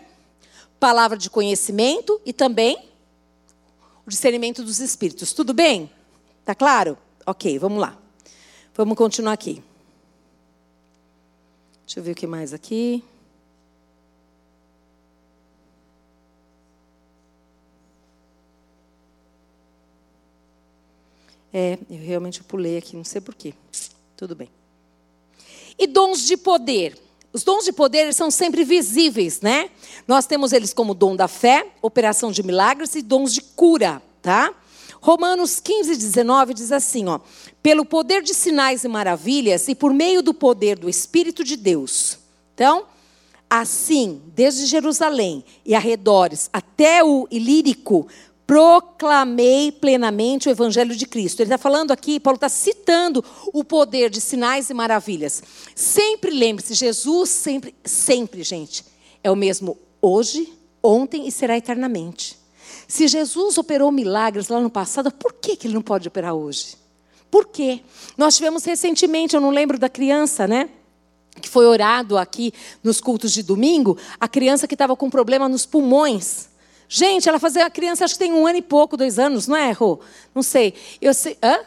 palavra 0.78 1.18
de 1.18 1.30
conhecimento 1.30 2.20
e 2.26 2.34
também 2.34 2.95
o 4.06 4.10
discernimento 4.10 4.64
dos 4.64 4.80
espíritos. 4.80 5.34
Tudo 5.34 5.54
bem? 5.54 5.90
Tá 6.44 6.54
claro? 6.54 6.98
Ok, 7.26 7.58
vamos 7.58 7.80
lá. 7.80 7.98
Vamos 8.76 8.98
continuar 8.98 9.34
aqui. 9.34 9.64
Deixa 11.86 12.00
eu 12.00 12.04
ver 12.04 12.12
o 12.12 12.16
que 12.16 12.28
mais 12.28 12.54
aqui. 12.54 13.04
É, 21.54 21.80
eu 21.90 22.00
realmente 22.00 22.44
pulei 22.44 22.78
aqui, 22.78 22.98
não 22.98 23.06
sei 23.06 23.22
porquê. 23.22 23.54
Tudo 24.18 24.36
bem. 24.36 24.50
E 25.80 25.88
dons 25.88 26.22
de 26.28 26.36
poder. 26.36 27.05
Os 27.36 27.44
dons 27.44 27.66
de 27.66 27.74
poder 27.74 28.14
são 28.14 28.32
sempre 28.32 28.64
visíveis, 28.64 29.42
né? 29.42 29.70
Nós 30.08 30.26
temos 30.26 30.54
eles 30.54 30.74
como 30.74 30.94
dom 30.94 31.18
da 31.18 31.28
fé, 31.28 31.68
operação 31.82 32.32
de 32.32 32.42
milagres 32.42 32.96
e 32.96 33.02
dons 33.02 33.34
de 33.34 33.42
cura, 33.42 34.02
tá? 34.22 34.54
Romanos 35.02 35.60
15, 35.60 35.98
19 35.98 36.54
diz 36.54 36.72
assim, 36.72 37.08
ó: 37.08 37.20
pelo 37.62 37.84
poder 37.84 38.24
de 38.24 38.34
sinais 38.34 38.86
e 38.86 38.88
maravilhas 38.88 39.68
e 39.68 39.76
por 39.76 39.94
meio 39.94 40.22
do 40.22 40.34
poder 40.34 40.80
do 40.80 40.88
Espírito 40.88 41.44
de 41.44 41.58
Deus. 41.58 42.20
Então, 42.54 42.86
assim, 43.50 44.22
desde 44.34 44.66
Jerusalém 44.66 45.44
e 45.66 45.76
arredores 45.76 46.50
até 46.54 47.04
o 47.04 47.28
Ilírico, 47.30 48.08
proclamei 48.46 49.72
plenamente 49.72 50.48
o 50.48 50.52
evangelho 50.52 50.96
de 50.96 51.06
Cristo. 51.06 51.40
Ele 51.40 51.48
está 51.48 51.58
falando 51.58 51.92
aqui, 51.92 52.20
Paulo 52.20 52.36
está 52.36 52.50
citando 52.50 53.24
o 53.54 53.64
poder 53.64 54.10
de 54.10 54.22
sinais 54.22 54.70
e 54.70 54.74
maravilhas. 54.74 55.42
Sempre 55.76 56.32
lembre-se, 56.32 56.74
Jesus 56.74 57.30
sempre, 57.30 57.76
sempre, 57.84 58.44
gente, 58.44 58.86
é 59.24 59.32
o 59.32 59.36
mesmo 59.36 59.78
hoje, 60.02 60.54
ontem 60.84 61.28
e 61.28 61.32
será 61.32 61.58
eternamente. 61.58 62.38
Se 62.88 63.08
Jesus 63.08 63.58
operou 63.58 63.92
milagres 63.92 64.48
lá 64.48 64.60
no 64.60 64.70
passado, 64.70 65.12
por 65.12 65.34
que, 65.34 65.56
que 65.56 65.68
ele 65.68 65.74
não 65.74 65.82
pode 65.82 66.08
operar 66.08 66.34
hoje? 66.36 66.78
Por 67.32 67.48
quê? 67.48 67.82
Nós 68.18 68.36
tivemos 68.38 68.64
recentemente, 68.64 69.36
eu 69.36 69.42
não 69.42 69.50
lembro 69.50 69.80
da 69.80 69.90
criança, 69.90 70.48
né? 70.48 70.70
Que 71.42 71.50
foi 71.50 71.66
orado 71.66 72.18
aqui 72.18 72.54
nos 72.84 73.02
cultos 73.02 73.32
de 73.32 73.42
domingo, 73.42 73.98
a 74.20 74.28
criança 74.28 74.68
que 74.68 74.76
estava 74.76 74.96
com 74.96 75.10
problema 75.10 75.50
nos 75.50 75.66
pulmões. 75.66 76.48
Gente, 76.88 77.28
ela 77.28 77.40
fazia 77.40 77.66
a 77.66 77.70
criança, 77.70 78.06
acho 78.06 78.16
que 78.16 78.20
tem 78.20 78.34
um 78.34 78.46
ano 78.46 78.58
e 78.58 78.62
pouco, 78.62 78.96
dois 78.96 79.18
anos, 79.18 79.48
não 79.48 79.56
é, 79.56 79.72
Rô? 79.72 80.00
Não 80.34 80.44
sei. 80.44 80.74
Eu 81.02 81.14
sei. 81.14 81.38
Hã? 81.42 81.60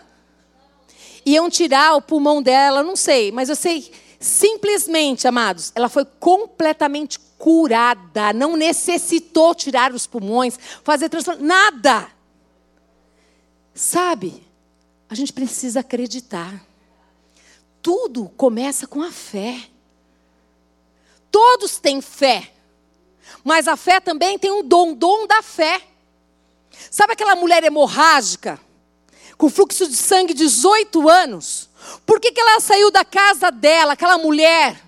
Iam 1.27 1.51
tirar 1.51 1.97
o 1.97 2.03
pulmão 2.03 2.43
dela, 2.43 2.83
não 2.83 2.97
sei, 2.97 3.31
mas 3.33 3.49
eu 3.49 3.57
sei 3.57 3.93
simplesmente, 4.19 5.29
amados, 5.29 5.71
ela 5.75 5.89
foi 5.89 6.05
completamente 6.05 7.19
curada, 7.39 8.33
não 8.33 8.57
necessitou 8.57 9.55
tirar 9.55 9.93
os 9.93 10.07
pulmões, 10.07 10.59
fazer 10.83 11.09
transplante, 11.09 11.43
nada. 11.43 12.09
Sabe? 13.75 14.43
A 15.09 15.15
gente 15.15 15.33
precisa 15.33 15.81
acreditar. 15.81 16.65
Tudo 17.81 18.29
começa 18.37 18.87
com 18.87 19.03
a 19.03 19.13
fé. 19.13 19.69
Todos 21.31 21.79
têm 21.79 22.01
fé. 22.01 22.53
Mas 23.45 23.69
a 23.69 23.77
fé 23.77 24.01
também 24.01 24.39
tem 24.39 24.51
um 24.51 24.63
dom, 24.63 24.95
dom 24.95 25.27
da 25.27 25.43
fé. 25.43 25.83
Sabe 26.91 27.13
aquela 27.13 27.35
mulher 27.35 27.65
hemorrágica, 27.65 28.59
com 29.37 29.51
fluxo 29.51 29.87
de 29.89 29.97
sangue 29.97 30.35
de 30.35 30.45
18 30.45 31.09
anos? 31.09 31.69
Por 32.05 32.21
que, 32.21 32.33
que 32.33 32.41
ela 32.41 32.61
saiu 32.61 32.91
da 32.91 33.05
casa 33.05 33.51
dela, 33.51 33.95
aquela 33.95 34.19
mulher, 34.19 34.81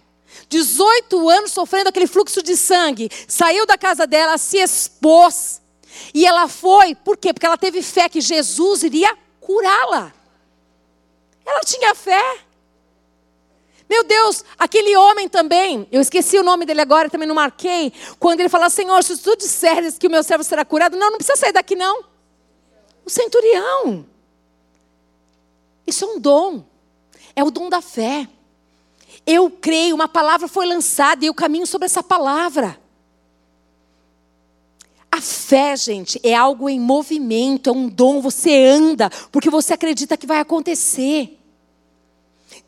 18 0.48 1.28
anos 1.28 1.52
sofrendo 1.52 1.88
aquele 1.88 2.06
fluxo 2.06 2.42
de 2.42 2.56
sangue, 2.56 3.10
saiu 3.28 3.66
da 3.66 3.78
casa 3.78 4.06
dela, 4.06 4.38
se 4.38 4.58
expôs, 4.58 5.60
e 6.14 6.26
ela 6.26 6.48
foi, 6.48 6.94
por 6.94 7.16
quê? 7.16 7.32
Porque 7.32 7.46
ela 7.46 7.58
teve 7.58 7.82
fé 7.82 8.08
que 8.08 8.20
Jesus 8.20 8.82
iria 8.82 9.16
curá-la. 9.40 10.12
Ela 11.44 11.60
tinha 11.60 11.94
fé. 11.94 12.38
Meu 13.90 14.04
Deus, 14.04 14.44
aquele 14.56 14.96
homem 14.96 15.28
também, 15.28 15.84
eu 15.90 16.00
esqueci 16.00 16.38
o 16.38 16.44
nome 16.44 16.64
dele 16.64 16.80
agora, 16.80 17.10
também 17.10 17.26
não 17.26 17.34
marquei. 17.34 17.92
Quando 18.20 18.38
ele 18.38 18.48
fala, 18.48 18.70
Senhor, 18.70 19.02
se 19.02 19.18
tu 19.18 19.36
disseres 19.36 19.98
que 19.98 20.06
o 20.06 20.10
meu 20.10 20.22
servo 20.22 20.44
será 20.44 20.64
curado, 20.64 20.96
não, 20.96 21.10
não 21.10 21.16
precisa 21.16 21.36
sair 21.36 21.52
daqui 21.52 21.74
não. 21.74 22.04
O 23.04 23.10
centurião. 23.10 24.06
Isso 25.84 26.04
é 26.04 26.06
um 26.06 26.20
dom. 26.20 26.62
É 27.34 27.42
o 27.42 27.50
dom 27.50 27.68
da 27.68 27.82
fé. 27.82 28.28
Eu 29.26 29.50
creio, 29.50 29.96
uma 29.96 30.06
palavra 30.06 30.46
foi 30.46 30.66
lançada 30.66 31.24
e 31.24 31.26
eu 31.26 31.34
caminho 31.34 31.66
sobre 31.66 31.86
essa 31.86 32.00
palavra. 32.00 32.78
A 35.10 35.20
fé, 35.20 35.76
gente, 35.76 36.20
é 36.22 36.32
algo 36.32 36.68
em 36.68 36.78
movimento, 36.78 37.68
é 37.68 37.72
um 37.72 37.88
dom, 37.88 38.20
você 38.20 38.66
anda, 38.66 39.10
porque 39.32 39.50
você 39.50 39.74
acredita 39.74 40.16
que 40.16 40.28
vai 40.28 40.38
acontecer. 40.38 41.39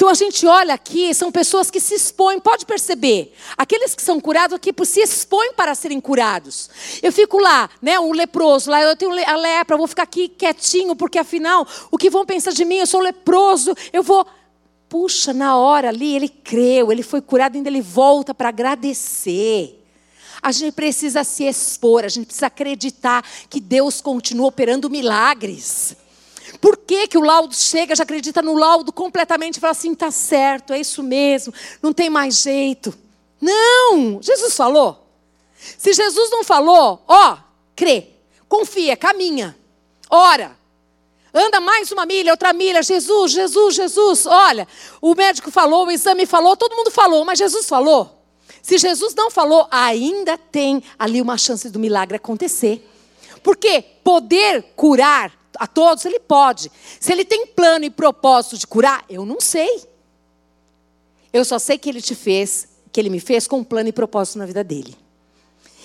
Então 0.02 0.10
a 0.10 0.14
gente 0.14 0.44
olha 0.48 0.74
aqui, 0.74 1.14
são 1.14 1.30
pessoas 1.30 1.70
que 1.70 1.78
se 1.78 1.94
expõem, 1.94 2.40
pode 2.40 2.66
perceber. 2.66 3.32
Aqueles 3.56 3.94
que 3.94 4.02
são 4.02 4.18
curados 4.18 4.56
aqui 4.56 4.72
por 4.72 4.84
se 4.84 4.98
expõem 4.98 5.52
para 5.52 5.76
serem 5.76 6.00
curados. 6.00 6.68
Eu 7.00 7.12
fico 7.12 7.38
lá, 7.38 7.70
né, 7.80 8.00
um 8.00 8.10
leproso, 8.10 8.68
lá 8.68 8.82
eu 8.82 8.96
tenho 8.96 9.12
a 9.12 9.36
lepra, 9.36 9.76
vou 9.76 9.86
ficar 9.86 10.02
aqui 10.02 10.26
quietinho, 10.26 10.96
porque 10.96 11.20
afinal, 11.20 11.64
o 11.88 11.96
que 11.96 12.10
vão 12.10 12.26
pensar 12.26 12.50
de 12.50 12.64
mim? 12.64 12.78
Eu 12.78 12.86
sou 12.88 13.00
leproso, 13.00 13.76
eu 13.92 14.02
vou. 14.02 14.26
Puxa, 14.88 15.32
na 15.32 15.56
hora 15.56 15.90
ali, 15.90 16.16
ele 16.16 16.28
creu, 16.28 16.90
ele 16.90 17.04
foi 17.04 17.20
curado, 17.20 17.54
ainda 17.54 17.68
ele 17.68 17.80
volta 17.80 18.34
para 18.34 18.48
agradecer. 18.48 19.86
A 20.42 20.50
gente 20.50 20.72
precisa 20.72 21.22
se 21.22 21.44
expor, 21.44 22.04
a 22.04 22.08
gente 22.08 22.26
precisa 22.26 22.48
acreditar 22.48 23.24
que 23.48 23.60
Deus 23.60 24.00
continua 24.00 24.48
operando 24.48 24.90
milagres. 24.90 25.96
Por 26.62 26.76
que, 26.76 27.08
que 27.08 27.18
o 27.18 27.22
laudo 27.22 27.52
chega, 27.56 27.96
já 27.96 28.04
acredita 28.04 28.40
no 28.40 28.54
laudo 28.54 28.92
completamente 28.92 29.56
e 29.56 29.60
fala 29.60 29.72
assim: 29.72 29.94
está 29.94 30.12
certo, 30.12 30.72
é 30.72 30.78
isso 30.78 31.02
mesmo, 31.02 31.52
não 31.82 31.92
tem 31.92 32.08
mais 32.08 32.40
jeito. 32.40 32.96
Não! 33.40 34.22
Jesus 34.22 34.54
falou. 34.54 35.04
Se 35.76 35.92
Jesus 35.92 36.30
não 36.30 36.44
falou, 36.44 37.02
ó, 37.08 37.38
crê, 37.74 38.10
confia, 38.48 38.96
caminha, 38.96 39.58
ora. 40.08 40.56
Anda 41.34 41.60
mais 41.60 41.90
uma 41.90 42.06
milha, 42.06 42.30
outra 42.30 42.52
milha. 42.52 42.80
Jesus, 42.80 43.32
Jesus, 43.32 43.74
Jesus. 43.74 44.26
Olha, 44.26 44.68
o 45.00 45.16
médico 45.16 45.50
falou, 45.50 45.86
o 45.86 45.90
exame 45.90 46.26
falou, 46.26 46.56
todo 46.56 46.76
mundo 46.76 46.92
falou, 46.92 47.24
mas 47.24 47.40
Jesus 47.40 47.66
falou. 47.66 48.22
Se 48.62 48.78
Jesus 48.78 49.16
não 49.16 49.32
falou, 49.32 49.66
ainda 49.68 50.38
tem 50.38 50.80
ali 50.96 51.20
uma 51.20 51.36
chance 51.36 51.68
do 51.70 51.80
milagre 51.80 52.18
acontecer. 52.18 52.88
Porque 53.42 53.82
poder 54.04 54.62
curar 54.76 55.41
a 55.58 55.66
todos, 55.66 56.04
ele 56.04 56.20
pode. 56.20 56.70
Se 57.00 57.12
ele 57.12 57.24
tem 57.24 57.46
plano 57.46 57.84
e 57.84 57.90
propósito 57.90 58.58
de 58.58 58.66
curar, 58.66 59.04
eu 59.08 59.24
não 59.24 59.40
sei. 59.40 59.84
Eu 61.32 61.44
só 61.44 61.58
sei 61.58 61.78
que 61.78 61.88
ele 61.88 62.02
te 62.02 62.14
fez, 62.14 62.68
que 62.92 63.00
ele 63.00 63.10
me 63.10 63.20
fez 63.20 63.46
com 63.46 63.58
um 63.58 63.64
plano 63.64 63.88
e 63.88 63.92
propósito 63.92 64.38
na 64.38 64.46
vida 64.46 64.62
dele. 64.62 64.96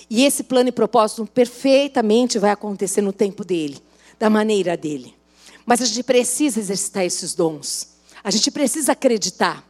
E 0.09 0.23
esse 0.25 0.43
plano 0.43 0.69
e 0.69 0.71
propósito 0.71 1.25
perfeitamente 1.25 2.39
vai 2.39 2.51
acontecer 2.51 3.01
no 3.01 3.11
tempo 3.11 3.43
dele, 3.43 3.81
da 4.17 4.29
maneira 4.29 4.77
dele. 4.77 5.13
Mas 5.65 5.81
a 5.81 5.85
gente 5.85 6.03
precisa 6.03 6.59
exercitar 6.59 7.03
esses 7.03 7.33
dons. 7.33 7.95
A 8.23 8.31
gente 8.31 8.49
precisa 8.51 8.93
acreditar. 8.93 9.65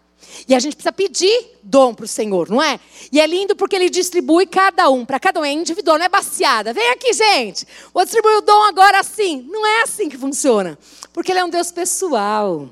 E 0.48 0.56
a 0.56 0.60
gente 0.60 0.76
precisa 0.76 0.92
pedir 0.92 1.58
dom 1.64 1.94
para 1.94 2.06
o 2.06 2.08
Senhor, 2.08 2.50
não 2.50 2.62
é? 2.62 2.80
E 3.12 3.20
é 3.20 3.28
lindo 3.28 3.56
porque 3.56 3.76
ele 3.76 3.90
distribui 3.90 4.46
cada 4.46 4.90
um, 4.90 5.06
para 5.06 5.20
cada 5.20 5.40
um, 5.40 5.46
é 5.46 5.52
individual, 5.52 5.98
não 5.98 6.06
é 6.06 6.10
baseada. 6.10 6.74
Vem 6.74 6.90
aqui, 6.90 7.14
gente, 7.14 7.66
vou 7.94 8.04
distribuir 8.04 8.38
o 8.38 8.42
dom 8.42 8.64
agora 8.64 9.00
assim. 9.00 9.46
Não 9.50 9.66
é 9.66 9.84
assim 9.84 10.10
que 10.10 10.18
funciona, 10.18 10.78
porque 11.14 11.32
ele 11.32 11.40
é 11.40 11.46
um 11.46 11.50
Deus 11.50 11.72
pessoal. 11.72 12.70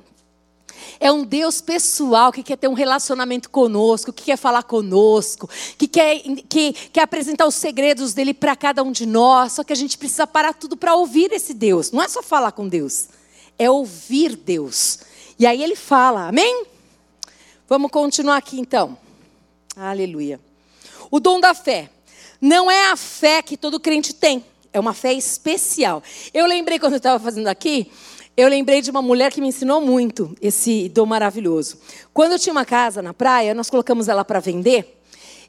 É 1.00 1.12
um 1.12 1.24
Deus 1.24 1.62
pessoal 1.62 2.32
que 2.32 2.44
quer 2.44 2.58
ter 2.58 2.68
um 2.68 2.74
relacionamento 2.74 3.50
conosco, 3.50 4.14
que 4.14 4.24
quer 4.24 4.38
falar 4.38 4.64
conosco, 4.64 5.50
que 5.78 5.88
quer, 5.88 6.20
que 6.48 6.74
quer 6.74 7.02
apresentar 7.02 7.46
os 7.46 7.56
segredos 7.56 8.14
dele 8.14 8.34
para 8.34 8.56
cada 8.56 8.84
um 8.84 8.92
de 8.92 9.06
nós. 9.06 9.54
Só 9.54 9.64
que 9.64 9.74
a 9.74 9.76
gente 9.76 9.98
precisa 9.98 10.26
parar 10.26 10.54
tudo 10.54 10.78
para 10.78 10.96
ouvir 10.96 11.32
esse 11.32 11.54
Deus. 11.54 11.92
Não 11.92 12.02
é 12.02 12.08
só 12.08 12.24
falar 12.24 12.52
com 12.52 12.68
Deus, 12.68 13.08
é 13.58 13.70
ouvir 13.70 14.36
Deus. 14.36 15.00
E 15.38 15.46
aí 15.46 15.62
ele 15.62 15.76
fala, 15.76 16.30
amém? 16.30 16.66
Vamos 17.68 17.90
continuar 17.90 18.38
aqui 18.38 18.60
então. 18.60 18.96
Aleluia. 19.76 20.40
O 21.10 21.20
dom 21.20 21.40
da 21.40 21.56
fé. 21.56 21.90
Não 22.40 22.70
é 22.70 22.92
a 22.92 22.96
fé 22.96 23.42
que 23.42 23.58
todo 23.58 23.80
crente 23.80 24.14
tem. 24.14 24.46
É 24.72 24.80
uma 24.80 24.94
fé 24.94 25.14
especial. 25.14 26.04
Eu 26.32 26.46
lembrei 26.46 26.78
quando 26.78 26.94
eu 26.94 26.98
estava 26.98 27.18
fazendo 27.18 27.48
aqui, 27.48 27.92
eu 28.38 28.48
lembrei 28.48 28.84
de 28.84 28.92
uma 28.92 29.02
mulher 29.02 29.32
que 29.32 29.42
me 29.42 29.48
ensinou 29.48 29.82
muito 29.82 30.38
esse 30.40 30.90
dom 30.90 31.08
maravilhoso. 31.08 31.80
Quando 32.14 32.34
eu 32.34 32.40
tinha 32.40 32.54
uma 32.54 32.66
casa 32.66 33.02
na 33.02 33.16
praia, 33.16 33.56
nós 33.56 33.68
colocamos 33.68 34.08
ela 34.08 34.24
para 34.24 34.40
vender. 34.40 35.02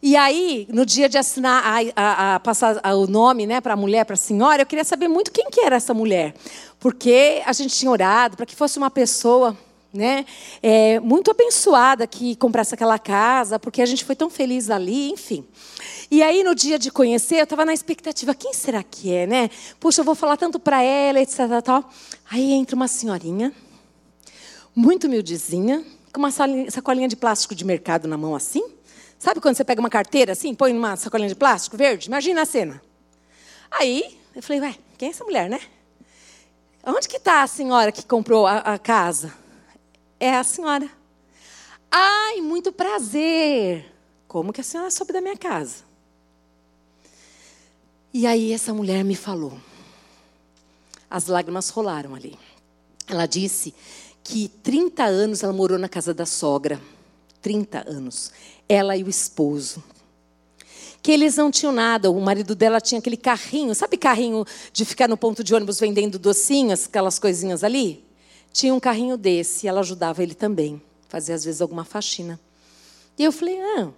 E 0.03 0.17
aí, 0.17 0.67
no 0.71 0.87
dia 0.87 1.11
de 1.11 1.19
assinar, 1.19 1.62
a, 1.67 1.81
a, 1.95 2.35
a 2.37 2.41
passar 2.41 2.81
o 2.95 3.07
nome 3.07 3.47
né, 3.47 3.61
para 3.61 3.75
a 3.75 3.77
mulher, 3.77 4.07
para 4.07 4.14
a 4.14 4.17
senhora, 4.17 4.62
eu 4.62 4.67
queria 4.67 4.85
saber 4.85 5.09
muito 5.09 5.31
quem 5.31 5.51
que 5.51 5.61
era 5.61 5.77
essa 5.77 5.93
mulher. 5.93 6.35
Porque 6.81 7.43
a 7.45 7.53
gente 7.53 7.77
tinha 7.77 7.91
orado 7.91 8.39
para 8.39 8.47
que 8.47 8.57
fosse 8.57 8.79
uma 8.79 8.91
pessoa 8.91 9.55
né? 9.93 10.26
É, 10.62 11.01
muito 11.01 11.30
abençoada 11.30 12.07
que 12.07 12.37
comprasse 12.37 12.74
aquela 12.74 12.99
casa, 12.99 13.59
porque 13.59 13.80
a 13.80 13.87
gente 13.87 14.05
foi 14.05 14.14
tão 14.14 14.28
feliz 14.28 14.70
ali, 14.70 15.11
enfim. 15.11 15.45
E 16.11 16.22
aí, 16.22 16.45
no 16.45 16.55
dia 16.55 16.78
de 16.78 16.91
conhecer, 16.91 17.39
eu 17.39 17.45
estava 17.45 17.64
na 17.64 17.72
expectativa, 17.72 18.34
quem 18.34 18.53
será 18.53 18.82
que 18.82 19.12
é, 19.12 19.26
né? 19.26 19.51
Puxa, 19.80 20.01
eu 20.01 20.05
vou 20.05 20.14
falar 20.14 20.37
tanto 20.37 20.59
para 20.59 20.82
ela, 20.82 21.20
etc. 21.20 21.39
Tal. 21.64 21.91
Aí 22.30 22.53
entra 22.53 22.76
uma 22.76 22.89
senhorinha, 22.89 23.53
muito 24.74 25.07
humildezinha, 25.07 25.84
com 26.12 26.20
uma 26.20 26.30
sacolinha 26.30 27.09
de 27.09 27.16
plástico 27.16 27.55
de 27.55 27.64
mercado 27.64 28.07
na 28.07 28.16
mão 28.16 28.34
assim, 28.34 28.62
Sabe 29.18 29.41
quando 29.41 29.57
você 29.57 29.64
pega 29.64 29.80
uma 29.80 29.91
carteira 29.91 30.32
assim, 30.32 30.55
põe 30.55 30.72
numa 30.72 30.97
sacolinha 30.97 31.28
de 31.28 31.34
plástico 31.34 31.76
verde? 31.76 32.09
Imagina 32.09 32.43
a 32.43 32.45
cena. 32.45 32.82
Aí, 33.70 34.18
eu 34.34 34.43
falei, 34.43 34.61
ué, 34.61 34.76
quem 34.99 35.09
é 35.09 35.11
essa 35.11 35.24
mulher, 35.24 35.49
né? 35.49 35.61
Onde 36.84 37.09
que 37.09 37.16
está 37.16 37.43
a 37.43 37.47
senhora 37.47 37.91
que 37.91 38.05
comprou 38.05 38.47
a, 38.47 38.59
a 38.59 38.78
casa? 38.78 39.32
É 40.19 40.35
a 40.35 40.43
senhora. 40.43 40.91
Ai, 41.91 42.41
muito 42.41 42.73
prazer. 42.73 43.93
Como 44.27 44.53
que 44.53 44.61
a 44.61 44.64
senhora 44.64 44.91
soube 44.91 45.12
da 45.12 45.21
minha 45.21 45.37
casa? 45.37 45.85
E 48.12 48.27
aí 48.27 48.53
essa 48.53 48.73
mulher 48.73 49.05
me 49.05 49.14
falou. 49.14 49.59
As 51.11 51.27
lágrimas 51.27 51.69
rolaram 51.69 52.14
ali. 52.14 52.39
Ela 53.07 53.27
disse 53.27 53.75
que 54.25 54.49
30 54.49 55.05
anos 55.05 55.43
ela 55.43 55.53
morou 55.53 55.79
na 55.79 55.89
casa 55.89 56.14
da 56.14 56.25
sogra. 56.25 56.81
30 57.43 57.85
anos. 57.87 58.33
Ela 58.69 58.97
e 58.97 59.05
o 59.05 59.09
esposo. 59.09 59.85
Que 61.03 61.12
eles 61.12 61.37
não 61.37 61.51
tinham 61.51 61.73
nada. 61.73 62.11
O 62.11 62.21
marido 62.21 62.55
dela 62.55 62.81
tinha 62.81 62.99
aquele 62.99 63.19
carrinho, 63.19 63.75
sabe 63.75 63.99
carrinho 63.99 64.45
de 64.73 64.85
ficar 64.85 65.09
no 65.09 65.17
ponto 65.17 65.45
de 65.45 65.55
ônibus 65.55 65.79
vendendo 65.79 66.19
docinhas, 66.19 66.87
aquelas 66.87 67.19
coisinhas 67.19 67.62
ali? 67.62 68.06
Tinha 68.53 68.75
um 68.75 68.81
carrinho 68.81 69.17
desse 69.17 69.67
e 69.67 69.69
ela 69.69 69.81
ajudava 69.81 70.23
ele 70.23 70.35
também. 70.35 70.81
Fazia 71.09 71.35
às 71.35 71.45
vezes 71.45 71.61
alguma 71.61 71.85
faxina. 71.85 72.41
E 73.19 73.25
eu 73.25 73.33
falei, 73.33 73.59
ah. 73.61 73.89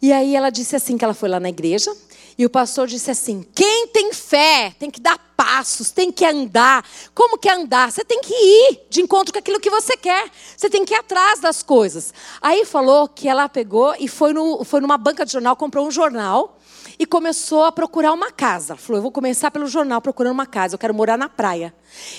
E 0.00 0.12
aí 0.12 0.36
ela 0.36 0.50
disse 0.50 0.76
assim 0.76 0.98
que 0.98 1.04
ela 1.04 1.14
foi 1.14 1.28
lá 1.28 1.40
na 1.40 1.48
igreja 1.48 1.94
e 2.38 2.44
o 2.44 2.50
pastor 2.50 2.86
disse 2.86 3.10
assim: 3.10 3.44
quem 3.54 3.88
tem 3.88 4.12
fé 4.12 4.74
tem 4.78 4.90
que 4.90 5.00
dar 5.00 5.18
passos, 5.36 5.90
tem 5.90 6.12
que 6.12 6.24
andar. 6.24 6.86
Como 7.14 7.38
que 7.38 7.48
é 7.48 7.54
andar? 7.54 7.90
Você 7.90 8.04
tem 8.04 8.20
que 8.20 8.34
ir 8.34 8.86
de 8.90 9.00
encontro 9.00 9.32
com 9.32 9.38
aquilo 9.38 9.60
que 9.60 9.70
você 9.70 9.96
quer. 9.96 10.30
Você 10.54 10.68
tem 10.68 10.84
que 10.84 10.92
ir 10.92 10.98
atrás 10.98 11.40
das 11.40 11.62
coisas. 11.62 12.12
Aí 12.42 12.64
falou 12.66 13.08
que 13.08 13.26
ela 13.26 13.48
pegou 13.48 13.94
e 13.98 14.06
foi, 14.06 14.34
no, 14.34 14.64
foi 14.64 14.80
numa 14.80 14.98
banca 14.98 15.24
de 15.24 15.32
jornal, 15.32 15.56
comprou 15.56 15.86
um 15.86 15.90
jornal 15.90 16.55
e 16.98 17.06
começou 17.06 17.64
a 17.64 17.72
procurar 17.72 18.12
uma 18.12 18.30
casa. 18.30 18.76
falou: 18.76 18.98
eu 18.98 19.02
vou 19.02 19.12
começar 19.12 19.50
pelo 19.50 19.66
jornal 19.66 20.00
procurando 20.00 20.32
uma 20.32 20.46
casa, 20.46 20.74
eu 20.74 20.78
quero 20.78 20.94
morar 20.94 21.16
na 21.16 21.28
praia. 21.28 21.74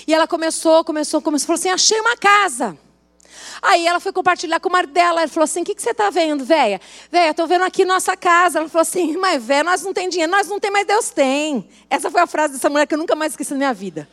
E 0.06 0.14
ela 0.14 0.26
começou, 0.26 0.84
começou, 0.84 1.20
começou, 1.20 1.46
falou 1.46 1.58
assim: 1.58 1.70
achei 1.70 2.00
uma 2.00 2.16
casa. 2.16 2.76
Aí 3.60 3.86
ela 3.86 4.00
foi 4.00 4.12
compartilhar 4.12 4.60
com 4.60 4.68
o 4.68 4.72
marido 4.72 4.92
dela. 4.92 5.22
Ele 5.22 5.30
falou 5.30 5.44
assim: 5.44 5.62
O 5.62 5.64
que, 5.64 5.74
que 5.74 5.82
você 5.82 5.90
está 5.90 6.10
vendo, 6.10 6.44
velha? 6.44 6.80
Velha, 7.10 7.30
estou 7.30 7.46
vendo 7.46 7.64
aqui 7.64 7.84
nossa 7.84 8.16
casa. 8.16 8.58
Ela 8.58 8.68
falou 8.68 8.82
assim: 8.82 9.16
Mas, 9.16 9.42
velha, 9.42 9.64
nós 9.64 9.82
não 9.82 9.92
temos 9.92 10.10
dinheiro. 10.10 10.30
Nós 10.30 10.48
não 10.48 10.58
temos, 10.60 10.78
mas 10.78 10.86
Deus 10.86 11.10
tem. 11.10 11.68
Essa 11.90 12.10
foi 12.10 12.20
a 12.20 12.26
frase 12.26 12.54
dessa 12.54 12.68
mulher 12.70 12.86
que 12.86 12.94
eu 12.94 12.98
nunca 12.98 13.14
mais 13.14 13.32
esqueci 13.32 13.52
na 13.52 13.58
minha 13.58 13.74
vida. 13.74 14.08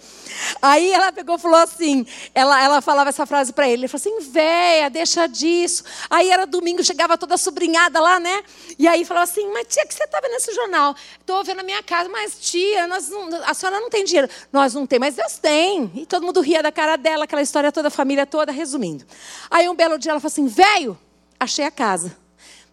Aí 0.62 0.92
ela 0.92 1.12
pegou 1.12 1.36
e 1.36 1.40
falou 1.40 1.60
assim: 1.60 2.06
Ela, 2.34 2.62
ela 2.62 2.82
falava 2.82 3.10
essa 3.10 3.26
frase 3.26 3.54
para 3.54 3.68
ele. 3.68 3.84
Ele 3.84 3.88
falou 3.88 4.02
assim: 4.02 4.32
Velha, 4.32 4.90
deixa 4.90 5.28
disso. 5.28 5.84
Aí 6.10 6.30
era 6.30 6.46
domingo, 6.46 6.84
chegava 6.84 7.18
toda 7.18 7.38
sobrinhada 7.38 8.00
lá, 8.00 8.20
né? 8.20 8.44
E 8.78 8.88
aí 8.88 9.06
falou 9.06 9.24
assim: 9.24 9.52
Mas 9.52 9.68
tia, 9.68 9.84
o 9.84 9.88
que 9.88 9.94
você 9.94 10.04
está 10.04 10.20
vendo 10.20 10.32
nesse 10.32 10.54
jornal? 10.54 10.96
Estou 11.20 11.44
vendo 11.44 11.60
a 11.60 11.64
minha 11.64 11.84
casa. 11.84 12.10
Mas 12.10 12.40
tia, 12.40 12.88
nós 12.88 13.10
não, 13.10 13.30
a 13.44 13.54
senhora 13.54 13.80
não 13.80 13.90
tem 13.90 14.04
dinheiro. 14.04 14.30
Nós 14.52 14.74
não 14.74 14.86
temos, 14.86 15.08
mas 15.08 15.16
Deus 15.16 15.38
tem. 15.38 15.92
E 15.96 16.06
todo 16.06 16.26
mundo 16.26 16.42
ria 16.42 16.62
da 16.64 16.72
cara 16.72 16.96
dela, 16.96 17.26
aquela 17.26 17.42
história 17.42 17.72
toda, 17.72 17.88
a 17.88 17.92
família 17.92 18.26
toda, 18.26 18.52
resumindo. 18.52 19.06
Aí 19.50 19.68
um 19.70 19.76
belo 19.76 19.98
dia 19.98 20.12
ela 20.12 20.20
falou 20.20 20.32
assim: 20.32 20.48
velho, 20.48 20.98
achei 21.40 21.66
a 21.66 21.72
casa. 21.72 22.16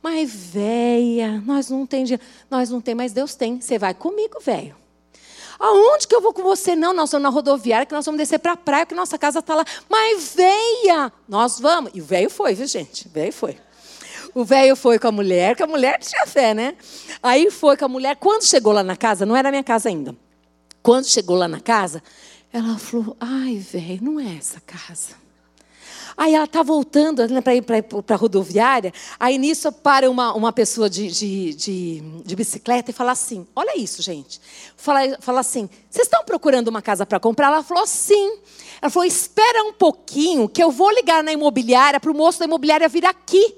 Mas, 0.03 0.33
véia, 0.33 1.41
nós 1.47 1.71
não 1.71 1.87
tem 1.87 2.05
dinheiro. 2.05 2.23
Nós 2.51 2.69
não 2.71 2.81
tem, 2.81 2.95
mas 2.95 3.13
Deus 3.13 3.37
tem. 3.37 3.61
Você 3.61 3.79
vai 3.79 3.95
comigo, 3.95 4.41
velho. 4.41 4.75
Aonde 5.61 6.09
que 6.09 6.15
eu 6.15 6.21
vou 6.21 6.33
com 6.33 6.43
você? 6.43 6.75
Não, 6.75 6.93
nós 6.93 7.13
vamos 7.13 7.23
na 7.23 7.29
rodoviária, 7.29 7.87
que 7.87 7.95
nós 7.95 8.05
vamos 8.05 8.19
descer 8.19 8.41
para 8.41 8.53
a 8.53 8.57
praia, 8.57 8.85
que 8.85 8.97
nossa 8.97 9.17
casa 9.17 9.39
está 9.39 9.55
lá. 9.55 9.65
Mas 9.89 10.35
veia, 10.35 11.13
nós 11.29 11.61
vamos. 11.61 11.93
E 11.95 12.01
o 12.01 12.05
velho 12.05 12.29
foi, 12.29 12.53
viu, 12.53 12.67
gente? 12.67 13.07
O 13.07 13.11
velho 13.11 13.33
foi. 13.33 13.57
O 14.35 14.45
velho 14.45 14.75
foi 14.75 14.99
com 14.99 15.07
a 15.07 15.13
mulher, 15.13 15.55
que 15.55 15.63
a 15.63 15.67
mulher 15.69 16.01
tinha 16.01 16.27
fé, 16.27 16.53
né? 16.53 16.75
Aí 17.23 17.49
foi 17.49 17.77
com 17.77 17.85
a 17.85 17.89
mulher. 17.89 18.17
Quando 18.17 18.43
chegou 18.45 18.73
lá 18.73 18.83
na 18.83 18.97
casa, 18.97 19.25
não 19.25 19.37
era 19.37 19.51
minha 19.51 19.63
casa 19.63 19.89
ainda. 19.89 20.17
Quando 20.83 21.05
chegou 21.05 21.37
lá 21.37 21.47
na 21.47 21.61
casa, 21.61 22.03
ela 22.53 22.77
falou: 22.77 23.17
Ai, 23.21 23.57
velho, 23.59 24.03
não 24.03 24.19
é 24.19 24.37
essa 24.37 24.61
casa. 24.61 25.22
Aí 26.17 26.35
ela 26.35 26.45
está 26.45 26.63
voltando 26.63 27.27
né, 27.29 27.41
para 27.41 27.55
ir 27.55 27.63
para 27.63 27.83
a 28.09 28.17
rodoviária. 28.17 28.93
Aí 29.19 29.39
nisso 29.39 29.71
para 29.73 30.11
uma, 30.11 30.35
uma 30.35 30.53
pessoa 30.53 30.89
de, 30.89 31.09
de, 31.09 31.55
de, 31.55 32.01
de, 32.25 32.37
bicicleta 32.37 32.91
e 32.91 32.95
fala 32.95 33.13
assim: 33.13 33.47
Olha 33.55 33.79
isso, 33.79 34.03
gente. 34.03 34.41
Fala, 34.77 35.01
fala 35.21 35.41
assim: 35.41 35.69
Vocês 35.91 36.07
estão 36.07 36.25
procurando 36.25 36.69
uma 36.69 36.83
casa 36.83 37.07
para 37.07 37.19
comprar? 37.19 37.49
Ela 37.49 37.63
falou: 37.63 37.87
Sim. 37.87 38.39
Ela 38.81 38.91
falou: 38.91 39.07
Espera 39.07 39.65
um 39.65 39.73
pouquinho, 39.73 40.49
que 40.49 40.63
eu 40.63 40.71
vou 40.71 40.91
ligar 40.91 41.23
na 41.23 41.33
imobiliária 41.33 42.01
para 42.01 42.11
o 42.11 42.15
moço 42.15 42.39
da 42.39 42.45
imobiliária 42.45 42.89
vir 42.89 43.07
aqui. 43.07 43.55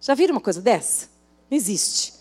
Já 0.00 0.14
viram 0.14 0.34
uma 0.34 0.40
coisa 0.40 0.60
dessa? 0.60 1.08
Não 1.50 1.56
existe. 1.56 2.14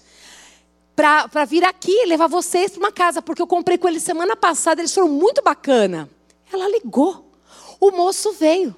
Para 0.95 1.43
vir 1.45 1.63
aqui 1.63 2.05
levar 2.05 2.27
vocês 2.27 2.71
para 2.71 2.79
uma 2.79 2.91
casa, 2.91 3.21
porque 3.21 3.41
eu 3.41 3.47
comprei 3.47 3.77
com 3.77 3.87
eles 3.87 4.01
semana 4.01 4.35
passada, 4.35 4.79
eles 4.79 4.93
foram 4.93 5.09
muito 5.09 5.41
bacana. 5.43 6.09
Ela 6.51 6.69
ligou. 6.69 7.31
O 7.79 7.91
moço 7.91 8.31
veio. 8.31 8.73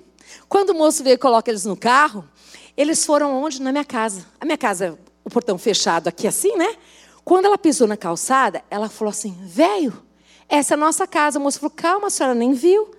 Quando 0.50 0.70
o 0.70 0.76
moço 0.76 1.04
veio 1.04 1.16
e 1.16 1.18
coloca 1.18 1.52
eles 1.52 1.66
no 1.66 1.76
carro, 1.76 2.28
eles 2.76 3.06
foram 3.06 3.44
onde? 3.44 3.62
Na 3.62 3.72
minha 3.72 3.86
casa. 3.86 4.26
A 4.40 4.46
minha 4.46 4.58
casa, 4.58 4.98
o 5.24 5.30
portão 5.30 5.58
fechado 5.58 6.08
aqui 6.08 6.28
assim, 6.28 6.56
né? 6.56 6.76
Quando 7.24 7.46
ela 7.46 7.58
pisou 7.58 7.88
na 7.88 7.98
calçada, 7.98 8.64
ela 8.70 8.88
falou 8.88 9.10
assim: 9.10 9.38
velho, 9.42 10.02
essa 10.48 10.74
é 10.74 10.76
a 10.76 10.80
nossa 10.80 11.06
casa. 11.06 11.38
O 11.38 11.42
moço 11.42 11.60
falou: 11.60 11.74
calma, 11.76 12.08
a 12.08 12.10
senhora 12.10 12.34
nem 12.34 12.54
viu. 12.54 12.90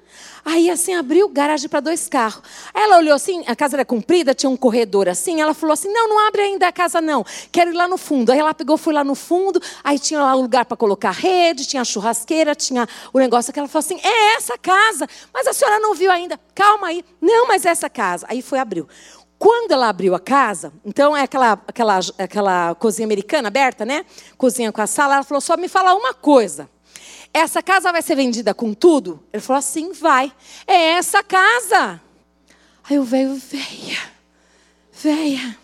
Aí 0.51 0.71
assim 0.71 0.95
abriu 0.95 1.29
garagem 1.29 1.69
para 1.69 1.81
dois 1.81 2.09
carros. 2.09 2.41
Ela 2.73 2.97
olhou 2.97 3.15
assim, 3.15 3.45
a 3.47 3.55
casa 3.55 3.77
era 3.77 3.85
comprida, 3.85 4.33
tinha 4.35 4.49
um 4.49 4.57
corredor 4.57 5.07
assim. 5.07 5.43
Ela 5.43 5.53
falou 5.53 5.75
assim: 5.75 5.93
"Não, 5.93 6.09
não 6.09 6.27
abre 6.27 6.41
ainda 6.41 6.67
a 6.67 6.73
casa 6.73 7.03
não. 7.03 7.23
Quero 7.53 7.71
ir 7.71 7.75
lá 7.75 7.87
no 7.87 7.99
fundo". 7.99 8.33
Aí 8.33 8.39
ela 8.39 8.55
pegou, 8.55 8.79
foi 8.79 8.95
lá 8.95 9.05
no 9.05 9.15
fundo. 9.15 9.61
Aí 9.85 9.99
tinha 9.99 10.23
lá 10.23 10.35
o 10.35 10.41
lugar 10.41 10.65
para 10.65 10.75
colocar 10.75 11.11
rede, 11.11 11.67
tinha 11.67 11.85
churrasqueira, 11.85 12.55
tinha 12.55 12.89
o 13.13 13.19
negócio 13.19 13.53
que 13.53 13.59
ela 13.59 13.69
falou 13.69 13.81
assim: 13.81 14.01
"É 14.03 14.37
essa 14.37 14.57
casa". 14.57 15.07
Mas 15.35 15.47
a 15.47 15.53
senhora 15.53 15.81
não 15.81 15.93
viu 15.93 16.11
ainda. 16.11 16.41
Calma 16.55 16.87
aí. 16.87 17.05
Não, 17.21 17.47
mas 17.47 17.67
é 17.67 17.69
essa 17.69 17.91
casa. 17.91 18.25
Aí 18.27 18.41
foi 18.41 18.59
abriu. 18.59 18.89
Quando 19.39 19.73
ela 19.73 19.91
abriu 19.91 20.15
a 20.15 20.19
casa, 20.19 20.73
então 20.83 21.15
é 21.15 21.25
aquela, 21.25 21.63
aquela, 21.69 22.01
aquela 22.19 22.75
cozinha 22.77 23.05
americana 23.05 23.49
aberta, 23.49 23.85
né? 23.85 24.03
Cozinha 24.39 24.73
com 24.73 24.81
a 24.81 24.87
sala. 24.87 25.17
Ela 25.17 25.25
falou: 25.25 25.43
só 25.43 25.59
me 25.59 25.69
fala 25.69 25.95
uma 25.95 26.15
coisa. 26.15 26.71
Essa 27.33 27.63
casa 27.63 27.93
vai 27.93 28.03
ser 28.03 28.15
vendida 28.17 28.55
com 28.55 28.75
tudo? 28.75 29.23
Ele 29.33 29.43
falou 29.43 29.59
assim: 29.59 29.93
vai. 29.93 30.33
É 30.67 30.93
essa 30.93 31.23
casa. 31.23 32.01
Aí 32.89 32.99
o 32.99 33.05
velho, 33.05 33.35
veia, 33.35 33.99
veia. 34.93 35.59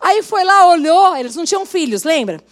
Aí 0.00 0.22
foi 0.22 0.44
lá, 0.44 0.68
olhou, 0.68 1.16
eles 1.16 1.36
não 1.36 1.44
tinham 1.44 1.64
filhos, 1.64 2.02
lembra? 2.02 2.42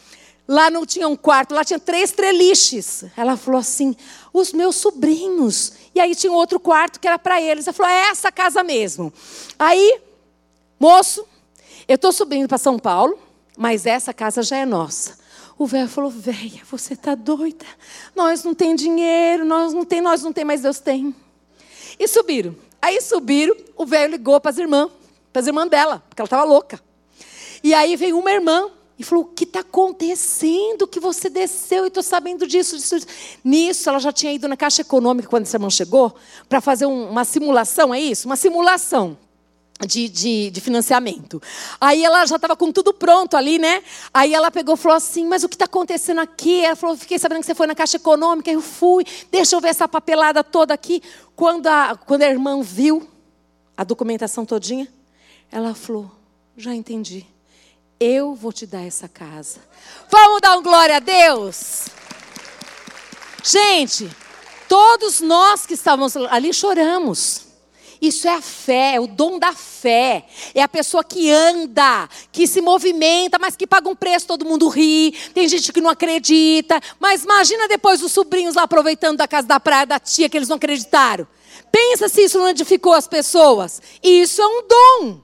Lá 0.47 0.71
não 0.71 0.85
tinha 0.85 1.09
um 1.09 1.17
quarto, 1.17 1.55
lá 1.55 1.65
tinha 1.65 1.79
três 1.79 2.13
treliches. 2.13 3.05
Ela 3.17 3.37
falou 3.37 3.61
assim: 3.61 3.97
os 4.33 4.53
meus 4.53 4.77
sobrinhos. 4.77 5.73
E 5.95 6.01
aí 6.01 6.15
tinha 6.15 6.33
outro 6.33 6.61
quarto 6.61 7.01
que 7.01 7.09
era 7.09 7.19
para 7.19 7.41
eles. 7.41 7.67
Ela 7.67 7.75
falou: 7.75 7.91
é 7.91 8.09
essa 8.11 8.31
casa 8.31 8.63
mesmo. 8.63 9.13
Aí, 9.59 10.01
moço, 10.79 11.27
eu 11.89 11.97
estou 11.97 12.13
subindo 12.13 12.47
para 12.47 12.59
São 12.59 12.79
Paulo, 12.79 13.19
mas 13.57 13.87
essa 13.87 14.13
casa 14.13 14.43
já 14.43 14.59
é 14.59 14.67
nossa. 14.67 15.24
O 15.59 15.67
velho 15.67 15.89
falou: 15.89 16.11
"Velha, 16.11 16.63
você 16.71 16.97
tá 16.97 17.15
doida? 17.15 17.67
Nós 18.15 18.43
não 18.45 18.55
tem 18.55 18.75
dinheiro, 18.75 19.45
nós 19.45 19.73
não 19.73 19.85
tem, 19.85 20.01
nós 20.01 20.23
não 20.23 20.33
tem, 20.33 20.45
mas 20.45 20.63
Deus 20.63 20.81
tem". 20.81 21.15
E 21.99 22.09
subiram. 22.09 22.57
Aí 22.83 23.01
subiram, 23.01 23.57
o 23.77 23.87
velho 23.87 24.13
ligou 24.13 24.39
para 24.41 24.51
as 24.51 24.59
irmãs, 24.59 24.91
para 25.33 25.41
as 25.41 25.47
irmãs 25.47 25.71
dela, 25.71 26.03
porque 26.09 26.21
ela 26.21 26.27
estava 26.27 26.45
louca. 26.45 26.81
E 27.63 27.73
aí 27.73 27.97
veio 27.97 28.19
uma 28.19 28.31
irmã 28.31 28.71
e 28.99 29.03
falou: 29.03 29.25
O 29.25 29.29
que 29.29 29.45
está 29.45 29.61
acontecendo? 29.61 30.87
Que 30.87 31.01
você 31.01 31.31
desceu 31.31 31.85
e 31.85 31.89
estou 31.89 32.03
sabendo 32.03 32.47
disso, 32.47 32.77
disso, 32.77 32.97
disso. 32.97 33.07
Nisso, 33.43 33.89
ela 33.89 33.99
já 33.99 34.13
tinha 34.13 34.33
ido 34.33 34.47
na 34.47 34.57
Caixa 34.57 34.83
Econômica 34.83 35.29
quando 35.29 35.45
essa 35.45 35.57
irmã 35.57 35.71
chegou, 35.71 36.15
para 36.49 36.61
fazer 36.61 36.87
um, 36.87 37.11
uma 37.11 37.25
simulação, 37.25 37.95
é 37.95 38.01
isso? 38.01 38.27
Uma 38.27 38.37
simulação 38.37 39.17
de, 39.81 40.09
de, 40.09 40.51
de, 40.51 40.61
financiamento. 40.61 41.43
Aí 41.81 42.05
ela 42.05 42.25
já 42.27 42.37
estava 42.37 42.57
com 42.57 42.70
tudo 42.70 42.95
pronto 42.95 43.37
ali, 43.37 43.59
né? 43.59 43.83
Aí 44.12 44.33
ela 44.33 44.51
pegou 44.51 44.75
e 44.75 44.79
falou 44.79 44.97
assim: 44.97 45.27
Mas 45.27 45.43
o 45.43 45.49
que 45.49 45.57
está 45.57 45.64
acontecendo 45.64 46.20
aqui? 46.20 46.64
Ela 46.64 46.77
falou: 46.77 46.97
Fiquei 46.97 47.18
sabendo 47.18 47.41
que 47.41 47.47
você 47.47 47.55
foi 47.55 47.66
na 47.66 47.75
Caixa 47.75 47.97
Econômica. 47.97 48.51
Eu 48.51 48.61
fui, 48.61 49.05
deixa 49.31 49.57
eu 49.57 49.61
ver 49.61 49.68
essa 49.68 49.89
papelada 49.89 50.45
toda 50.45 50.72
aqui. 50.72 51.03
Quando 51.35 51.66
a, 51.66 51.97
quando 51.97 52.22
a 52.22 52.29
irmã 52.29 52.62
viu 52.62 53.09
a 53.77 53.83
documentação 53.83 54.47
todinha, 54.47 54.89
ela 55.51 55.75
falou: 55.75 56.11
Já 56.57 56.75
entendi. 56.75 57.27
Eu 57.99 58.35
vou 58.35 58.53
te 58.53 58.66
dar 58.66 58.83
essa 58.83 59.09
casa. 59.09 59.61
Vamos 60.11 60.41
dar 60.41 60.57
um 60.57 60.62
glória 60.62 60.97
a 60.97 61.01
Deus? 61.01 61.87
Gente, 63.43 64.11
todos 64.68 65.20
nós 65.20 65.64
que 65.66 65.75
estávamos 65.75 66.16
ali 66.16 66.53
choramos. 66.53 67.44
Isso 68.07 68.29
é 68.29 68.35
a 68.35 68.43
fé, 68.43 68.97
é 68.97 69.01
o 69.01 69.07
dom 69.07 69.39
da 69.39 69.55
fé. 69.55 70.27
É 70.55 70.61
a 70.61 70.69
pessoa 70.69 71.03
que 71.03 71.31
anda, 71.31 72.07
que 72.31 72.47
se 72.47 72.61
movimenta, 72.61 73.39
mas 73.39 73.57
que 73.57 73.67
paga 73.67 73.89
um 73.89 73.97
preço, 73.97 74.27
todo 74.27 74.45
mundo 74.45 74.69
ri. 74.69 75.13
Tem 75.33 75.49
gente 75.49 75.73
que 75.73 75.81
não 75.81 75.89
acredita. 75.89 76.79
Mas 77.01 77.25
imagina 77.25 77.67
depois 77.67 78.03
os 78.03 78.13
sobrinhos 78.13 78.57
lá 78.57 78.65
aproveitando 78.65 79.17
da 79.17 79.27
casa 79.27 79.49
da 79.49 79.59
praia 79.59 79.87
da 79.87 79.99
tia 79.99 80.29
que 80.29 80.37
eles 80.37 80.51
não 80.51 80.57
acreditaram. 80.57 81.27
Pensa 81.73 82.07
se 82.11 82.25
isso 82.25 82.39
não 82.39 82.51
edificou 82.51 82.93
as 82.93 83.09
pessoas. 83.09 83.81
Isso 84.03 84.43
é 84.43 84.47
um 84.47 84.69
dom. 84.69 85.21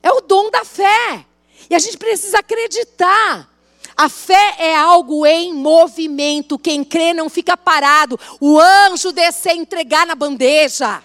É 0.00 0.12
o 0.12 0.20
dom 0.20 0.48
da 0.48 0.64
fé. 0.64 1.26
E 1.68 1.74
a 1.74 1.78
gente 1.80 1.98
precisa 1.98 2.38
acreditar. 2.38 3.50
A 3.96 4.08
fé 4.08 4.54
é 4.60 4.76
algo 4.76 5.26
em 5.26 5.52
movimento. 5.52 6.56
Quem 6.56 6.84
crê 6.84 7.12
não 7.12 7.28
fica 7.28 7.56
parado. 7.56 8.16
O 8.40 8.60
anjo 8.60 9.10
descer 9.10 9.56
entregar 9.56 10.06
na 10.06 10.14
bandeja. 10.14 11.02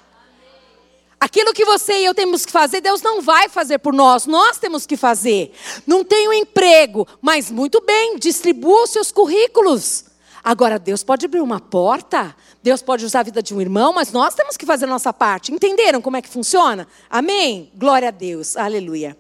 Aquilo 1.22 1.54
que 1.54 1.64
você 1.64 2.00
e 2.00 2.06
eu 2.06 2.16
temos 2.16 2.48
que 2.48 2.52
fazer, 2.52 2.82
Deus 2.82 3.00
não 3.04 3.22
vai 3.22 3.48
fazer 3.48 3.78
por 3.78 3.94
nós, 3.94 4.26
nós 4.26 4.58
temos 4.58 4.88
que 4.88 4.98
fazer. 4.98 5.54
Não 5.86 6.04
tenho 6.04 6.34
emprego, 6.34 7.08
mas 7.22 7.52
muito 7.52 7.80
bem, 7.80 8.18
distribua 8.18 8.86
os 8.86 8.90
seus 8.90 9.12
currículos. 9.12 10.06
Agora, 10.44 10.80
Deus 10.80 11.04
pode 11.04 11.28
abrir 11.28 11.42
uma 11.42 11.60
porta, 11.60 12.36
Deus 12.64 12.82
pode 12.82 13.06
usar 13.06 13.20
a 13.20 13.24
vida 13.24 13.44
de 13.44 13.54
um 13.54 13.62
irmão, 13.62 13.94
mas 13.94 14.12
nós 14.12 14.34
temos 14.34 14.58
que 14.58 14.66
fazer 14.66 14.86
a 14.86 14.88
nossa 14.88 15.14
parte. 15.14 15.54
Entenderam 15.54 16.02
como 16.02 16.18
é 16.18 16.24
que 16.24 16.28
funciona? 16.28 16.88
Amém? 17.08 17.72
Glória 17.76 18.08
a 18.08 18.12
Deus, 18.12 18.58
aleluia. 18.58 19.16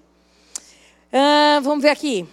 Ah, 1.13 1.59
vamos 1.61 1.83
ver 1.83 1.89
aqui. 1.89 2.27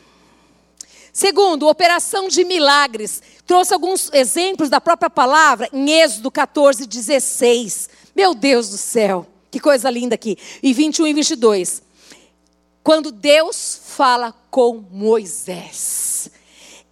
Segundo, 1.13 1.69
operação 1.69 2.27
de 2.27 2.43
milagres. 2.43 3.23
Trouxe 3.47 3.75
alguns 3.75 4.11
exemplos 4.15 4.71
da 4.71 4.81
própria 4.81 5.11
palavra 5.11 5.69
em 5.75 5.91
Êxodo 5.91 6.31
14, 6.31 6.87
16. 6.87 7.91
Meu 8.17 8.35
Deus 8.35 8.71
do 8.71 8.79
céu. 8.79 9.27
Que 9.51 9.61
coisa 9.61 9.91
linda 9.91 10.15
aqui. 10.15 10.37
E 10.63 10.73
21 10.73 11.07
e 11.07 11.15
22. 11.15 11.83
Quando 12.83 13.11
Deus 13.11 13.81
fala 13.85 14.33
com 14.51 14.85
Moisés. 14.91 16.31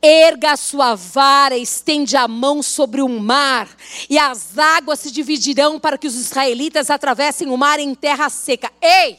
Erga 0.03 0.53
a 0.53 0.57
sua 0.57 0.95
vara, 0.95 1.57
estende 1.57 2.17
a 2.17 2.29
mão 2.29 2.63
sobre 2.63 3.01
o 3.01 3.09
mar, 3.09 3.69
e 4.09 4.19
as 4.19 4.57
águas 4.57 5.01
se 5.01 5.11
dividirão 5.11 5.81
para 5.81 5.97
que 5.99 6.07
os 6.07 6.15
israelitas 6.15 6.91
atravessem 6.91 7.49
o 7.49 7.57
mar 7.57 7.81
em 7.81 7.95
terra 7.95 8.29
seca. 8.29 8.71
Ei! 8.81 9.19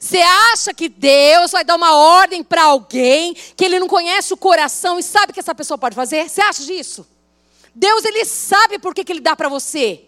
Você 0.00 0.18
acha 0.18 0.72
que 0.72 0.88
Deus 0.88 1.50
vai 1.50 1.64
dar 1.64 1.74
uma 1.74 1.94
ordem 1.94 2.44
para 2.44 2.62
alguém 2.62 3.34
que 3.34 3.64
ele 3.64 3.78
não 3.78 3.88
conhece 3.88 4.32
o 4.32 4.36
coração 4.36 4.98
e 4.98 5.02
sabe 5.02 5.32
que 5.32 5.40
essa 5.40 5.54
pessoa 5.54 5.76
pode 5.76 5.94
fazer? 5.96 6.28
Você 6.28 6.40
acha 6.40 6.64
disso? 6.64 7.06
Deus, 7.74 8.04
ele 8.04 8.24
sabe 8.24 8.78
por 8.78 8.94
que, 8.94 9.04
que 9.04 9.12
ele 9.12 9.20
dá 9.20 9.34
para 9.34 9.48
você. 9.48 10.04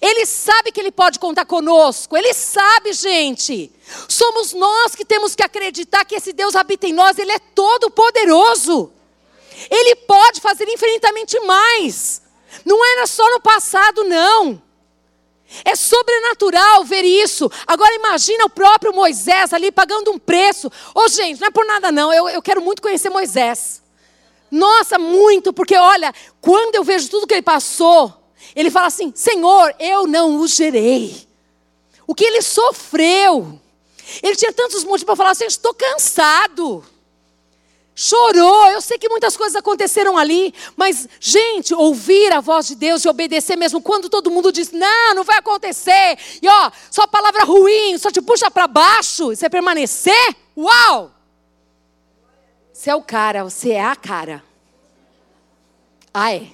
Ele 0.00 0.24
sabe 0.24 0.72
que 0.72 0.80
Ele 0.80 0.90
pode 0.90 1.18
contar 1.18 1.44
conosco. 1.44 2.16
Ele 2.16 2.32
sabe, 2.32 2.92
gente. 2.92 3.70
Somos 4.08 4.52
nós 4.52 4.94
que 4.94 5.04
temos 5.04 5.34
que 5.34 5.42
acreditar 5.42 6.04
que 6.04 6.14
esse 6.14 6.32
Deus 6.32 6.56
habita 6.56 6.86
em 6.86 6.92
nós. 6.92 7.18
Ele 7.18 7.32
é 7.32 7.38
todo 7.38 7.90
poderoso. 7.90 8.90
Ele 9.70 9.94
pode 9.96 10.40
fazer 10.40 10.68
infinitamente 10.68 11.38
mais. 11.40 12.22
Não 12.64 12.84
era 12.84 13.06
só 13.06 13.28
no 13.30 13.40
passado, 13.40 14.04
não. 14.04 14.62
É 15.64 15.76
sobrenatural 15.76 16.84
ver 16.84 17.04
isso. 17.04 17.50
Agora 17.66 17.94
imagina 17.94 18.46
o 18.46 18.50
próprio 18.50 18.92
Moisés 18.92 19.52
ali 19.52 19.70
pagando 19.70 20.10
um 20.10 20.18
preço. 20.18 20.68
Ô 20.94 21.02
oh, 21.02 21.08
gente, 21.08 21.40
não 21.40 21.48
é 21.48 21.50
por 21.50 21.66
nada 21.66 21.92
não. 21.92 22.12
Eu, 22.12 22.28
eu 22.28 22.42
quero 22.42 22.62
muito 22.62 22.80
conhecer 22.80 23.10
Moisés. 23.10 23.82
Nossa, 24.50 24.98
muito, 24.98 25.52
porque 25.52 25.76
olha, 25.76 26.12
quando 26.40 26.74
eu 26.74 26.84
vejo 26.84 27.08
tudo 27.08 27.26
que 27.26 27.34
ele 27.34 27.42
passou, 27.42 28.23
ele 28.54 28.70
fala 28.70 28.86
assim: 28.86 29.12
Senhor, 29.14 29.74
eu 29.78 30.06
não 30.06 30.40
o 30.40 30.46
gerei. 30.46 31.26
O 32.06 32.14
que 32.14 32.24
ele 32.24 32.42
sofreu. 32.42 33.60
Ele 34.22 34.36
tinha 34.36 34.52
tantos 34.52 34.84
motivos 34.84 35.04
para 35.04 35.16
falar 35.16 35.30
assim: 35.30 35.44
estou 35.44 35.74
cansado. 35.74 36.84
Chorou, 37.96 38.66
eu 38.70 38.80
sei 38.80 38.98
que 38.98 39.08
muitas 39.08 39.36
coisas 39.36 39.54
aconteceram 39.54 40.18
ali, 40.18 40.52
mas, 40.76 41.08
gente, 41.20 41.72
ouvir 41.72 42.32
a 42.32 42.40
voz 42.40 42.66
de 42.66 42.74
Deus 42.74 43.04
e 43.04 43.08
obedecer 43.08 43.56
mesmo 43.56 43.80
quando 43.80 44.08
todo 44.08 44.32
mundo 44.32 44.50
diz, 44.50 44.72
não, 44.72 45.14
não 45.14 45.22
vai 45.22 45.38
acontecer, 45.38 46.18
e 46.42 46.48
ó, 46.48 46.72
só 46.90 47.06
palavra 47.06 47.44
ruim, 47.44 47.96
só 47.96 48.10
te 48.10 48.20
puxa 48.20 48.50
para 48.50 48.66
baixo, 48.66 49.32
e 49.32 49.36
você 49.36 49.48
permanecer, 49.48 50.36
uau! 50.56 51.12
Você 52.72 52.90
é 52.90 52.94
o 52.96 53.02
cara, 53.02 53.44
você 53.44 53.70
é 53.70 53.84
a 53.84 53.94
cara. 53.94 54.42
Ah, 56.12 56.34
é, 56.34 56.48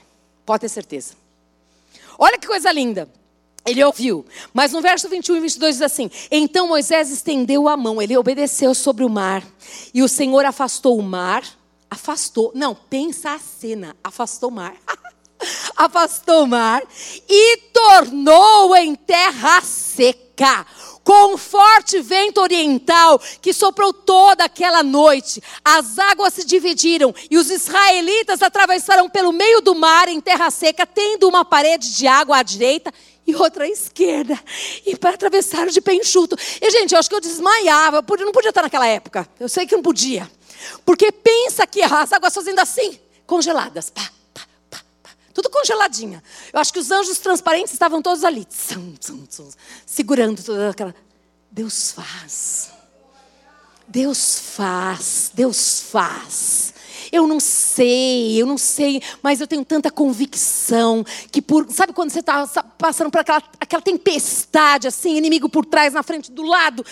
pode 0.45 0.61
ter 0.61 0.69
certeza. 0.69 1.20
Olha 2.23 2.39
que 2.39 2.47
coisa 2.47 2.71
linda. 2.71 3.09
Ele 3.64 3.83
ouviu. 3.83 4.27
Mas 4.53 4.73
no 4.73 4.83
verso 4.83 5.09
21 5.09 5.37
e 5.37 5.41
22 5.41 5.77
diz 5.77 5.83
assim: 5.83 6.11
Então 6.31 6.68
Moisés 6.68 7.11
estendeu 7.11 7.66
a 7.66 7.79
mão, 7.79 8.01
ele 8.01 8.16
obedeceu 8.16 8.75
sobre 8.75 9.05
o 9.05 9.09
mar. 9.09 9.43
E 9.95 10.03
o 10.03 10.09
Senhor 10.09 10.45
afastou 10.45 10.99
o 10.99 11.03
mar. 11.03 11.43
Afastou. 11.91 12.53
Não, 12.55 12.75
pensa 12.75 13.33
a 13.33 13.39
cena. 13.39 13.97
Afastou 14.05 14.51
o 14.51 14.53
mar. 14.53 14.75
afastou 15.75 16.45
o 16.45 16.47
mar 16.47 16.83
e 17.27 17.57
tornou 17.73 18.77
em 18.77 18.95
terra 18.95 19.62
seca 19.62 20.66
com 21.05 21.35
um 21.35 21.39
forte 21.39 22.01
vento 22.01 22.41
oriental 22.41 23.21
que 23.41 23.53
soprou 23.53 23.93
toda 23.93 24.45
aquela 24.45 24.83
noite. 24.83 25.43
As 25.65 25.99
águas 25.99 26.35
se 26.35 26.45
dividiram 26.45 27.15
e 27.31 27.37
os 27.37 27.51
israelitas 27.51 28.43
atravessaram 28.43 29.09
pelo 29.09 29.33
meio 29.33 29.61
do 29.61 29.75
mar 29.75 30.09
em 30.09 30.21
terra 30.21 30.51
seca, 30.51 30.87
tendo 30.87 31.29
uma 31.29 31.45
parede 31.45 31.95
de 31.95 32.07
água 32.07 32.39
à 32.39 32.43
direita 32.43 32.93
e 33.27 33.35
outra 33.35 33.65
à 33.65 33.69
esquerda. 33.69 34.39
E 34.87 34.97
para 34.97 35.11
atravessar 35.11 35.67
de 35.69 35.81
pé 35.81 35.95
enxuto. 35.95 36.37
E, 36.61 36.71
gente, 36.71 36.93
eu 36.93 36.99
acho 36.99 37.09
que 37.09 37.15
eu 37.15 37.21
desmaiava. 37.21 38.05
Eu 38.09 38.27
não 38.27 38.33
podia 38.33 38.51
estar 38.51 38.63
naquela 38.63 38.87
época. 38.87 39.29
Eu 39.39 39.49
sei 39.49 39.67
que 39.67 39.75
não 39.75 39.83
podia. 39.83 40.31
Porque 40.85 41.11
pensa 41.11 41.67
que 41.67 41.83
as 41.83 42.13
águas 42.13 42.35
fazendo 42.35 42.59
assim, 42.59 42.99
congeladas. 43.27 43.91
Pá. 43.91 44.20
Tudo 45.41 45.49
congeladinha. 45.49 46.22
Eu 46.53 46.61
acho 46.61 46.70
que 46.70 46.78
os 46.78 46.91
anjos 46.91 47.18
transparentes 47.18 47.72
estavam 47.72 48.03
todos 48.03 48.24
ali. 48.24 48.45
Tsum, 48.45 48.93
tsum, 49.01 49.24
tsum, 49.24 49.49
segurando 49.86 50.43
toda 50.43 50.68
aquela. 50.68 50.95
Deus 51.51 51.93
faz. 51.93 52.70
Deus 53.88 54.38
faz. 54.38 55.30
Deus 55.32 55.80
faz. 55.80 56.74
Eu 57.11 57.26
não 57.26 57.41
sei, 57.41 58.41
eu 58.41 58.45
não 58.45 58.59
sei, 58.59 59.03
mas 59.22 59.41
eu 59.41 59.47
tenho 59.47 59.64
tanta 59.64 59.91
convicção 59.91 61.03
que 61.32 61.41
por. 61.41 61.66
Sabe 61.70 61.95
quando 61.95 62.11
você 62.11 62.20
está 62.20 62.47
passando 62.76 63.11
por 63.11 63.20
aquela, 63.20 63.43
aquela 63.59 63.82
tempestade, 63.82 64.86
assim, 64.86 65.16
inimigo 65.16 65.49
por 65.49 65.64
trás, 65.64 65.95
na 65.95 66.03
frente, 66.03 66.30
do 66.30 66.43
lado? 66.43 66.84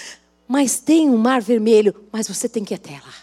Mas 0.48 0.80
tem 0.80 1.10
um 1.10 1.18
mar 1.18 1.42
vermelho, 1.42 1.94
mas 2.10 2.26
você 2.26 2.48
tem 2.48 2.64
que 2.64 2.72
ir 2.72 2.76
até 2.76 2.92
lá. 2.92 3.14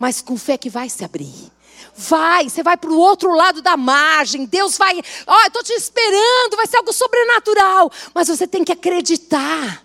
Mas 0.00 0.20
com 0.20 0.36
fé 0.36 0.58
que 0.58 0.68
vai 0.68 0.88
se 0.88 1.04
abrir. 1.04 1.52
Vai, 1.94 2.48
você 2.48 2.62
vai 2.62 2.76
para 2.76 2.90
o 2.90 2.98
outro 2.98 3.34
lado 3.34 3.60
da 3.62 3.76
margem. 3.76 4.44
Deus 4.44 4.76
vai, 4.76 4.98
ó, 5.26 5.36
oh, 5.36 5.46
estou 5.46 5.62
te 5.62 5.72
esperando, 5.72 6.56
vai 6.56 6.66
ser 6.66 6.78
algo 6.78 6.92
sobrenatural. 6.92 7.90
Mas 8.14 8.28
você 8.28 8.46
tem 8.46 8.64
que 8.64 8.72
acreditar. 8.72 9.84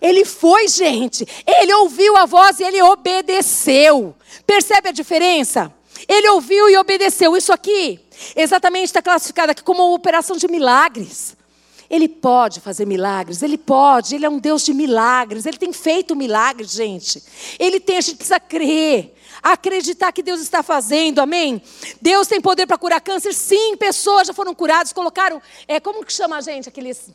Ele 0.00 0.24
foi, 0.24 0.68
gente. 0.68 1.26
Ele 1.46 1.72
ouviu 1.74 2.16
a 2.16 2.26
voz 2.26 2.60
e 2.60 2.64
ele 2.64 2.82
obedeceu. 2.82 4.14
Percebe 4.46 4.90
a 4.90 4.92
diferença? 4.92 5.72
Ele 6.08 6.28
ouviu 6.28 6.68
e 6.68 6.76
obedeceu. 6.76 7.36
Isso 7.36 7.52
aqui, 7.52 8.00
exatamente 8.36 8.86
está 8.86 9.00
classificado 9.00 9.52
aqui 9.52 9.62
como 9.62 9.82
uma 9.82 9.94
operação 9.94 10.36
de 10.36 10.46
milagres. 10.46 11.36
Ele 11.88 12.08
pode 12.08 12.60
fazer 12.60 12.86
milagres, 12.86 13.42
ele 13.42 13.58
pode, 13.58 14.14
ele 14.14 14.24
é 14.24 14.28
um 14.28 14.38
Deus 14.38 14.64
de 14.64 14.72
milagres, 14.72 15.46
ele 15.46 15.58
tem 15.58 15.72
feito 15.72 16.16
milagres, 16.16 16.72
gente. 16.72 17.22
Ele 17.58 17.78
tem, 17.78 17.98
a 17.98 18.00
gente 18.00 18.16
precisa 18.16 18.40
crer, 18.40 19.14
acreditar 19.44 20.10
que 20.10 20.22
Deus 20.22 20.40
está 20.40 20.62
fazendo, 20.62 21.18
amém? 21.18 21.62
Deus 22.00 22.26
tem 22.26 22.40
poder 22.40 22.66
para 22.66 22.78
curar 22.78 23.00
câncer, 23.02 23.34
sim, 23.34 23.76
pessoas 23.76 24.26
já 24.26 24.32
foram 24.32 24.54
curadas, 24.54 24.90
colocaram, 24.90 25.40
é, 25.68 25.78
como 25.78 26.02
que 26.02 26.12
chama 26.12 26.38
a 26.38 26.40
gente, 26.40 26.66
aqueles 26.66 27.10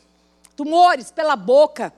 tumores 0.56 1.10
pela 1.10 1.34
boca. 1.34 1.92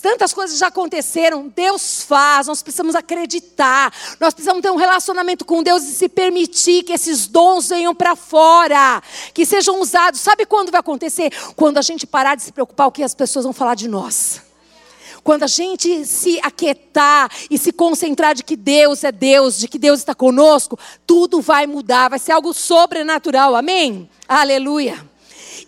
Tantas 0.00 0.32
coisas 0.32 0.58
já 0.58 0.68
aconteceram, 0.68 1.48
Deus 1.48 2.02
faz, 2.02 2.46
nós 2.46 2.62
precisamos 2.62 2.94
acreditar, 2.94 3.92
nós 4.20 4.34
precisamos 4.34 4.62
ter 4.62 4.70
um 4.70 4.76
relacionamento 4.76 5.44
com 5.44 5.62
Deus 5.62 5.82
e 5.84 5.94
se 5.94 6.08
permitir 6.08 6.84
que 6.84 6.92
esses 6.92 7.26
dons 7.26 7.70
venham 7.70 7.94
para 7.94 8.14
fora, 8.14 9.02
que 9.34 9.44
sejam 9.44 9.80
usados. 9.80 10.20
Sabe 10.20 10.46
quando 10.46 10.70
vai 10.70 10.80
acontecer? 10.80 11.32
Quando 11.56 11.78
a 11.78 11.82
gente 11.82 12.06
parar 12.06 12.36
de 12.36 12.42
se 12.42 12.52
preocupar 12.52 12.86
o 12.86 12.92
que 12.92 13.02
as 13.02 13.14
pessoas 13.14 13.44
vão 13.44 13.54
falar 13.54 13.74
de 13.74 13.88
nós. 13.88 14.42
Quando 15.26 15.42
a 15.42 15.48
gente 15.48 16.06
se 16.06 16.38
aquietar 16.40 17.28
e 17.50 17.58
se 17.58 17.72
concentrar 17.72 18.32
de 18.32 18.44
que 18.44 18.54
Deus 18.54 19.02
é 19.02 19.10
Deus, 19.10 19.58
de 19.58 19.66
que 19.66 19.76
Deus 19.76 19.98
está 19.98 20.14
conosco, 20.14 20.78
tudo 21.04 21.40
vai 21.40 21.66
mudar, 21.66 22.08
vai 22.08 22.20
ser 22.20 22.30
algo 22.30 22.54
sobrenatural, 22.54 23.56
amém? 23.56 24.08
Aleluia. 24.28 25.04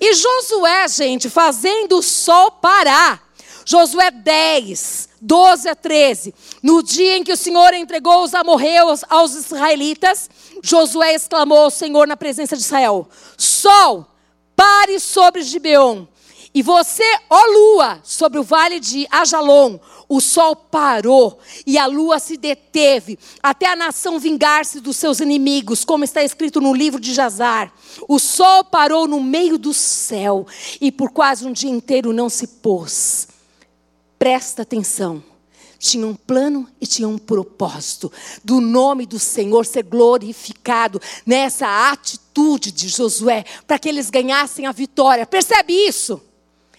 E 0.00 0.14
Josué, 0.14 0.86
gente, 0.86 1.28
fazendo 1.28 1.98
o 1.98 2.02
sol 2.04 2.52
parar. 2.52 3.20
Josué 3.64 4.12
10, 4.12 5.08
12 5.20 5.68
a 5.68 5.74
13. 5.74 6.32
No 6.62 6.80
dia 6.80 7.16
em 7.16 7.24
que 7.24 7.32
o 7.32 7.36
Senhor 7.36 7.74
entregou 7.74 8.22
os 8.22 8.34
amorreus 8.34 9.00
aos 9.08 9.34
israelitas, 9.34 10.30
Josué 10.62 11.14
exclamou 11.14 11.64
ao 11.64 11.70
Senhor 11.70 12.06
na 12.06 12.16
presença 12.16 12.56
de 12.56 12.62
Israel: 12.62 13.08
Sol, 13.36 14.06
pare 14.54 15.00
sobre 15.00 15.42
Gibeon. 15.42 16.06
E 16.54 16.62
você, 16.62 17.04
ó 17.28 17.40
lua, 17.46 18.00
sobre 18.02 18.38
o 18.38 18.42
vale 18.42 18.80
de 18.80 19.06
Ajalon, 19.10 19.78
o 20.08 20.20
sol 20.20 20.56
parou 20.56 21.38
e 21.66 21.76
a 21.76 21.84
lua 21.84 22.18
se 22.18 22.38
deteve, 22.38 23.18
até 23.42 23.66
a 23.66 23.76
nação 23.76 24.18
vingar-se 24.18 24.80
dos 24.80 24.96
seus 24.96 25.20
inimigos, 25.20 25.84
como 25.84 26.04
está 26.04 26.24
escrito 26.24 26.60
no 26.60 26.72
livro 26.72 26.98
de 26.98 27.12
Jazar. 27.12 27.70
O 28.08 28.18
sol 28.18 28.64
parou 28.64 29.06
no 29.06 29.20
meio 29.20 29.58
do 29.58 29.74
céu 29.74 30.46
e 30.80 30.90
por 30.90 31.10
quase 31.10 31.46
um 31.46 31.52
dia 31.52 31.70
inteiro 31.70 32.12
não 32.12 32.30
se 32.30 32.46
pôs. 32.46 33.28
Presta 34.18 34.62
atenção. 34.62 35.22
tinha 35.78 36.06
um 36.06 36.14
plano 36.14 36.66
e 36.80 36.86
tinha 36.86 37.06
um 37.06 37.18
propósito 37.18 38.10
do 38.42 38.60
nome 38.60 39.06
do 39.06 39.18
Senhor 39.18 39.64
ser 39.64 39.84
glorificado 39.84 41.00
nessa 41.24 41.90
atitude 41.90 42.72
de 42.72 42.88
Josué, 42.88 43.44
para 43.66 43.78
que 43.78 43.88
eles 43.88 44.10
ganhassem 44.10 44.66
a 44.66 44.72
vitória. 44.72 45.26
Percebe 45.26 45.72
isso? 45.72 46.20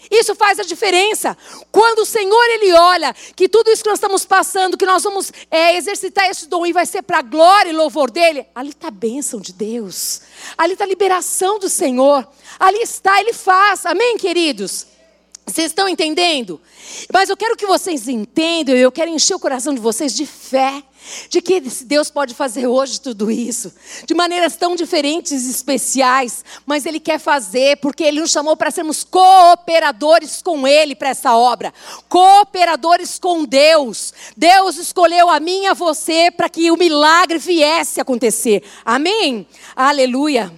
Isso 0.09 0.33
faz 0.35 0.59
a 0.59 0.63
diferença. 0.63 1.37
Quando 1.71 1.99
o 1.99 2.05
Senhor 2.05 2.43
ele 2.49 2.73
olha 2.73 3.13
que 3.35 3.47
tudo 3.47 3.69
isso 3.69 3.83
que 3.83 3.89
nós 3.89 3.99
estamos 3.99 4.25
passando, 4.25 4.77
que 4.77 4.85
nós 4.85 5.03
vamos 5.03 5.31
é, 5.51 5.75
exercitar 5.75 6.29
esse 6.29 6.47
dom 6.47 6.65
e 6.65 6.73
vai 6.73 6.85
ser 6.85 7.03
para 7.03 7.19
a 7.19 7.21
glória 7.21 7.69
e 7.69 7.73
louvor 7.73 8.09
dele, 8.09 8.45
ali 8.55 8.69
está 8.69 8.87
a 8.87 8.91
bênção 8.91 9.39
de 9.39 9.53
Deus, 9.53 10.21
ali 10.57 10.73
está 10.73 10.85
a 10.85 10.87
liberação 10.87 11.59
do 11.59 11.69
Senhor, 11.69 12.27
ali 12.59 12.79
está, 12.79 13.19
ele 13.19 13.33
faz. 13.33 13.85
Amém, 13.85 14.17
queridos? 14.17 14.87
Vocês 15.49 15.71
estão 15.71 15.89
entendendo? 15.89 16.59
Mas 17.11 17.29
eu 17.29 17.37
quero 17.37 17.55
que 17.55 17.65
vocês 17.65 18.07
entendam, 18.07 18.75
eu 18.75 18.91
quero 18.91 19.09
encher 19.09 19.35
o 19.35 19.39
coração 19.39 19.73
de 19.73 19.79
vocês 19.79 20.13
de 20.15 20.25
fé 20.25 20.83
de 21.29 21.41
que 21.41 21.59
Deus 21.59 22.11
pode 22.11 22.33
fazer 22.33 22.67
hoje 22.67 22.99
tudo 22.99 23.31
isso, 23.31 23.73
de 24.05 24.13
maneiras 24.13 24.55
tão 24.55 24.75
diferentes 24.75 25.31
e 25.31 25.49
especiais, 25.49 26.43
mas 26.65 26.85
Ele 26.85 26.99
quer 26.99 27.19
fazer, 27.19 27.77
porque 27.77 28.03
Ele 28.03 28.19
nos 28.19 28.31
chamou 28.31 28.55
para 28.55 28.71
sermos 28.71 29.03
cooperadores 29.03 30.41
com 30.41 30.67
Ele 30.67 30.95
para 30.95 31.09
essa 31.09 31.35
obra, 31.35 31.73
cooperadores 32.07 33.17
com 33.17 33.45
Deus. 33.45 34.13
Deus 34.35 34.77
escolheu 34.77 35.29
a 35.29 35.39
mim 35.39 35.63
e 35.63 35.67
a 35.67 35.73
você 35.73 36.29
para 36.31 36.49
que 36.49 36.69
o 36.71 36.77
milagre 36.77 37.37
viesse 37.37 37.99
a 37.99 38.03
acontecer. 38.03 38.63
Amém? 38.85 39.47
Aleluia. 39.75 40.51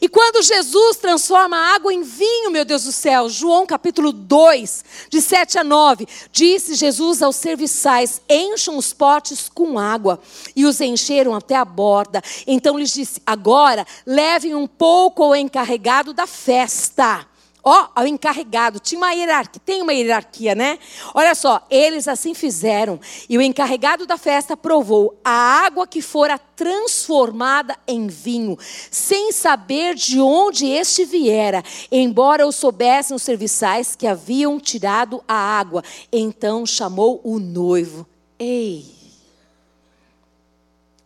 E 0.00 0.08
quando 0.08 0.42
Jesus 0.42 0.96
transforma 0.96 1.56
a 1.56 1.74
água 1.74 1.92
em 1.92 2.02
vinho, 2.02 2.50
meu 2.50 2.64
Deus 2.64 2.84
do 2.84 2.92
céu, 2.92 3.28
João 3.28 3.66
capítulo 3.66 4.12
2, 4.12 4.84
de 5.08 5.20
7 5.20 5.58
a 5.58 5.64
9, 5.64 6.06
disse 6.30 6.74
Jesus 6.74 7.22
aos 7.22 7.36
serviçais: 7.36 8.20
encham 8.28 8.76
os 8.76 8.92
potes 8.92 9.48
com 9.48 9.78
água. 9.78 10.20
E 10.54 10.64
os 10.64 10.80
encheram 10.80 11.34
até 11.34 11.56
a 11.56 11.64
borda. 11.64 12.22
Então 12.46 12.78
lhes 12.78 12.92
disse: 12.92 13.20
agora 13.26 13.86
levem 14.06 14.54
um 14.54 14.66
pouco 14.66 15.22
ao 15.22 15.34
encarregado 15.34 16.12
da 16.12 16.26
festa 16.26 17.26
Ó, 17.64 17.88
ao 17.94 18.06
encarregado, 18.08 18.80
tinha 18.80 18.98
uma 18.98 19.12
hierarquia, 19.12 19.62
tem 19.64 19.82
uma 19.82 19.92
hierarquia, 19.92 20.52
né? 20.52 20.80
Olha 21.14 21.32
só, 21.32 21.64
eles 21.70 22.08
assim 22.08 22.34
fizeram. 22.34 22.98
E 23.28 23.38
o 23.38 23.42
encarregado 23.42 24.04
da 24.04 24.18
festa 24.18 24.56
provou 24.56 25.16
a 25.24 25.30
água 25.30 25.86
que 25.86 26.02
fora 26.02 26.38
transformada 26.38 27.78
em 27.86 28.08
vinho, 28.08 28.58
sem 28.90 29.30
saber 29.30 29.94
de 29.94 30.20
onde 30.20 30.66
este 30.66 31.04
viera, 31.04 31.62
embora 31.90 32.46
o 32.46 32.50
soubessem 32.50 33.14
os 33.14 33.22
serviçais 33.22 33.94
que 33.94 34.08
haviam 34.08 34.58
tirado 34.58 35.22
a 35.28 35.34
água. 35.34 35.84
Então 36.12 36.66
chamou 36.66 37.20
o 37.22 37.38
noivo. 37.38 38.04
Ei! 38.40 38.90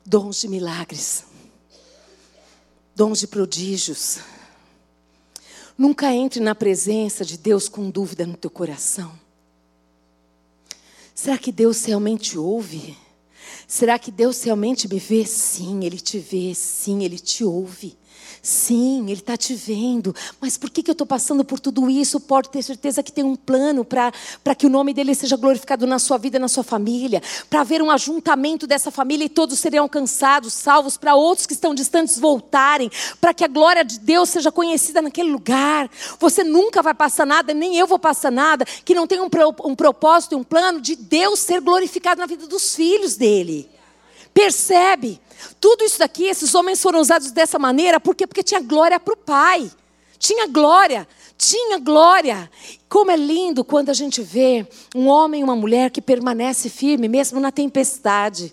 Dons 0.06 0.40
de 0.40 0.48
milagres, 0.48 1.24
dons 2.94 3.18
de 3.18 3.26
prodígios 3.26 4.20
Nunca 5.76 6.14
entre 6.14 6.40
na 6.40 6.54
presença 6.54 7.24
de 7.24 7.36
Deus 7.36 7.68
com 7.68 7.90
dúvida 7.90 8.26
no 8.26 8.36
teu 8.36 8.50
coração. 8.50 9.12
Será 11.14 11.36
que 11.36 11.52
Deus 11.52 11.84
realmente 11.84 12.38
ouve? 12.38 12.96
Será 13.66 13.98
que 13.98 14.10
Deus 14.10 14.42
realmente 14.42 14.88
me 14.88 14.98
vê? 14.98 15.24
Sim, 15.24 15.84
Ele 15.84 15.98
te 15.98 16.18
vê, 16.18 16.54
sim, 16.54 17.04
Ele 17.04 17.18
te 17.18 17.44
ouve. 17.44 17.96
Sim, 18.46 19.02
Ele 19.06 19.14
está 19.14 19.36
te 19.36 19.56
vendo. 19.56 20.14
Mas 20.40 20.56
por 20.56 20.70
que, 20.70 20.80
que 20.80 20.88
eu 20.88 20.92
estou 20.92 21.04
passando 21.04 21.44
por 21.44 21.58
tudo 21.58 21.90
isso? 21.90 22.20
Pode 22.20 22.48
ter 22.48 22.62
certeza 22.62 23.02
que 23.02 23.10
tem 23.10 23.24
um 23.24 23.34
plano 23.34 23.84
para 23.84 24.54
que 24.56 24.64
o 24.64 24.70
nome 24.70 24.94
dele 24.94 25.16
seja 25.16 25.36
glorificado 25.36 25.84
na 25.84 25.98
sua 25.98 26.16
vida, 26.16 26.38
na 26.38 26.46
sua 26.46 26.62
família. 26.62 27.20
Para 27.50 27.62
haver 27.62 27.82
um 27.82 27.90
ajuntamento 27.90 28.64
dessa 28.64 28.92
família 28.92 29.24
e 29.24 29.28
todos 29.28 29.58
serem 29.58 29.80
alcançados, 29.80 30.52
salvos, 30.52 30.96
para 30.96 31.16
outros 31.16 31.44
que 31.44 31.54
estão 31.54 31.74
distantes 31.74 32.20
voltarem. 32.20 32.88
Para 33.20 33.34
que 33.34 33.42
a 33.42 33.48
glória 33.48 33.84
de 33.84 33.98
Deus 33.98 34.28
seja 34.28 34.52
conhecida 34.52 35.02
naquele 35.02 35.32
lugar. 35.32 35.90
Você 36.20 36.44
nunca 36.44 36.84
vai 36.84 36.94
passar 36.94 37.26
nada, 37.26 37.52
nem 37.52 37.76
eu 37.76 37.88
vou 37.88 37.98
passar 37.98 38.30
nada, 38.30 38.64
que 38.64 38.94
não 38.94 39.08
tenha 39.08 39.24
um, 39.24 39.30
um 39.64 39.74
propósito 39.74 40.36
e 40.36 40.38
um 40.38 40.44
plano 40.44 40.80
de 40.80 40.94
Deus 40.94 41.40
ser 41.40 41.60
glorificado 41.60 42.20
na 42.20 42.26
vida 42.26 42.46
dos 42.46 42.76
filhos 42.76 43.16
dele. 43.16 43.68
Percebe? 44.32 45.20
Tudo 45.60 45.84
isso 45.84 45.98
daqui, 45.98 46.24
esses 46.24 46.54
homens 46.54 46.82
foram 46.82 47.00
usados 47.00 47.30
dessa 47.30 47.58
maneira, 47.58 48.00
por 48.00 48.14
quê? 48.14 48.26
Porque 48.26 48.42
tinha 48.42 48.60
glória 48.60 48.98
para 48.98 49.14
o 49.14 49.16
Pai. 49.16 49.70
Tinha 50.18 50.46
glória, 50.46 51.06
tinha 51.36 51.78
glória. 51.78 52.50
Como 52.88 53.10
é 53.10 53.16
lindo 53.16 53.64
quando 53.64 53.90
a 53.90 53.94
gente 53.94 54.22
vê 54.22 54.66
um 54.94 55.08
homem 55.08 55.40
e 55.40 55.44
uma 55.44 55.56
mulher 55.56 55.90
que 55.90 56.00
permanece 56.00 56.68
firme, 56.68 57.08
mesmo 57.08 57.38
na 57.38 57.52
tempestade. 57.52 58.52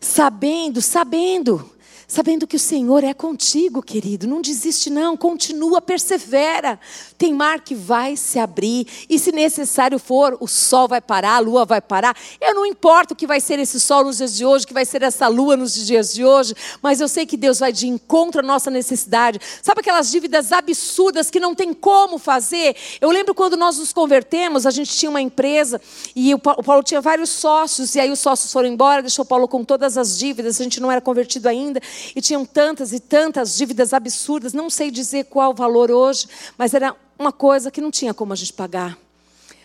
Sabendo, 0.00 0.80
sabendo 0.80 1.75
sabendo 2.06 2.46
que 2.46 2.56
o 2.56 2.60
Senhor 2.60 3.02
é 3.02 3.12
contigo, 3.12 3.82
querido. 3.82 4.26
Não 4.26 4.40
desiste, 4.40 4.90
não, 4.90 5.16
continua, 5.16 5.80
persevera. 5.80 6.78
Tem 7.18 7.34
mar 7.34 7.60
que 7.60 7.74
vai 7.74 8.16
se 8.16 8.38
abrir, 8.38 8.86
e 9.08 9.18
se 9.18 9.32
necessário 9.32 9.98
for, 9.98 10.36
o 10.40 10.46
sol 10.46 10.86
vai 10.86 11.00
parar, 11.00 11.36
a 11.36 11.38
lua 11.38 11.64
vai 11.64 11.80
parar. 11.80 12.16
Eu 12.40 12.54
não 12.54 12.64
importo 12.64 13.14
o 13.14 13.16
que 13.16 13.26
vai 13.26 13.40
ser 13.40 13.58
esse 13.58 13.80
sol 13.80 14.04
nos 14.04 14.18
dias 14.18 14.34
de 14.34 14.46
hoje, 14.46 14.66
que 14.66 14.74
vai 14.74 14.84
ser 14.84 15.02
essa 15.02 15.26
lua 15.26 15.56
nos 15.56 15.74
dias 15.74 16.12
de 16.12 16.24
hoje, 16.24 16.54
mas 16.82 17.00
eu 17.00 17.08
sei 17.08 17.26
que 17.26 17.36
Deus 17.36 17.58
vai 17.58 17.72
de 17.72 17.88
encontro 17.88 18.40
à 18.40 18.42
nossa 18.42 18.70
necessidade. 18.70 19.40
Sabe 19.62 19.80
aquelas 19.80 20.10
dívidas 20.10 20.52
absurdas 20.52 21.30
que 21.30 21.40
não 21.40 21.54
tem 21.54 21.74
como 21.74 22.18
fazer? 22.18 22.76
Eu 23.00 23.10
lembro 23.10 23.34
quando 23.34 23.56
nós 23.56 23.78
nos 23.78 23.92
convertemos, 23.92 24.66
a 24.66 24.70
gente 24.70 24.92
tinha 24.96 25.10
uma 25.10 25.20
empresa 25.20 25.80
e 26.14 26.32
o 26.34 26.38
Paulo 26.38 26.82
tinha 26.82 27.00
vários 27.00 27.30
sócios, 27.30 27.94
e 27.94 28.00
aí 28.00 28.10
os 28.10 28.20
sócios 28.20 28.52
foram 28.52 28.68
embora, 28.68 29.02
deixou 29.02 29.24
o 29.24 29.28
Paulo 29.28 29.48
com 29.48 29.64
todas 29.64 29.96
as 29.96 30.18
dívidas, 30.18 30.60
a 30.60 30.64
gente 30.64 30.80
não 30.80 30.90
era 30.90 31.00
convertido 31.00 31.48
ainda 31.48 31.80
e 32.14 32.20
tinham 32.20 32.44
tantas 32.44 32.92
e 32.92 33.00
tantas 33.00 33.56
dívidas 33.56 33.92
absurdas, 33.92 34.52
não 34.52 34.70
sei 34.70 34.90
dizer 34.90 35.24
qual 35.24 35.50
o 35.50 35.54
valor 35.54 35.90
hoje, 35.90 36.28
mas 36.56 36.74
era 36.74 36.94
uma 37.18 37.32
coisa 37.32 37.70
que 37.70 37.80
não 37.80 37.90
tinha 37.90 38.12
como 38.12 38.32
a 38.32 38.36
gente 38.36 38.52
pagar. 38.52 38.98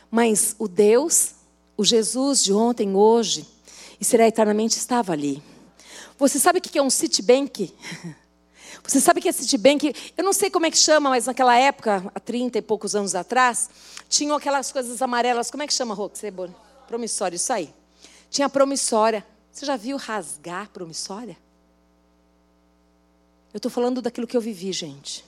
Mas 0.09 0.55
o 0.59 0.67
Deus, 0.67 1.31
o 1.77 1.83
Jesus 1.83 2.43
de 2.43 2.53
ontem, 2.53 2.95
hoje 2.95 3.47
e 3.99 4.05
será 4.05 4.27
eternamente 4.27 4.77
estava 4.77 5.13
ali. 5.13 5.41
Você 6.17 6.39
sabe 6.39 6.59
o 6.59 6.61
que 6.61 6.77
é 6.77 6.81
um 6.81 6.89
Citibank? 6.89 7.73
Você 8.83 8.99
sabe 8.99 9.21
que 9.21 9.29
é 9.29 9.31
Citibank? 9.31 9.93
Eu 10.17 10.23
não 10.23 10.33
sei 10.33 10.49
como 10.49 10.65
é 10.65 10.71
que 10.71 10.77
chama, 10.77 11.09
mas 11.11 11.27
naquela 11.27 11.55
época, 11.55 12.11
há 12.13 12.19
30 12.19 12.57
e 12.57 12.61
poucos 12.61 12.95
anos 12.95 13.13
atrás, 13.13 13.69
tinham 14.09 14.35
aquelas 14.35 14.71
coisas 14.71 15.01
amarelas. 15.01 15.51
Como 15.51 15.61
é 15.61 15.67
que 15.67 15.73
chama, 15.73 15.93
Rô? 15.93 16.11
Promissória, 16.87 17.35
isso 17.35 17.53
aí. 17.53 17.73
Tinha 18.29 18.49
promissória. 18.49 19.25
Você 19.51 19.65
já 19.65 19.75
viu 19.75 19.97
rasgar 19.97 20.69
promissória? 20.69 21.37
Eu 23.53 23.57
estou 23.57 23.69
falando 23.69 24.01
daquilo 24.01 24.25
que 24.25 24.37
eu 24.37 24.41
vivi, 24.41 24.71
gente. 24.71 25.25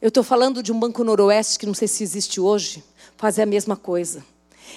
Eu 0.00 0.08
estou 0.08 0.22
falando 0.22 0.62
de 0.62 0.70
um 0.70 0.78
Banco 0.78 1.02
Noroeste 1.02 1.58
que 1.58 1.66
não 1.66 1.74
sei 1.74 1.88
se 1.88 2.04
existe 2.04 2.40
hoje, 2.40 2.84
fazer 3.16 3.42
a 3.42 3.46
mesma 3.46 3.76
coisa. 3.76 4.24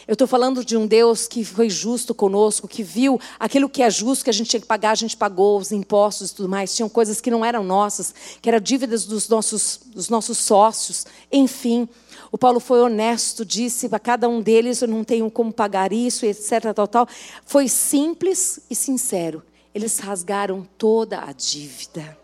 Eu 0.07 0.14
estou 0.14 0.28
falando 0.28 0.66
de 0.66 0.76
um 0.76 0.88
Deus 0.88 1.28
que 1.28 1.43
foi 1.45 1.70
justo 1.70 2.16
conosco, 2.16 2.68
que 2.68 2.82
viu 2.82 3.20
aquilo 3.39 3.70
que 3.70 3.84
é 3.84 3.89
justo, 3.91 4.24
que 4.24 4.30
a 4.30 4.34
gente 4.34 4.49
tinha 4.49 4.60
que 4.60 4.66
pagar, 4.66 4.91
a 4.91 4.95
gente 4.95 5.16
pagou, 5.16 5.60
os 5.60 5.72
impostos 5.72 6.32
e 6.32 6.36
tudo 6.36 6.49
mais. 6.49 6.76
Tinham 6.76 6.89
coisas 6.89 7.22
que 7.22 7.30
não 7.30 7.45
eram 7.45 7.64
nossas, 7.64 8.14
que 8.41 8.49
eram 8.49 8.60
dívidas 8.60 9.05
dos 9.05 9.30
nossos, 9.30 9.80
dos 9.93 10.10
nossos 10.10 10.39
sócios. 10.39 11.05
Enfim, 11.32 11.88
o 12.32 12.38
Paulo 12.39 12.60
foi 12.60 12.82
honesto, 12.82 13.45
disse 13.45 13.88
para 13.88 13.99
cada 13.99 14.28
um 14.28 14.41
deles: 14.41 14.82
Eu 14.82 14.88
não 14.88 15.03
tenho 15.03 15.30
como 15.30 15.51
pagar 15.51 15.93
isso, 15.93 16.26
etc. 16.26 16.74
Tal, 16.74 16.88
tal. 16.88 17.07
Foi 17.45 17.68
simples 17.68 18.60
e 18.70 18.76
sincero. 18.76 19.43
Eles 19.74 19.99
rasgaram 19.99 20.67
toda 20.78 21.22
a 21.22 21.32
dívida. 21.32 22.17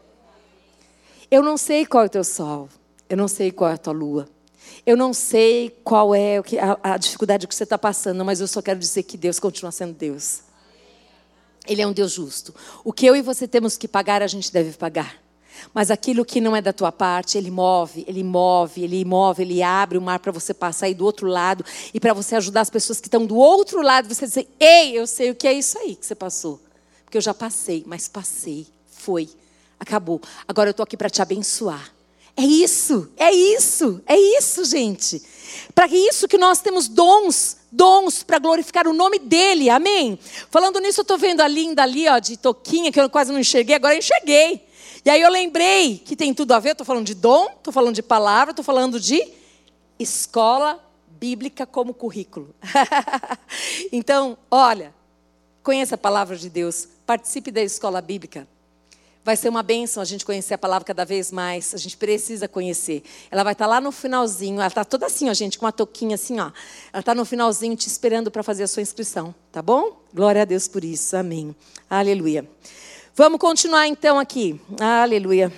Eu 1.29 1.43
não 1.43 1.57
sei 1.57 1.85
qual 1.85 2.03
é 2.03 2.07
o 2.07 2.09
teu 2.09 2.23
sol, 2.23 2.69
eu 3.09 3.17
não 3.17 3.27
sei 3.27 3.51
qual 3.51 3.71
é 3.71 3.73
a 3.73 3.77
tua 3.77 3.93
lua, 3.93 4.27
eu 4.85 4.95
não 4.95 5.13
sei 5.13 5.69
qual 5.83 6.13
é 6.13 6.41
a, 6.83 6.97
dificuldade 6.97 7.47
que 7.47 7.55
você 7.55 7.63
está 7.63 7.77
passando, 7.77 8.23
mas 8.23 8.39
eu 8.39 8.47
só 8.47 8.61
quero 8.61 8.79
dizer 8.79 9.03
que 9.03 9.17
Deus 9.17 9.39
continua 9.39 9.71
sendo 9.71 9.93
Deus. 9.93 10.41
Ele 11.67 11.81
é 11.81 11.87
um 11.87 11.93
Deus 11.93 12.11
justo. 12.11 12.53
O 12.83 12.93
que 12.93 13.05
eu 13.05 13.15
e 13.15 13.21
você 13.21 13.47
temos 13.47 13.75
que 13.75 13.87
pagar, 13.87 14.21
a 14.21 14.27
gente 14.27 14.53
deve 14.53 14.77
pagar. 14.77 15.15
Mas 15.73 15.89
aquilo 15.89 16.23
que 16.23 16.39
não 16.39 16.55
é 16.55 16.61
da 16.61 16.71
tua 16.71 16.91
parte, 16.91 17.37
ele 17.37 17.49
move, 17.49 18.05
ele 18.07 18.23
move, 18.23 18.83
ele 18.83 19.03
move, 19.03 19.41
ele 19.41 19.63
abre 19.63 19.97
o 19.97 20.01
mar 20.01 20.19
para 20.19 20.31
você 20.31 20.53
passar 20.53 20.85
aí 20.85 20.93
do 20.93 21.05
outro 21.05 21.27
lado 21.27 21.65
e 21.93 21.99
para 21.99 22.13
você 22.13 22.35
ajudar 22.35 22.61
as 22.61 22.69
pessoas 22.69 22.99
que 22.99 23.07
estão 23.07 23.25
do 23.25 23.35
outro 23.35 23.81
lado, 23.81 24.07
você 24.07 24.27
dizer: 24.27 24.47
"Ei, 24.59 24.91
eu 24.91 25.07
sei 25.07 25.31
o 25.31 25.35
que 25.35 25.47
é 25.47 25.53
isso 25.53 25.77
aí 25.79 25.95
que 25.95 26.05
você 26.05 26.13
passou" 26.13 26.59
porque 27.15 27.19
eu 27.19 27.21
já 27.21 27.33
passei, 27.33 27.81
mas 27.87 28.09
passei, 28.09 28.67
foi, 28.91 29.29
acabou. 29.79 30.19
Agora 30.45 30.67
eu 30.67 30.71
estou 30.71 30.83
aqui 30.83 30.97
para 30.97 31.09
te 31.09 31.21
abençoar. 31.21 31.93
É 32.35 32.41
isso, 32.41 33.09
é 33.15 33.31
isso, 33.31 34.01
é 34.05 34.17
isso, 34.17 34.65
gente. 34.65 35.23
Para 35.73 35.87
isso 35.87 36.27
que 36.27 36.37
nós 36.37 36.59
temos 36.59 36.89
dons, 36.89 37.55
dons 37.71 38.21
para 38.21 38.37
glorificar 38.37 38.85
o 38.85 38.93
nome 38.93 39.17
dele, 39.17 39.69
amém? 39.69 40.19
Falando 40.51 40.81
nisso, 40.81 40.99
eu 40.99 41.03
estou 41.03 41.17
vendo 41.17 41.39
a 41.39 41.47
linda 41.47 41.83
ali, 41.83 42.05
ó, 42.09 42.19
de 42.19 42.35
toquinha, 42.35 42.91
que 42.91 42.99
eu 42.99 43.09
quase 43.09 43.31
não 43.31 43.39
enxerguei, 43.39 43.75
agora 43.75 43.93
eu 43.93 43.99
enxerguei. 43.99 44.67
E 45.05 45.09
aí 45.09 45.21
eu 45.21 45.29
lembrei 45.29 45.97
que 45.99 46.17
tem 46.17 46.33
tudo 46.33 46.51
a 46.51 46.59
ver, 46.59 46.71
estou 46.71 46.85
falando 46.85 47.05
de 47.05 47.15
dom, 47.15 47.45
estou 47.45 47.71
falando 47.71 47.95
de 47.95 48.03
palavra, 48.03 48.51
estou 48.51 48.65
falando 48.65 48.99
de 48.99 49.25
escola 49.97 50.83
bíblica 51.07 51.65
como 51.65 51.93
currículo. 51.93 52.53
então, 53.89 54.37
olha, 54.51 54.93
conheça 55.63 55.95
a 55.95 55.97
palavra 55.97 56.35
de 56.35 56.49
Deus, 56.49 56.89
participe 57.05 57.51
da 57.51 57.61
escola 57.61 58.01
bíblica. 58.01 58.47
Vai 59.25 59.35
ser 59.35 59.49
uma 59.49 59.63
bênção 59.63 60.03
a 60.03 60.05
gente 60.05 60.23
conhecer 60.23 60.53
a 60.53 60.57
palavra 60.57 60.85
cada 60.85 61.03
vez 61.03 61.31
mais. 61.31 61.73
A 61.73 61.77
gente 61.77 61.97
precisa 61.97 62.47
conhecer. 62.47 63.01
Ela 63.31 63.43
vai 63.43 63.53
estar 63.53 63.65
lá 63.65 63.81
no 63.81 63.91
finalzinho. 63.91 64.57
Ela 64.57 64.67
está 64.67 64.85
toda 64.85 65.07
assim, 65.07 65.29
ó, 65.31 65.33
gente, 65.33 65.57
com 65.57 65.65
uma 65.65 65.71
touquinha 65.71 66.13
assim, 66.13 66.39
ó. 66.39 66.51
Ela 66.93 66.99
está 66.99 67.15
no 67.15 67.25
finalzinho 67.25 67.75
te 67.75 67.87
esperando 67.87 68.29
para 68.29 68.43
fazer 68.43 68.61
a 68.61 68.67
sua 68.67 68.83
inscrição. 68.83 69.33
Tá 69.51 69.63
bom? 69.63 69.99
Glória 70.13 70.43
a 70.43 70.45
Deus 70.45 70.67
por 70.67 70.83
isso. 70.83 71.17
Amém. 71.17 71.55
Aleluia. 71.89 72.47
Vamos 73.15 73.39
continuar 73.39 73.87
então 73.87 74.19
aqui. 74.19 74.61
Aleluia. 74.79 75.51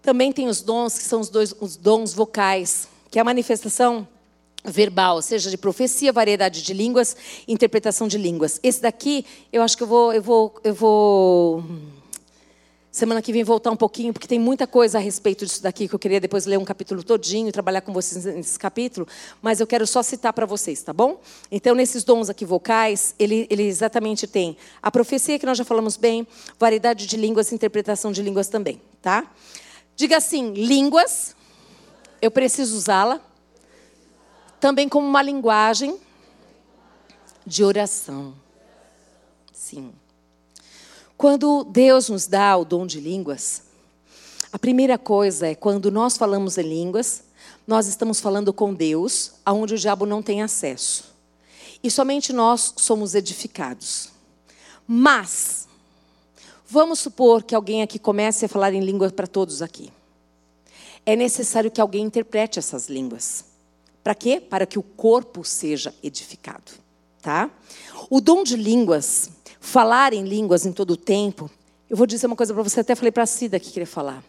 Também 0.00 0.32
tem 0.32 0.48
os 0.48 0.62
dons, 0.62 0.96
que 0.96 1.04
são 1.04 1.20
os, 1.20 1.28
dois, 1.28 1.54
os 1.60 1.76
dons 1.76 2.14
vocais, 2.14 2.88
que 3.10 3.18
é 3.18 3.20
a 3.20 3.24
manifestação 3.24 4.08
verbal, 4.66 5.22
seja 5.22 5.50
de 5.50 5.56
profecia, 5.56 6.12
variedade 6.12 6.62
de 6.62 6.74
línguas, 6.74 7.16
interpretação 7.46 8.08
de 8.08 8.18
línguas. 8.18 8.58
Esse 8.62 8.82
daqui, 8.82 9.24
eu 9.52 9.62
acho 9.62 9.76
que 9.76 9.82
eu 9.82 9.86
vou, 9.86 10.12
eu 10.12 10.22
vou, 10.22 10.54
eu 10.64 10.74
vou 10.74 11.64
semana 12.96 13.20
que 13.20 13.30
vem 13.30 13.44
voltar 13.44 13.70
um 13.70 13.76
pouquinho, 13.76 14.10
porque 14.10 14.26
tem 14.26 14.38
muita 14.38 14.66
coisa 14.66 14.96
a 14.96 15.00
respeito 15.00 15.44
disso 15.44 15.62
daqui 15.62 15.86
que 15.86 15.94
eu 15.94 15.98
queria 15.98 16.18
depois 16.18 16.46
ler 16.46 16.58
um 16.58 16.64
capítulo 16.64 17.04
todinho 17.04 17.52
trabalhar 17.52 17.82
com 17.82 17.92
vocês 17.92 18.24
nesse 18.24 18.58
capítulo, 18.58 19.06
mas 19.42 19.60
eu 19.60 19.66
quero 19.66 19.86
só 19.86 20.02
citar 20.02 20.32
para 20.32 20.46
vocês, 20.46 20.82
tá 20.82 20.94
bom? 20.94 21.20
Então, 21.52 21.74
nesses 21.74 22.04
dons 22.04 22.30
aqui 22.30 22.46
vocais, 22.46 23.14
ele, 23.18 23.46
ele 23.50 23.64
exatamente 23.64 24.26
tem 24.26 24.56
a 24.82 24.90
profecia 24.90 25.38
que 25.38 25.44
nós 25.44 25.58
já 25.58 25.64
falamos 25.64 25.98
bem, 25.98 26.26
variedade 26.58 27.06
de 27.06 27.18
línguas, 27.18 27.52
interpretação 27.52 28.10
de 28.10 28.22
línguas 28.22 28.48
também, 28.48 28.80
tá? 29.02 29.30
Diga 29.94 30.16
assim: 30.16 30.52
línguas, 30.54 31.36
eu 32.22 32.30
preciso 32.30 32.74
usá-la 32.74 33.20
também 34.66 34.88
como 34.88 35.06
uma 35.06 35.22
linguagem 35.22 35.96
de 37.46 37.62
oração. 37.62 38.34
Sim. 39.52 39.92
Quando 41.16 41.62
Deus 41.62 42.08
nos 42.08 42.26
dá 42.26 42.56
o 42.56 42.64
dom 42.64 42.84
de 42.84 42.98
línguas, 42.98 43.62
a 44.52 44.58
primeira 44.58 44.98
coisa 44.98 45.46
é 45.46 45.54
quando 45.54 45.88
nós 45.88 46.16
falamos 46.16 46.58
em 46.58 46.62
línguas, 46.62 47.22
nós 47.64 47.86
estamos 47.86 48.18
falando 48.18 48.52
com 48.52 48.74
Deus, 48.74 49.34
aonde 49.44 49.74
o 49.74 49.78
diabo 49.78 50.04
não 50.04 50.20
tem 50.20 50.42
acesso. 50.42 51.14
E 51.80 51.88
somente 51.88 52.32
nós 52.32 52.74
somos 52.76 53.14
edificados. 53.14 54.08
Mas 54.84 55.68
Vamos 56.68 56.98
supor 56.98 57.44
que 57.44 57.54
alguém 57.54 57.80
aqui 57.80 57.96
comece 57.96 58.44
a 58.44 58.48
falar 58.48 58.74
em 58.74 58.80
língua 58.80 59.08
para 59.12 59.28
todos 59.28 59.62
aqui. 59.62 59.92
É 61.06 61.14
necessário 61.14 61.70
que 61.70 61.80
alguém 61.80 62.04
interprete 62.04 62.58
essas 62.58 62.88
línguas. 62.88 63.44
Para 64.06 64.14
quê? 64.14 64.40
Para 64.40 64.66
que 64.66 64.78
o 64.78 64.84
corpo 64.84 65.42
seja 65.42 65.92
edificado, 66.00 66.70
tá? 67.20 67.50
O 68.08 68.20
dom 68.20 68.44
de 68.44 68.54
línguas, 68.54 69.30
falar 69.58 70.12
em 70.12 70.22
línguas 70.22 70.64
em 70.64 70.70
todo 70.70 70.92
o 70.92 70.96
tempo. 70.96 71.50
Eu 71.90 71.96
vou 71.96 72.06
dizer 72.06 72.28
uma 72.28 72.36
coisa 72.36 72.54
para 72.54 72.62
você, 72.62 72.78
até 72.78 72.94
falei 72.94 73.10
para 73.10 73.24
a 73.24 73.26
Cida 73.26 73.58
que 73.58 73.72
queria 73.72 73.84
falar. 73.84 74.22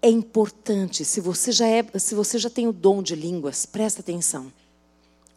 É 0.00 0.08
importante, 0.08 1.04
se 1.04 1.20
você 1.20 1.52
já 1.52 1.66
é, 1.66 1.84
se 1.98 2.14
você 2.14 2.38
já 2.38 2.48
tem 2.48 2.68
o 2.68 2.72
dom 2.72 3.02
de 3.02 3.14
línguas, 3.14 3.66
presta 3.66 4.00
atenção. 4.00 4.50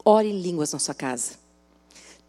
Ore 0.06 0.30
em 0.30 0.42
línguas 0.42 0.72
na 0.72 0.80
sua 0.80 0.96
casa. 0.96 1.34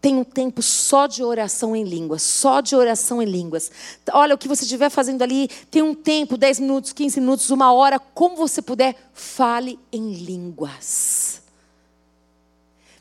Tem 0.05 0.17
um 0.17 0.23
tempo 0.23 0.61
só 0.61 1.07
de 1.07 1.25
oração 1.25 1.75
em 1.75 1.83
línguas, 1.83 2.21
só 2.21 2.61
de 2.61 2.77
oração 2.77 3.23
em 3.23 3.25
línguas. 3.25 3.71
Olha, 4.13 4.35
o 4.35 4.39
que 4.39 4.47
você 4.47 4.65
estiver 4.65 4.91
fazendo 4.91 5.23
ali, 5.23 5.49
tem 5.71 5.81
um 5.81 5.95
tempo, 5.95 6.37
10 6.37 6.61
minutos, 6.61 6.93
15 6.93 7.21
minutos, 7.21 7.49
uma 7.49 7.73
hora, 7.73 7.99
como 7.99 8.37
você 8.37 8.61
puder, 8.61 8.95
fale 9.15 9.79
em 9.91 10.13
línguas. 10.13 11.41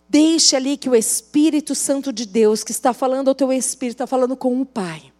Deixe 0.07 0.55
ali 0.55 0.77
que 0.77 0.89
o 0.89 0.95
Espírito 0.95 1.75
Santo 1.75 2.13
de 2.13 2.25
Deus, 2.25 2.63
que 2.63 2.71
está 2.71 2.93
falando 2.93 3.27
ao 3.27 3.35
teu 3.35 3.51
espírito, 3.51 3.95
está 3.95 4.07
falando 4.07 4.37
com 4.37 4.61
o 4.61 4.65
Pai. 4.65 5.11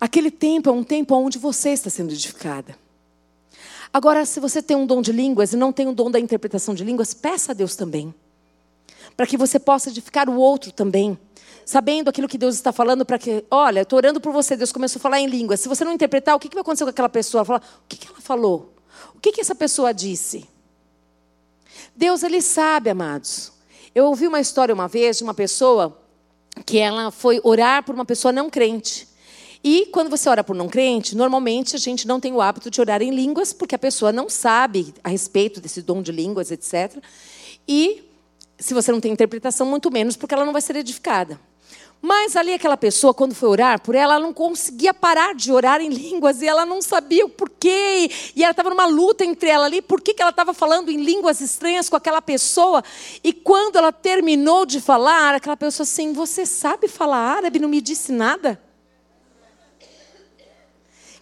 Aquele 0.00 0.30
tempo 0.30 0.70
é 0.70 0.72
um 0.72 0.84
tempo 0.84 1.16
onde 1.16 1.36
você 1.36 1.70
está 1.70 1.90
sendo 1.90 2.12
edificada. 2.12 2.78
Agora, 3.92 4.24
se 4.24 4.38
você 4.38 4.62
tem 4.62 4.76
um 4.76 4.86
dom 4.86 5.02
de 5.02 5.10
línguas 5.10 5.52
e 5.52 5.56
não 5.56 5.72
tem 5.72 5.88
o 5.88 5.92
dom 5.92 6.12
da 6.12 6.20
interpretação 6.20 6.76
de 6.76 6.84
línguas, 6.84 7.12
peça 7.12 7.50
a 7.50 7.54
Deus 7.56 7.74
também 7.74 8.14
para 9.16 9.26
que 9.26 9.36
você 9.36 9.58
possa 9.58 9.90
edificar 9.90 10.28
o 10.28 10.36
outro 10.36 10.72
também. 10.72 11.18
Sabendo 11.64 12.08
aquilo 12.08 12.28
que 12.28 12.38
Deus 12.38 12.56
está 12.56 12.72
falando, 12.72 13.04
para 13.04 13.18
que, 13.18 13.44
olha, 13.50 13.82
estou 13.82 13.96
orando 13.96 14.20
por 14.20 14.32
você, 14.32 14.56
Deus 14.56 14.72
começou 14.72 14.98
a 14.98 15.02
falar 15.02 15.20
em 15.20 15.26
língua. 15.26 15.56
Se 15.56 15.68
você 15.68 15.84
não 15.84 15.92
interpretar, 15.92 16.34
o 16.34 16.40
que, 16.40 16.48
vai 16.48 16.60
acontecer 16.60 16.84
com 16.84 16.90
aquela 16.90 17.08
pessoa? 17.08 17.42
O 17.42 17.88
que, 17.88 17.96
que 17.96 18.08
ela 18.08 18.20
falou? 18.20 18.74
O 19.14 19.20
que, 19.20 19.32
que 19.32 19.40
essa 19.40 19.54
pessoa 19.54 19.94
disse? 19.94 20.48
Deus, 21.94 22.22
Ele 22.22 22.42
sabe, 22.42 22.90
amados. 22.90 23.52
Eu 23.94 24.06
ouvi 24.06 24.26
uma 24.26 24.40
história 24.40 24.74
uma 24.74 24.88
vez 24.88 25.18
de 25.18 25.24
uma 25.24 25.34
pessoa 25.34 25.96
que 26.66 26.78
ela 26.78 27.10
foi 27.10 27.40
orar 27.44 27.84
por 27.84 27.94
uma 27.94 28.04
pessoa 28.04 28.32
não 28.32 28.50
crente. 28.50 29.08
E 29.64 29.86
quando 29.92 30.10
você 30.10 30.28
ora 30.28 30.42
por 30.42 30.56
não 30.56 30.68
crente, 30.68 31.16
normalmente 31.16 31.76
a 31.76 31.78
gente 31.78 32.06
não 32.06 32.18
tem 32.18 32.32
o 32.32 32.40
hábito 32.40 32.70
de 32.70 32.80
orar 32.80 33.00
em 33.00 33.10
línguas, 33.10 33.52
porque 33.52 33.76
a 33.76 33.78
pessoa 33.78 34.10
não 34.10 34.28
sabe 34.28 34.92
a 35.04 35.08
respeito 35.08 35.60
desse 35.60 35.80
dom 35.80 36.02
de 36.02 36.10
línguas, 36.10 36.50
etc. 36.50 36.96
E 37.68 38.02
se 38.62 38.72
você 38.72 38.92
não 38.92 39.00
tem 39.00 39.12
interpretação, 39.12 39.66
muito 39.66 39.90
menos, 39.90 40.16
porque 40.16 40.34
ela 40.34 40.44
não 40.44 40.52
vai 40.52 40.62
ser 40.62 40.76
edificada. 40.76 41.38
Mas 42.00 42.34
ali 42.34 42.52
aquela 42.52 42.76
pessoa, 42.76 43.14
quando 43.14 43.34
foi 43.34 43.48
orar 43.48 43.80
por 43.80 43.94
ela, 43.94 44.14
ela 44.14 44.22
não 44.22 44.32
conseguia 44.32 44.92
parar 44.94 45.34
de 45.34 45.52
orar 45.52 45.80
em 45.80 45.88
línguas 45.88 46.42
e 46.42 46.48
ela 46.48 46.64
não 46.66 46.82
sabia 46.82 47.24
o 47.24 47.28
porquê. 47.28 48.10
E 48.34 48.42
ela 48.42 48.50
estava 48.50 48.70
numa 48.70 48.86
luta 48.86 49.24
entre 49.24 49.48
ela 49.48 49.66
ali, 49.66 49.80
por 49.82 50.00
que, 50.00 50.14
que 50.14 50.22
ela 50.22 50.30
estava 50.30 50.52
falando 50.52 50.90
em 50.90 50.96
línguas 50.96 51.40
estranhas 51.40 51.88
com 51.88 51.96
aquela 51.96 52.20
pessoa. 52.20 52.82
E 53.22 53.32
quando 53.32 53.76
ela 53.76 53.92
terminou 53.92 54.66
de 54.66 54.80
falar, 54.80 55.36
aquela 55.36 55.56
pessoa 55.56 55.84
assim: 55.84 56.12
Você 56.12 56.44
sabe 56.44 56.88
falar 56.88 57.18
árabe? 57.18 57.60
Não 57.60 57.68
me 57.68 57.80
disse 57.80 58.10
nada? 58.10 58.60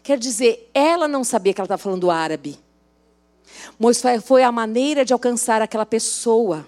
Quer 0.02 0.18
dizer, 0.18 0.70
ela 0.72 1.06
não 1.06 1.22
sabia 1.22 1.52
que 1.52 1.60
ela 1.60 1.66
estava 1.66 1.82
falando 1.82 2.10
árabe. 2.10 2.58
Mas 3.78 4.02
foi 4.24 4.42
a 4.42 4.50
maneira 4.50 5.04
de 5.04 5.12
alcançar 5.12 5.60
aquela 5.60 5.84
pessoa 5.84 6.66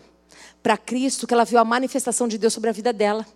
para 0.63 0.77
Cristo 0.77 1.27
que 1.27 1.35
ela 1.35 1.45
viu 1.45 1.59
a 1.59 1.65
manifestação 1.65 2.29
de 2.29 2.39
Deus 2.39 2.53
sobre 2.53 2.71
a 2.71 2.73
vida 2.73 2.93
dela. 2.93 3.27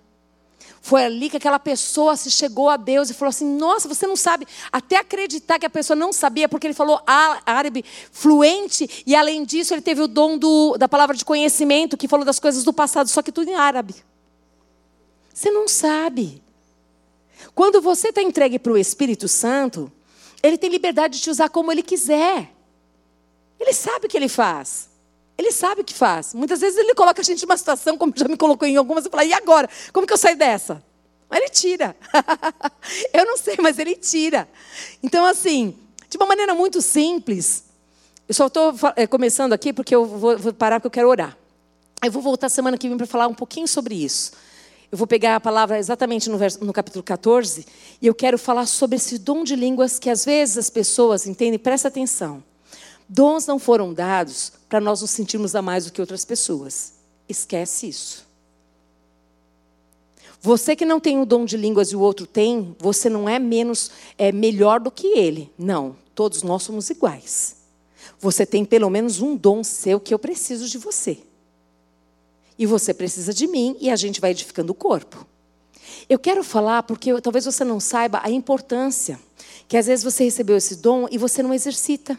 Foi 0.81 1.05
ali 1.05 1.29
que 1.29 1.37
aquela 1.37 1.59
pessoa 1.59 2.15
se 2.17 2.31
chegou 2.31 2.71
a 2.71 2.77
Deus 2.77 3.11
e 3.11 3.15
falou 3.15 3.31
assim: 3.31 3.45
Nossa, 3.57 3.89
você 3.89 4.07
não 4.07 4.15
sabe. 4.15 4.47
Até 4.71 4.97
acreditar 4.97 5.59
que 5.59 5.67
a 5.67 5.71
pessoa 5.71 5.97
não 5.97 6.13
sabia, 6.13 6.49
porque 6.49 6.67
ele 6.67 6.75
falou 6.75 7.01
árabe 7.05 7.85
fluente, 8.13 9.03
e 9.05 9.17
além 9.17 9.45
disso, 9.45 9.75
ele 9.75 9.83
teve 9.83 10.01
o 10.01 10.07
dom 10.07 10.39
do, 10.39 10.77
da 10.79 10.89
palavra 10.89 11.17
de 11.17 11.25
conhecimento, 11.25 11.97
que 11.97 12.07
falou 12.07 12.25
das 12.25 12.39
coisas 12.39 12.63
do 12.63 12.73
passado, 12.73 13.09
só 13.09 13.21
que 13.21 13.33
tudo 13.33 13.51
em 13.51 13.55
árabe. 13.55 13.97
Você 15.35 15.51
não 15.51 15.67
sabe. 15.67 16.41
Quando 17.55 17.81
você 17.81 18.09
está 18.09 18.23
entregue 18.23 18.59
para 18.59 18.73
o 18.73 18.79
Espírito 18.79 19.27
Santo, 19.27 19.91
ele 20.43 20.57
tem 20.57 20.71
liberdade 20.71 21.17
de 21.17 21.23
te 21.23 21.31
usar 21.31 21.49
como 21.49 21.73
ele 21.73 21.83
quiser. 21.83 22.53
Ele 23.59 23.73
sabe 23.73 24.07
o 24.07 24.09
que 24.09 24.17
ele 24.17 24.29
faz. 24.29 24.89
Ele 25.39 25.53
sabe 25.53 25.83
o 25.83 25.85
que 25.85 25.95
faz. 25.95 26.33
Muitas 26.33 26.61
vezes 26.61 26.79
ele 26.79 26.95
coloca 26.95 27.21
a 27.21 27.25
gente 27.25 27.43
numa 27.45 27.57
situação, 27.57 27.99
como 27.99 28.13
já 28.17 28.27
me 28.27 28.37
colocou 28.37 28.67
em 28.67 28.77
algumas, 28.77 29.05
e 29.05 29.11
fala, 29.11 29.25
e 29.25 29.33
agora? 29.33 29.69
Como 29.93 30.07
que 30.07 30.13
eu 30.13 30.17
saio 30.17 30.37
dessa? 30.37 30.83
Mas 31.29 31.41
ele 31.41 31.51
tira. 31.51 31.97
eu 33.13 33.27
não 33.27 33.37
sei, 33.37 33.57
mas 33.61 33.79
ele 33.79 33.97
tira. 33.97 34.49
Então, 35.03 35.25
assim, 35.25 35.77
de 36.09 36.17
uma 36.17 36.27
maneira 36.27 36.55
muito 36.55 36.81
simples, 36.81 37.65
eu 38.29 38.35
só 38.35 38.47
estou 38.47 38.75
é, 38.97 39.07
começando 39.07 39.53
aqui 39.53 39.73
porque 39.73 39.95
eu 39.95 40.05
vou, 40.05 40.39
vou 40.39 40.53
parar 40.53 40.81
porque 40.81 40.87
eu 40.87 41.03
quero 41.03 41.09
orar. 41.09 41.37
Eu 42.03 42.11
vou 42.11 42.23
voltar 42.23 42.49
semana 42.49 42.79
que 42.79 42.89
vem 42.89 42.97
para 42.97 43.07
falar 43.07 43.27
um 43.27 43.35
pouquinho 43.35 43.67
sobre 43.67 43.95
isso. 43.95 44.33
Eu 44.91 44.97
vou 44.97 45.07
pegar 45.07 45.37
a 45.37 45.41
palavra 45.41 45.79
exatamente 45.79 46.31
no, 46.31 46.39
verso, 46.39 46.65
no, 46.65 46.73
capítulo 46.73 47.03
14 47.03 47.67
e 48.01 48.07
eu 48.07 48.15
quero 48.15 48.39
falar 48.39 48.67
sobre 48.67 48.97
esse 48.97 49.19
dom 49.19 49.43
de 49.43 49.57
línguas 49.57 49.99
que 49.99 50.09
às 50.09 50.25
vezes 50.25 50.57
as 50.57 50.71
pessoas 50.71 51.27
entendem, 51.27 51.59
presta 51.59 51.89
atenção. 51.89 52.43
Dons 53.09 53.47
não 53.47 53.59
foram 53.59 53.95
dados 53.95 54.53
para 54.69 54.81
nós 54.81 55.01
nos 55.01 55.11
sentirmos 55.11 55.55
a 55.55 55.63
mais 55.63 55.85
do 55.85 55.93
que 55.93 56.01
outras 56.01 56.25
pessoas. 56.25 56.95
Esquece 57.29 57.89
isso. 57.89 58.27
Você 60.41 60.77
que 60.77 60.85
não 60.85 61.01
tem 61.01 61.21
o 61.21 61.27
dom 61.27 61.45
de 61.45 61.57
línguas 61.57 61.89
e 61.89 61.97
o 61.97 62.01
outro 62.01 62.27
tem, 62.27 62.77
você 62.79 63.09
não 63.09 63.29
é 63.29 63.39
menos 63.39 63.91
é 64.17 64.31
melhor 64.31 64.81
do 64.81 64.91
que 64.91 65.07
ele. 65.07 65.53
Não, 65.59 65.97
todos 66.15 66.43
nós 66.43 66.63
somos 66.63 66.91
iguais. 66.91 67.57
Você 68.19 68.47
tem 68.47 68.65
pelo 68.65 68.89
menos 68.89 69.21
um 69.21 69.37
dom 69.37 69.63
seu 69.65 69.99
que 69.99 70.15
eu 70.15 70.19
preciso 70.19 70.69
de 70.69 70.79
você. 70.79 71.19
E 72.59 72.65
você 72.65 72.95
precisa 72.95 73.35
de 73.35 73.47
mim 73.47 73.77
e 73.81 73.91
a 73.91 73.97
gente 73.97 74.21
vai 74.21 74.31
edificando 74.31 74.73
o 74.73 74.75
corpo. 74.75 75.27
Eu 76.09 76.19
quero 76.19 76.43
falar 76.43 76.83
porque 76.85 77.21
talvez 77.21 77.45
você 77.45 77.65
não 77.65 77.81
saiba 77.81 78.21
a 78.23 78.31
importância 78.31 79.19
que 79.69 79.77
às 79.77 79.87
vezes 79.87 80.05
você 80.05 80.25
recebeu 80.25 80.57
esse 80.57 80.77
dom 80.77 81.07
e 81.11 81.19
você 81.19 81.43
não 81.43 81.53
exercita. 81.53 82.19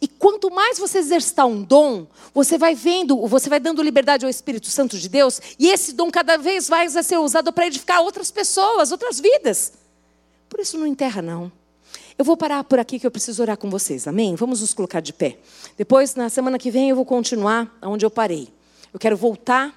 E 0.00 0.08
quanto 0.08 0.50
mais 0.50 0.78
você 0.78 0.98
exercitar 0.98 1.46
um 1.46 1.62
dom, 1.62 2.06
você 2.34 2.58
vai 2.58 2.74
vendo, 2.74 3.26
você 3.26 3.48
vai 3.48 3.60
dando 3.60 3.82
liberdade 3.82 4.24
ao 4.24 4.30
Espírito 4.30 4.68
Santo 4.68 4.98
de 4.98 5.08
Deus, 5.08 5.40
e 5.58 5.68
esse 5.68 5.92
dom 5.92 6.10
cada 6.10 6.36
vez 6.36 6.68
mais 6.68 6.94
vai 6.94 7.02
ser 7.02 7.18
usado 7.18 7.52
para 7.52 7.66
edificar 7.66 8.00
outras 8.02 8.30
pessoas, 8.30 8.92
outras 8.92 9.20
vidas. 9.20 9.72
Por 10.48 10.60
isso 10.60 10.78
não 10.78 10.86
enterra, 10.86 11.22
não. 11.22 11.52
Eu 12.18 12.24
vou 12.24 12.36
parar 12.36 12.64
por 12.64 12.80
aqui 12.80 12.98
que 12.98 13.06
eu 13.06 13.10
preciso 13.10 13.42
orar 13.42 13.56
com 13.56 13.70
vocês, 13.70 14.08
amém? 14.08 14.34
Vamos 14.34 14.60
nos 14.60 14.74
colocar 14.74 15.00
de 15.00 15.12
pé. 15.12 15.38
Depois, 15.76 16.16
na 16.16 16.28
semana 16.28 16.58
que 16.58 16.70
vem, 16.70 16.90
eu 16.90 16.96
vou 16.96 17.04
continuar 17.04 17.78
onde 17.80 18.04
eu 18.04 18.10
parei. 18.10 18.48
Eu 18.92 18.98
quero 18.98 19.16
voltar. 19.16 19.72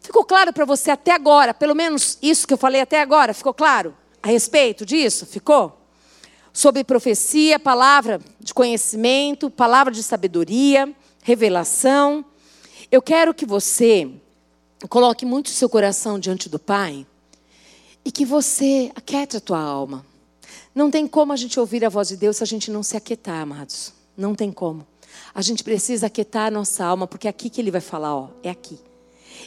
Ficou 0.00 0.24
claro 0.24 0.52
para 0.52 0.64
você 0.64 0.90
até 0.90 1.12
agora, 1.12 1.54
pelo 1.54 1.74
menos 1.74 2.18
isso 2.20 2.46
que 2.46 2.54
eu 2.54 2.58
falei 2.58 2.80
até 2.80 3.00
agora, 3.00 3.32
ficou 3.32 3.54
claro? 3.54 3.94
A 4.22 4.28
respeito 4.28 4.84
disso? 4.84 5.26
Ficou? 5.26 5.79
Sobre 6.60 6.84
profecia, 6.84 7.58
palavra 7.58 8.20
de 8.38 8.52
conhecimento, 8.52 9.48
palavra 9.48 9.90
de 9.90 10.02
sabedoria, 10.02 10.94
revelação. 11.22 12.22
Eu 12.92 13.00
quero 13.00 13.32
que 13.32 13.46
você 13.46 14.10
coloque 14.86 15.24
muito 15.24 15.46
o 15.46 15.52
seu 15.52 15.70
coração 15.70 16.18
diante 16.18 16.50
do 16.50 16.58
Pai 16.58 17.06
e 18.04 18.12
que 18.12 18.26
você 18.26 18.92
aquiete 18.94 19.38
a 19.38 19.40
tua 19.40 19.58
alma. 19.58 20.04
Não 20.74 20.90
tem 20.90 21.06
como 21.06 21.32
a 21.32 21.36
gente 21.36 21.58
ouvir 21.58 21.82
a 21.82 21.88
voz 21.88 22.08
de 22.08 22.18
Deus 22.18 22.36
se 22.36 22.42
a 22.42 22.46
gente 22.46 22.70
não 22.70 22.82
se 22.82 22.94
aquietar, 22.94 23.40
amados. 23.40 23.94
Não 24.14 24.34
tem 24.34 24.52
como. 24.52 24.86
A 25.34 25.40
gente 25.40 25.64
precisa 25.64 26.08
aquietar 26.08 26.48
a 26.48 26.50
nossa 26.50 26.84
alma, 26.84 27.06
porque 27.06 27.26
é 27.26 27.30
aqui 27.30 27.48
que 27.48 27.58
ele 27.58 27.70
vai 27.70 27.80
falar, 27.80 28.14
ó, 28.14 28.28
é 28.42 28.50
aqui. 28.50 28.78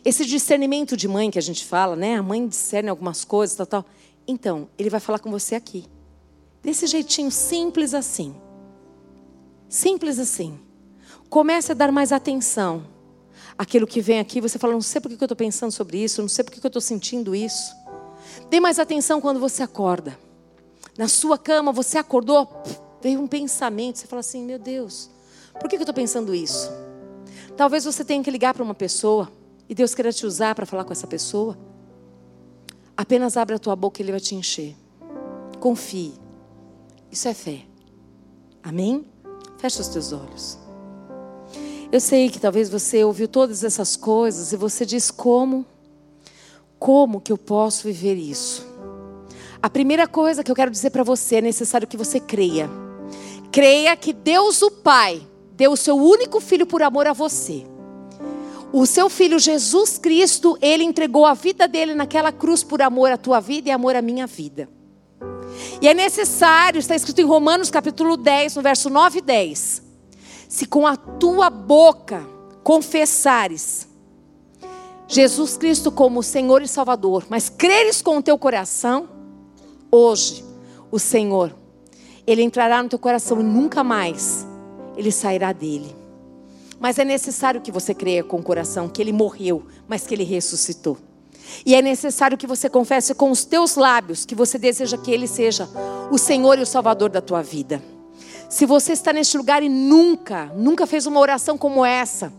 Esse 0.03 0.25
discernimento 0.25 0.97
de 0.97 1.07
mãe 1.07 1.29
que 1.29 1.37
a 1.37 1.43
gente 1.43 1.63
fala, 1.63 1.95
né? 1.95 2.15
A 2.15 2.23
mãe 2.23 2.47
discerne 2.47 2.89
algumas 2.89 3.23
coisas, 3.23 3.55
tal, 3.55 3.67
tal. 3.67 3.85
Então, 4.27 4.67
ele 4.79 4.89
vai 4.89 4.99
falar 4.99 5.19
com 5.19 5.29
você 5.29 5.53
aqui. 5.53 5.92
Desse 6.63 6.87
jeitinho 6.87 7.29
simples 7.29 7.93
assim. 7.93 8.33
Simples 9.67 10.17
assim. 10.17 10.57
Comece 11.29 11.73
a 11.73 11.75
dar 11.75 11.91
mais 11.91 12.13
atenção 12.13 12.85
àquilo 13.57 13.85
que 13.85 14.01
vem 14.01 14.19
aqui. 14.19 14.39
Você 14.39 14.57
fala, 14.57 14.73
não 14.73 14.81
sei 14.81 15.01
por 15.01 15.09
que 15.09 15.15
eu 15.15 15.25
estou 15.25 15.35
pensando 15.35 15.71
sobre 15.71 16.01
isso, 16.01 16.21
não 16.21 16.29
sei 16.29 16.43
por 16.43 16.51
que 16.51 16.65
eu 16.65 16.69
estou 16.69 16.81
sentindo 16.81 17.35
isso. 17.35 17.75
Dê 18.49 18.61
mais 18.61 18.79
atenção 18.79 19.19
quando 19.19 19.39
você 19.39 19.61
acorda. 19.61 20.17
Na 20.97 21.07
sua 21.07 21.37
cama, 21.37 21.71
você 21.71 21.97
acordou, 21.97 22.47
veio 23.01 23.19
um 23.19 23.27
pensamento, 23.27 23.97
você 23.97 24.07
fala 24.07 24.21
assim: 24.21 24.45
meu 24.45 24.59
Deus, 24.59 25.09
por 25.59 25.67
que 25.67 25.75
eu 25.75 25.81
estou 25.81 25.93
pensando 25.93 26.33
isso? 26.33 26.71
Talvez 27.57 27.83
você 27.83 28.05
tenha 28.05 28.23
que 28.23 28.31
ligar 28.31 28.53
para 28.53 28.63
uma 28.63 28.73
pessoa 28.73 29.29
e 29.67 29.75
Deus 29.75 29.93
queira 29.93 30.13
te 30.13 30.25
usar 30.25 30.55
para 30.55 30.65
falar 30.65 30.85
com 30.85 30.93
essa 30.93 31.07
pessoa. 31.07 31.57
Apenas 32.95 33.35
abre 33.37 33.55
a 33.55 33.59
tua 33.59 33.75
boca 33.75 33.99
e 33.99 34.03
Ele 34.03 34.11
vai 34.11 34.21
te 34.21 34.35
encher. 34.35 34.75
Confie. 35.59 36.22
Isso 37.13 37.27
é 37.27 37.33
fé. 37.35 37.59
Amém? 38.63 39.05
Fecha 39.59 39.81
os 39.81 39.87
teus 39.87 40.11
olhos. 40.11 40.57
Eu 41.91 41.99
sei 41.99 42.27
que 42.27 42.39
talvez 42.39 42.71
você 42.71 43.03
ouviu 43.03 43.27
todas 43.27 43.63
essas 43.63 43.95
coisas 43.95 44.51
e 44.51 44.57
você 44.57 44.83
diz 44.83 45.11
como, 45.11 45.63
como 46.79 47.21
que 47.21 47.31
eu 47.31 47.37
posso 47.37 47.83
viver 47.83 48.15
isso? 48.15 48.65
A 49.61 49.69
primeira 49.69 50.07
coisa 50.07 50.43
que 50.43 50.49
eu 50.49 50.55
quero 50.55 50.71
dizer 50.71 50.89
para 50.89 51.03
você 51.03 51.35
é 51.35 51.41
necessário 51.41 51.87
que 51.87 51.95
você 51.95 52.19
creia. 52.19 52.67
Creia 53.51 53.95
que 53.95 54.11
Deus 54.11 54.63
o 54.63 54.71
Pai 54.71 55.21
deu 55.51 55.73
o 55.73 55.77
seu 55.77 55.95
único 55.95 56.41
filho 56.41 56.65
por 56.65 56.81
amor 56.81 57.05
a 57.05 57.13
você. 57.13 57.63
O 58.71 58.87
seu 58.87 59.07
filho 59.07 59.37
Jesus 59.37 59.99
Cristo, 59.99 60.57
ele 60.59 60.83
entregou 60.83 61.27
a 61.27 61.35
vida 61.35 61.67
dele 61.67 61.93
naquela 61.93 62.31
cruz 62.31 62.63
por 62.63 62.81
amor 62.81 63.11
à 63.11 63.17
tua 63.17 63.39
vida 63.39 63.69
e 63.69 63.71
amor 63.71 63.95
à 63.95 64.01
minha 64.01 64.25
vida. 64.25 64.67
E 65.81 65.87
é 65.87 65.93
necessário, 65.93 66.79
está 66.79 66.95
escrito 66.95 67.21
em 67.21 67.25
Romanos 67.25 67.69
capítulo 67.69 68.17
10, 68.17 68.55
no 68.55 68.61
verso 68.61 68.89
9 68.89 69.19
e 69.19 69.21
10. 69.21 69.81
Se 70.47 70.65
com 70.65 70.85
a 70.85 70.95
tua 70.95 71.49
boca 71.49 72.25
confessares 72.63 73.87
Jesus 75.07 75.57
Cristo 75.57 75.91
como 75.91 76.23
Senhor 76.23 76.61
e 76.61 76.67
Salvador, 76.67 77.25
mas 77.29 77.49
creres 77.49 78.01
com 78.01 78.17
o 78.17 78.21
teu 78.21 78.37
coração 78.37 79.09
Hoje, 79.95 80.43
o 80.89 80.97
Senhor, 80.97 81.55
Ele 82.25 82.41
entrará 82.41 82.81
no 82.81 82.89
teu 82.89 82.97
coração 82.97 83.39
e 83.39 83.43
nunca 83.43 83.83
mais 83.83 84.43
Ele 84.97 85.11
sairá 85.11 85.53
dele. 85.53 85.95
Mas 86.79 86.97
é 86.97 87.05
necessário 87.05 87.61
que 87.61 87.71
você 87.71 87.93
creia 87.93 88.23
com 88.23 88.37
o 88.37 88.43
coração 88.43 88.89
que 88.89 88.99
Ele 88.99 89.13
morreu, 89.13 89.67
mas 89.87 90.07
que 90.07 90.15
Ele 90.15 90.23
ressuscitou. 90.23 90.97
E 91.65 91.75
é 91.75 91.81
necessário 91.81 92.37
que 92.37 92.47
você 92.47 92.69
confesse 92.69 93.13
com 93.13 93.31
os 93.31 93.45
teus 93.45 93.75
lábios 93.75 94.25
que 94.25 94.35
você 94.35 94.57
deseja 94.57 94.97
que 94.97 95.11
Ele 95.11 95.27
seja 95.27 95.67
o 96.11 96.17
Senhor 96.17 96.57
e 96.59 96.61
o 96.61 96.65
Salvador 96.65 97.09
da 97.09 97.21
tua 97.21 97.41
vida. 97.41 97.81
Se 98.49 98.65
você 98.65 98.93
está 98.93 99.11
neste 99.11 99.37
lugar 99.37 99.63
e 99.63 99.69
nunca, 99.69 100.45
nunca 100.55 100.85
fez 100.85 101.05
uma 101.05 101.19
oração 101.19 101.57
como 101.57 101.85
essa, 101.85 102.31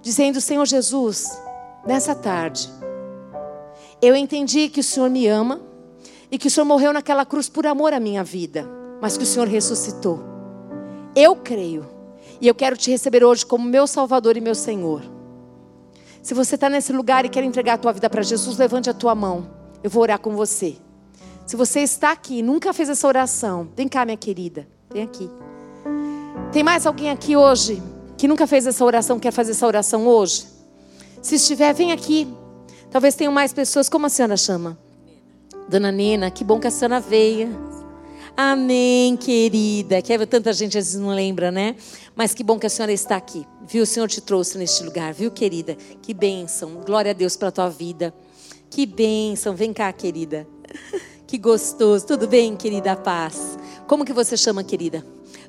dizendo: 0.00 0.40
Senhor 0.40 0.64
Jesus, 0.66 1.38
nessa 1.86 2.14
tarde, 2.14 2.70
eu 4.00 4.16
entendi 4.16 4.68
que 4.68 4.80
o 4.80 4.84
Senhor 4.84 5.10
me 5.10 5.26
ama 5.26 5.60
e 6.30 6.38
que 6.38 6.48
o 6.48 6.50
Senhor 6.50 6.64
morreu 6.64 6.92
naquela 6.92 7.26
cruz 7.26 7.48
por 7.48 7.66
amor 7.66 7.92
à 7.92 8.00
minha 8.00 8.24
vida, 8.24 8.66
mas 9.00 9.16
que 9.16 9.24
o 9.24 9.26
Senhor 9.26 9.46
ressuscitou. 9.46 10.18
Eu 11.14 11.36
creio 11.36 11.86
e 12.40 12.48
eu 12.48 12.54
quero 12.54 12.76
te 12.76 12.90
receber 12.90 13.22
hoje 13.22 13.44
como 13.44 13.68
meu 13.68 13.86
Salvador 13.86 14.36
e 14.36 14.40
meu 14.40 14.54
Senhor. 14.54 15.02
Se 16.22 16.34
você 16.34 16.54
está 16.54 16.70
nesse 16.70 16.92
lugar 16.92 17.24
e 17.24 17.28
quer 17.28 17.42
entregar 17.42 17.74
a 17.74 17.78
tua 17.78 17.92
vida 17.92 18.08
para 18.08 18.22
Jesus, 18.22 18.56
levante 18.56 18.88
a 18.88 18.94
tua 18.94 19.14
mão. 19.14 19.50
Eu 19.82 19.90
vou 19.90 20.02
orar 20.02 20.20
com 20.20 20.36
você. 20.36 20.76
Se 21.44 21.56
você 21.56 21.80
está 21.80 22.12
aqui, 22.12 22.40
nunca 22.40 22.72
fez 22.72 22.88
essa 22.88 23.08
oração, 23.08 23.68
vem 23.76 23.88
cá, 23.88 24.04
minha 24.04 24.16
querida, 24.16 24.66
vem 24.92 25.02
aqui. 25.02 25.28
Tem 26.52 26.62
mais 26.62 26.86
alguém 26.86 27.10
aqui 27.10 27.36
hoje 27.36 27.82
que 28.16 28.28
nunca 28.28 28.46
fez 28.46 28.66
essa 28.66 28.84
oração, 28.84 29.18
quer 29.18 29.32
fazer 29.32 29.50
essa 29.50 29.66
oração 29.66 30.06
hoje? 30.06 30.46
Se 31.20 31.34
estiver, 31.34 31.74
vem 31.74 31.90
aqui. 31.90 32.32
Talvez 32.88 33.16
tenham 33.16 33.32
mais 33.32 33.52
pessoas. 33.52 33.88
Como 33.88 34.06
a 34.06 34.08
senhora 34.08 34.36
chama? 34.36 34.78
Dona 35.68 35.90
Nena, 35.90 36.30
que 36.30 36.44
bom 36.44 36.60
que 36.60 36.68
a 36.68 36.70
senhora 36.70 37.00
veio. 37.00 37.48
Amém, 38.36 39.16
querida. 39.16 40.00
Que 40.00 40.26
tanta 40.26 40.52
gente 40.52 40.78
às 40.78 40.86
vezes 40.86 41.00
não 41.00 41.10
lembra, 41.10 41.50
né? 41.50 41.74
Mas 42.14 42.34
que 42.34 42.44
bom 42.44 42.58
que 42.58 42.66
a 42.66 42.70
senhora 42.70 42.92
está 42.92 43.16
aqui. 43.16 43.46
Viu? 43.66 43.84
O 43.84 43.86
Senhor 43.86 44.08
te 44.08 44.20
trouxe 44.20 44.58
neste 44.58 44.82
lugar, 44.84 45.14
viu, 45.14 45.30
querida? 45.30 45.76
Que 46.02 46.12
bênção. 46.12 46.82
Glória 46.84 47.10
a 47.10 47.14
Deus 47.14 47.36
pela 47.36 47.50
tua 47.50 47.68
vida. 47.68 48.14
Que 48.68 48.84
bênção. 48.86 49.54
Vem 49.54 49.72
cá, 49.72 49.92
querida. 49.92 50.46
Que 51.26 51.38
gostoso. 51.38 52.06
Tudo 52.06 52.28
bem, 52.28 52.54
querida? 52.54 52.94
Paz. 52.94 53.58
Como 53.86 54.04
que 54.04 54.12
você 54.12 54.36
chama, 54.36 54.62
querida? 54.62 55.04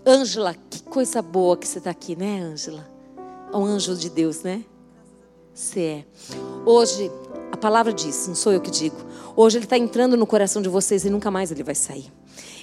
Ângela. 0.06 0.56
Que 0.70 0.82
coisa 0.84 1.22
boa 1.22 1.58
que 1.58 1.68
você 1.68 1.80
está 1.80 1.90
aqui, 1.90 2.16
né, 2.16 2.40
Ângela? 2.42 2.90
Um 3.54 3.66
anjo 3.66 3.96
de 3.96 4.10
Deus, 4.10 4.44
né? 4.44 4.64
Você 5.54 5.80
é. 5.82 6.06
Hoje, 6.66 7.12
a 7.52 7.58
palavra 7.58 7.94
diz, 7.94 8.28
não 8.28 8.36
sou 8.36 8.52
eu 8.54 8.62
que 8.62 8.72
digo. 8.72 8.96
Hoje 9.36 9.58
ele 9.58 9.66
está 9.66 9.78
entrando 9.78 10.18
no 10.18 10.26
coração 10.26 10.62
de 10.62 10.70
vocês 10.70 11.06
e 11.06 11.10
nunca 11.10 11.30
mais 11.30 11.52
ele 11.52 11.64
vai 11.64 11.76
sair. 11.76 12.12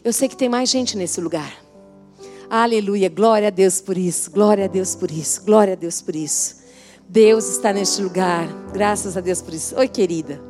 Eu 0.02 0.12
sei 0.12 0.28
que 0.28 0.36
tem 0.36 0.48
mais 0.48 0.68
gente 0.70 0.96
nesse 0.96 1.20
lugar. 1.20 1.52
Aleluia, 2.50 3.08
glória 3.08 3.46
a 3.46 3.50
Deus 3.50 3.80
por 3.80 3.96
isso, 3.96 4.28
glória 4.28 4.64
a 4.64 4.66
Deus 4.66 4.96
por 4.96 5.08
isso, 5.08 5.44
glória 5.44 5.74
a 5.74 5.76
Deus 5.76 6.02
por 6.02 6.16
isso. 6.16 6.56
Deus 7.08 7.48
está 7.48 7.72
neste 7.72 8.02
lugar, 8.02 8.48
graças 8.72 9.16
a 9.16 9.20
Deus 9.20 9.40
por 9.40 9.54
isso. 9.54 9.76
Oi, 9.76 9.86
querida. 9.86 10.40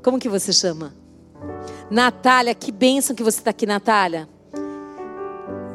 Como 0.00 0.16
que 0.16 0.28
você 0.28 0.52
chama? 0.52 0.94
Natália, 1.90 2.54
que 2.54 2.70
bênção 2.70 3.16
que 3.16 3.22
você 3.24 3.40
está 3.40 3.50
aqui, 3.50 3.66
Natália. 3.66 4.28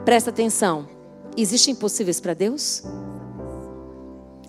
Presta 0.05 0.29
atenção. 0.29 0.87
Existem 1.35 1.73
impossíveis 1.73 2.21
para 2.21 2.33
Deus? 2.33 2.83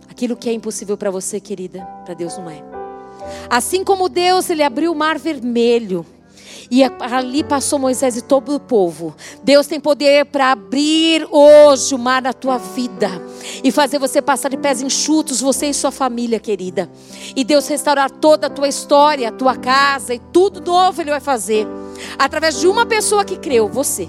Aquilo 0.09 0.37
que 0.37 0.49
é 0.49 0.53
impossível 0.53 0.97
para 0.97 1.11
você, 1.11 1.41
querida, 1.41 1.85
para 2.05 2.15
Deus 2.15 2.39
não 2.39 2.49
é. 2.49 2.63
Assim 3.51 3.83
como 3.83 4.09
Deus, 4.09 4.49
ele 4.49 4.63
abriu 4.63 4.93
o 4.93 4.95
mar 4.95 5.19
vermelho. 5.19 6.07
E 6.71 6.83
ali 6.83 7.43
passou 7.45 7.79
Moisés 7.79 8.17
e 8.17 8.23
todo 8.23 8.55
o 8.55 8.61
povo. 8.61 9.15
Deus 9.43 9.67
tem 9.67 9.81
poder 9.81 10.27
para 10.27 10.53
abrir 10.53 11.27
hoje 11.31 11.95
o 11.95 11.99
mar 11.99 12.23
na 12.23 12.33
tua 12.33 12.59
vida 12.59 13.11
e 13.63 13.71
fazer 13.71 13.99
você 13.99 14.21
passar 14.21 14.49
de 14.49 14.57
pés 14.57 14.83
enxutos, 14.83 15.41
você 15.41 15.67
e 15.67 15.75
sua 15.75 15.91
família, 15.91 16.39
querida. 16.39 16.91
E 17.35 17.45
Deus 17.45 17.67
restaurar 17.69 18.11
toda 18.11 18.47
a 18.47 18.51
tua 18.51 18.69
história, 18.69 19.29
a 19.29 19.33
tua 19.33 19.57
casa 19.57 20.15
e 20.15 20.19
tudo 20.33 20.61
novo 20.61 21.01
Ele 21.01 21.11
vai 21.11 21.21
fazer 21.21 21.67
através 22.19 22.61
de 22.61 22.67
uma 22.67 22.87
pessoa 22.87 23.25
que 23.25 23.37
creu, 23.37 23.69
você. 23.69 24.09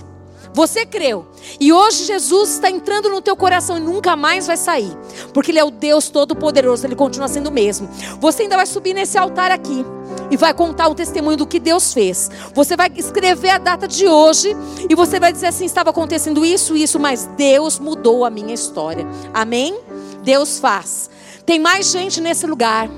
Você 0.53 0.85
creu. 0.85 1.25
E 1.59 1.71
hoje 1.71 2.05
Jesus 2.05 2.51
está 2.51 2.69
entrando 2.69 3.09
no 3.09 3.21
teu 3.21 3.35
coração 3.35 3.77
e 3.77 3.79
nunca 3.79 4.15
mais 4.15 4.47
vai 4.47 4.57
sair. 4.57 4.91
Porque 5.33 5.51
Ele 5.51 5.59
é 5.59 5.63
o 5.63 5.71
Deus 5.71 6.09
Todo-Poderoso, 6.09 6.85
Ele 6.85 6.95
continua 6.95 7.27
sendo 7.27 7.47
o 7.47 7.51
mesmo. 7.51 7.89
Você 8.19 8.43
ainda 8.43 8.55
vai 8.55 8.65
subir 8.65 8.93
nesse 8.93 9.17
altar 9.17 9.51
aqui 9.51 9.85
e 10.31 10.37
vai 10.37 10.53
contar 10.53 10.89
um 10.89 10.95
testemunho 10.95 11.37
do 11.37 11.47
que 11.47 11.59
Deus 11.59 11.93
fez. 11.93 12.29
Você 12.53 12.75
vai 12.75 12.91
escrever 12.95 13.49
a 13.49 13.57
data 13.57 13.87
de 13.87 14.07
hoje 14.07 14.55
e 14.89 14.95
você 14.95 15.19
vai 15.19 15.31
dizer 15.31 15.47
assim: 15.47 15.65
estava 15.65 15.89
acontecendo 15.89 16.45
isso, 16.45 16.75
isso, 16.75 16.99
mas 16.99 17.25
Deus 17.37 17.79
mudou 17.79 18.25
a 18.25 18.29
minha 18.29 18.53
história. 18.53 19.05
Amém? 19.33 19.79
Deus 20.23 20.59
faz. 20.59 21.09
Tem 21.45 21.59
mais 21.59 21.91
gente 21.91 22.21
nesse 22.21 22.45
lugar. 22.45 22.89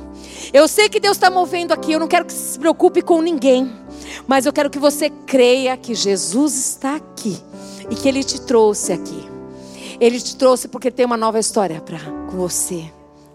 Eu 0.54 0.68
sei 0.68 0.90
que 0.90 1.00
Deus 1.00 1.16
está 1.16 1.30
movendo 1.30 1.72
aqui. 1.72 1.94
Eu 1.94 2.00
não 2.00 2.08
quero 2.08 2.26
que 2.26 2.34
se 2.34 2.60
preocupe 2.60 3.02
com 3.02 3.22
ninguém. 3.22 3.81
Mas 4.28 4.46
eu 4.46 4.54
quero 4.54 4.70
que 4.70 4.80
você 4.80 5.10
creia 5.10 5.76
que 5.78 5.96
Jesus 5.96 6.56
está 6.56 6.96
aqui 6.96 7.38
e 7.90 7.96
que 7.96 8.08
Ele 8.08 8.24
te 8.24 8.42
trouxe 8.42 8.94
aqui. 8.94 9.30
Ele 10.00 10.20
te 10.20 10.36
trouxe 10.36 10.68
porque 10.68 10.90
tem 10.90 11.06
uma 11.06 11.18
nova 11.18 11.40
história 11.40 11.80
para 11.82 12.00
com 12.00 12.38
você. 12.38 12.86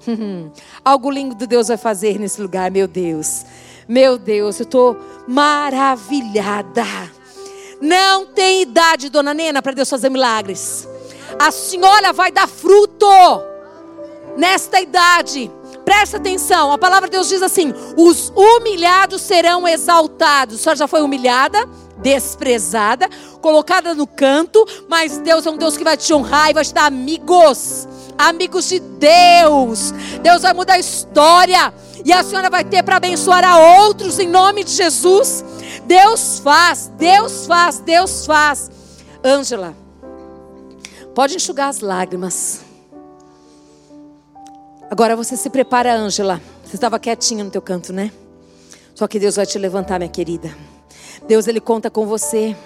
Algo 0.84 1.10
lindo 1.10 1.46
Deus 1.46 1.68
vai 1.68 1.76
fazer 1.76 2.18
nesse 2.18 2.40
lugar, 2.40 2.70
meu 2.70 2.88
Deus. 2.88 3.44
Meu 3.88 4.18
Deus, 4.18 4.58
eu 4.58 4.64
estou 4.64 4.96
maravilhada. 5.28 6.84
Não 7.80 8.26
tem 8.26 8.62
idade, 8.62 9.10
dona 9.10 9.34
Nena, 9.34 9.62
para 9.62 9.72
Deus 9.72 9.88
fazer 9.88 10.08
milagres. 10.08 10.88
A 11.38 11.50
senhora 11.50 12.12
vai 12.12 12.32
dar 12.32 12.48
fruto 12.48 13.06
nesta 14.36 14.80
idade. 14.80 15.50
Presta 15.87 16.16
atenção, 16.16 16.72
a 16.72 16.76
palavra 16.76 17.09
de 17.09 17.12
Deus 17.12 17.28
diz 17.28 17.41
assim: 17.43 17.72
os 17.97 18.32
humilhados 18.34 19.22
serão 19.22 19.68
exaltados. 19.68 20.57
A 20.57 20.59
senhora 20.59 20.78
já 20.78 20.89
foi 20.89 21.01
humilhada, 21.01 21.64
desprezada, 21.99 23.09
colocada 23.41 23.95
no 23.95 24.05
canto, 24.05 24.66
mas 24.89 25.18
Deus 25.18 25.47
é 25.47 25.51
um 25.51 25.57
Deus 25.57 25.76
que 25.76 25.84
vai 25.84 25.97
te 25.97 26.12
honrar 26.12 26.51
e 26.51 26.55
vai 26.55 26.64
te 26.64 26.74
dar 26.74 26.87
amigos, 26.87 27.87
amigos 28.18 28.68
de 28.68 28.80
Deus. 28.80 29.93
Deus 30.24 30.43
vai 30.43 30.53
mudar 30.53 30.74
a 30.74 30.78
história 30.80 31.72
e 32.05 32.12
a 32.12 32.24
senhora 32.24 32.51
vai 32.51 32.64
ter 32.64 32.82
para 32.82 32.97
abençoar 32.97 33.45
a 33.45 33.84
outros 33.84 34.18
em 34.18 34.26
nome 34.26 34.64
de 34.64 34.72
Jesus. 34.72 35.45
Deus 35.84 36.41
faz, 36.41 36.91
Deus 36.99 37.47
faz, 37.47 37.78
Deus 37.78 38.26
faz. 38.26 38.72
Ângela, 39.24 39.72
pode 41.14 41.37
enxugar 41.37 41.68
as 41.68 41.78
lágrimas. 41.78 42.65
Agora 44.91 45.16
você 45.16 45.37
se 45.37 45.51
prepara, 45.51 45.95
Ângela. 45.95 46.41
Você 46.64 46.76
estava 46.76 46.99
quietinha 46.99 47.43
no 47.43 47.51
teu 47.51 47.61
canto, 47.61 47.93
né? 47.93 48.12
Só 48.95 49.07
que 49.09 49.18
Deus 49.18 49.37
vai 49.37 49.45
te 49.45 49.59
levantar, 49.59 49.99
minha 49.99 50.09
querida. 50.09 50.55
Deus 51.26 51.49
ele 51.49 51.61
conta 51.61 51.91
com 51.91 52.07
você. 52.07 52.57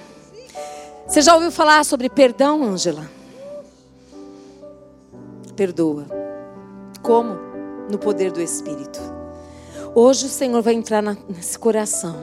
Você 1.06 1.22
já 1.22 1.34
ouviu 1.34 1.50
falar 1.50 1.84
sobre 1.84 2.08
perdão, 2.08 2.62
Ângela? 2.62 3.10
Perdoa. 5.56 6.06
Como? 7.02 7.36
No 7.90 7.98
poder 7.98 8.30
do 8.30 8.40
Espírito. 8.40 9.00
Hoje 9.94 10.26
o 10.26 10.28
Senhor 10.28 10.62
vai 10.62 10.74
entrar 10.74 11.02
nesse 11.02 11.58
coração. 11.58 12.16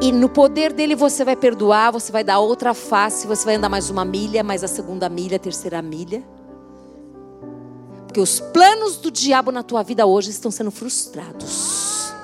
E 0.00 0.12
no 0.12 0.28
poder 0.28 0.72
dele 0.72 0.94
você 0.94 1.24
vai 1.24 1.36
perdoar, 1.36 1.90
você 1.90 2.12
vai 2.12 2.22
dar 2.22 2.38
outra 2.38 2.72
face, 2.72 3.26
você 3.26 3.44
vai 3.44 3.56
andar 3.56 3.68
mais 3.68 3.90
uma 3.90 4.04
milha, 4.04 4.42
mais 4.42 4.62
a 4.62 4.68
segunda 4.68 5.08
milha, 5.08 5.36
a 5.36 5.40
terceira 5.40 5.82
milha. 5.82 6.22
Porque 8.16 8.22
os 8.22 8.40
planos 8.40 8.96
do 8.96 9.10
diabo 9.10 9.52
na 9.52 9.62
tua 9.62 9.82
vida 9.82 10.06
hoje 10.06 10.30
estão 10.30 10.50
sendo 10.50 10.70
frustrados. 10.70 12.14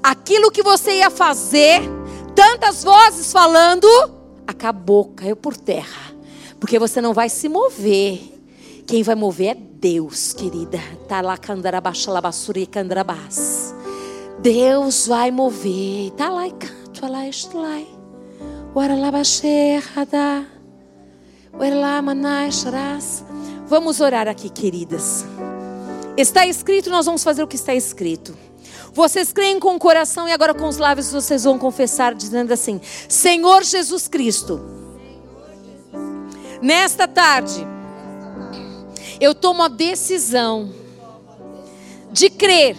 Aquilo 0.00 0.48
que 0.48 0.62
você 0.62 0.98
ia 0.98 1.10
fazer, 1.10 1.80
tantas 2.36 2.84
vozes 2.84 3.32
falando, 3.32 3.88
acabou, 4.46 5.06
caiu 5.06 5.34
por 5.34 5.56
terra. 5.56 6.14
Porque 6.60 6.78
você 6.78 7.00
não 7.00 7.12
vai 7.12 7.28
se 7.28 7.48
mover. 7.48 8.20
Quem 8.86 9.02
vai 9.02 9.16
mover 9.16 9.48
é 9.48 9.54
Deus, 9.54 10.32
querida. 10.32 10.78
Tá 11.08 11.20
lá 11.20 11.36
candarabashalabasuri 11.36 12.64
candarabás. 12.64 13.74
Deus 14.38 15.08
vai 15.08 15.32
mover. 15.32 16.12
Tá 16.12 16.28
lá 16.28 16.46
e 16.46 16.52
canto, 16.52 17.10
lá 17.10 17.26
estlai. 17.26 17.88
Waralabaxerrada. 18.72 20.46
Waralamanai 21.58 22.52
Vamos 23.70 24.00
orar 24.00 24.26
aqui, 24.26 24.50
queridas. 24.50 25.24
Está 26.16 26.44
escrito, 26.44 26.90
nós 26.90 27.06
vamos 27.06 27.22
fazer 27.22 27.44
o 27.44 27.46
que 27.46 27.54
está 27.54 27.72
escrito. 27.72 28.36
Vocês 28.92 29.32
creem 29.32 29.60
com 29.60 29.76
o 29.76 29.78
coração 29.78 30.26
e 30.26 30.32
agora 30.32 30.52
com 30.52 30.66
os 30.66 30.76
lábios 30.76 31.12
vocês 31.12 31.44
vão 31.44 31.56
confessar, 31.56 32.12
dizendo 32.12 32.52
assim: 32.52 32.80
Senhor 33.08 33.62
Jesus 33.62 34.08
Cristo, 34.08 34.60
nesta 36.60 37.06
tarde, 37.06 37.64
eu 39.20 39.36
tomo 39.36 39.62
a 39.62 39.68
decisão 39.68 40.74
de 42.10 42.28
crer 42.28 42.76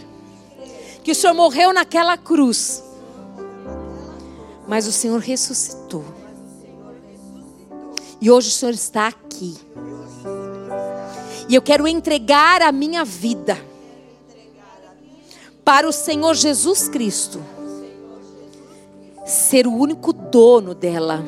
que 1.05 1.13
o 1.13 1.15
Senhor 1.15 1.33
morreu 1.33 1.71
naquela 1.71 2.17
cruz, 2.17 2.83
mas 4.67 4.85
o 4.87 4.91
Senhor 4.91 5.21
ressuscitou. 5.21 6.03
E 8.19 8.29
hoje 8.29 8.49
o 8.49 8.51
Senhor 8.51 8.73
está 8.73 9.07
aqui. 9.07 9.57
E 11.51 11.55
eu 11.55 11.61
quero 11.61 11.85
entregar 11.85 12.61
a 12.61 12.71
minha 12.71 13.03
vida 13.03 13.61
para 15.65 15.85
o 15.85 15.91
Senhor 15.91 16.33
Jesus 16.33 16.87
Cristo 16.87 17.43
ser 19.25 19.67
o 19.67 19.73
único 19.73 20.13
dono 20.13 20.73
dela. 20.73 21.21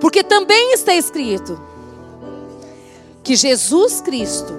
Porque 0.00 0.22
também 0.22 0.72
está 0.72 0.94
escrito 0.94 1.60
que 3.24 3.34
Jesus 3.34 4.00
Cristo 4.00 4.52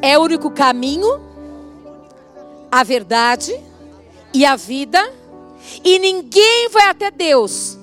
é 0.00 0.18
o 0.18 0.22
único 0.22 0.50
caminho, 0.50 1.20
a 2.72 2.82
verdade 2.82 3.62
e 4.32 4.46
a 4.46 4.56
vida, 4.56 5.12
e 5.84 5.98
ninguém 5.98 6.70
vai 6.70 6.86
até 6.86 7.10
Deus 7.10 7.76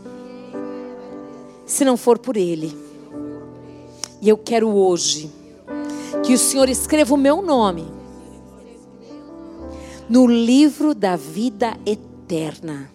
se 1.67 1.85
não 1.85 1.97
for 1.97 2.17
por 2.17 2.35
Ele. 2.35 2.82
E 4.23 4.29
eu 4.29 4.37
quero 4.37 4.73
hoje 4.73 5.29
que 6.25 6.33
o 6.33 6.37
Senhor 6.37 6.69
escreva 6.69 7.13
o 7.13 7.17
meu 7.17 7.41
nome 7.41 7.85
no 10.07 10.25
livro 10.25 10.95
da 10.95 11.17
vida 11.17 11.77
eterna. 11.85 12.89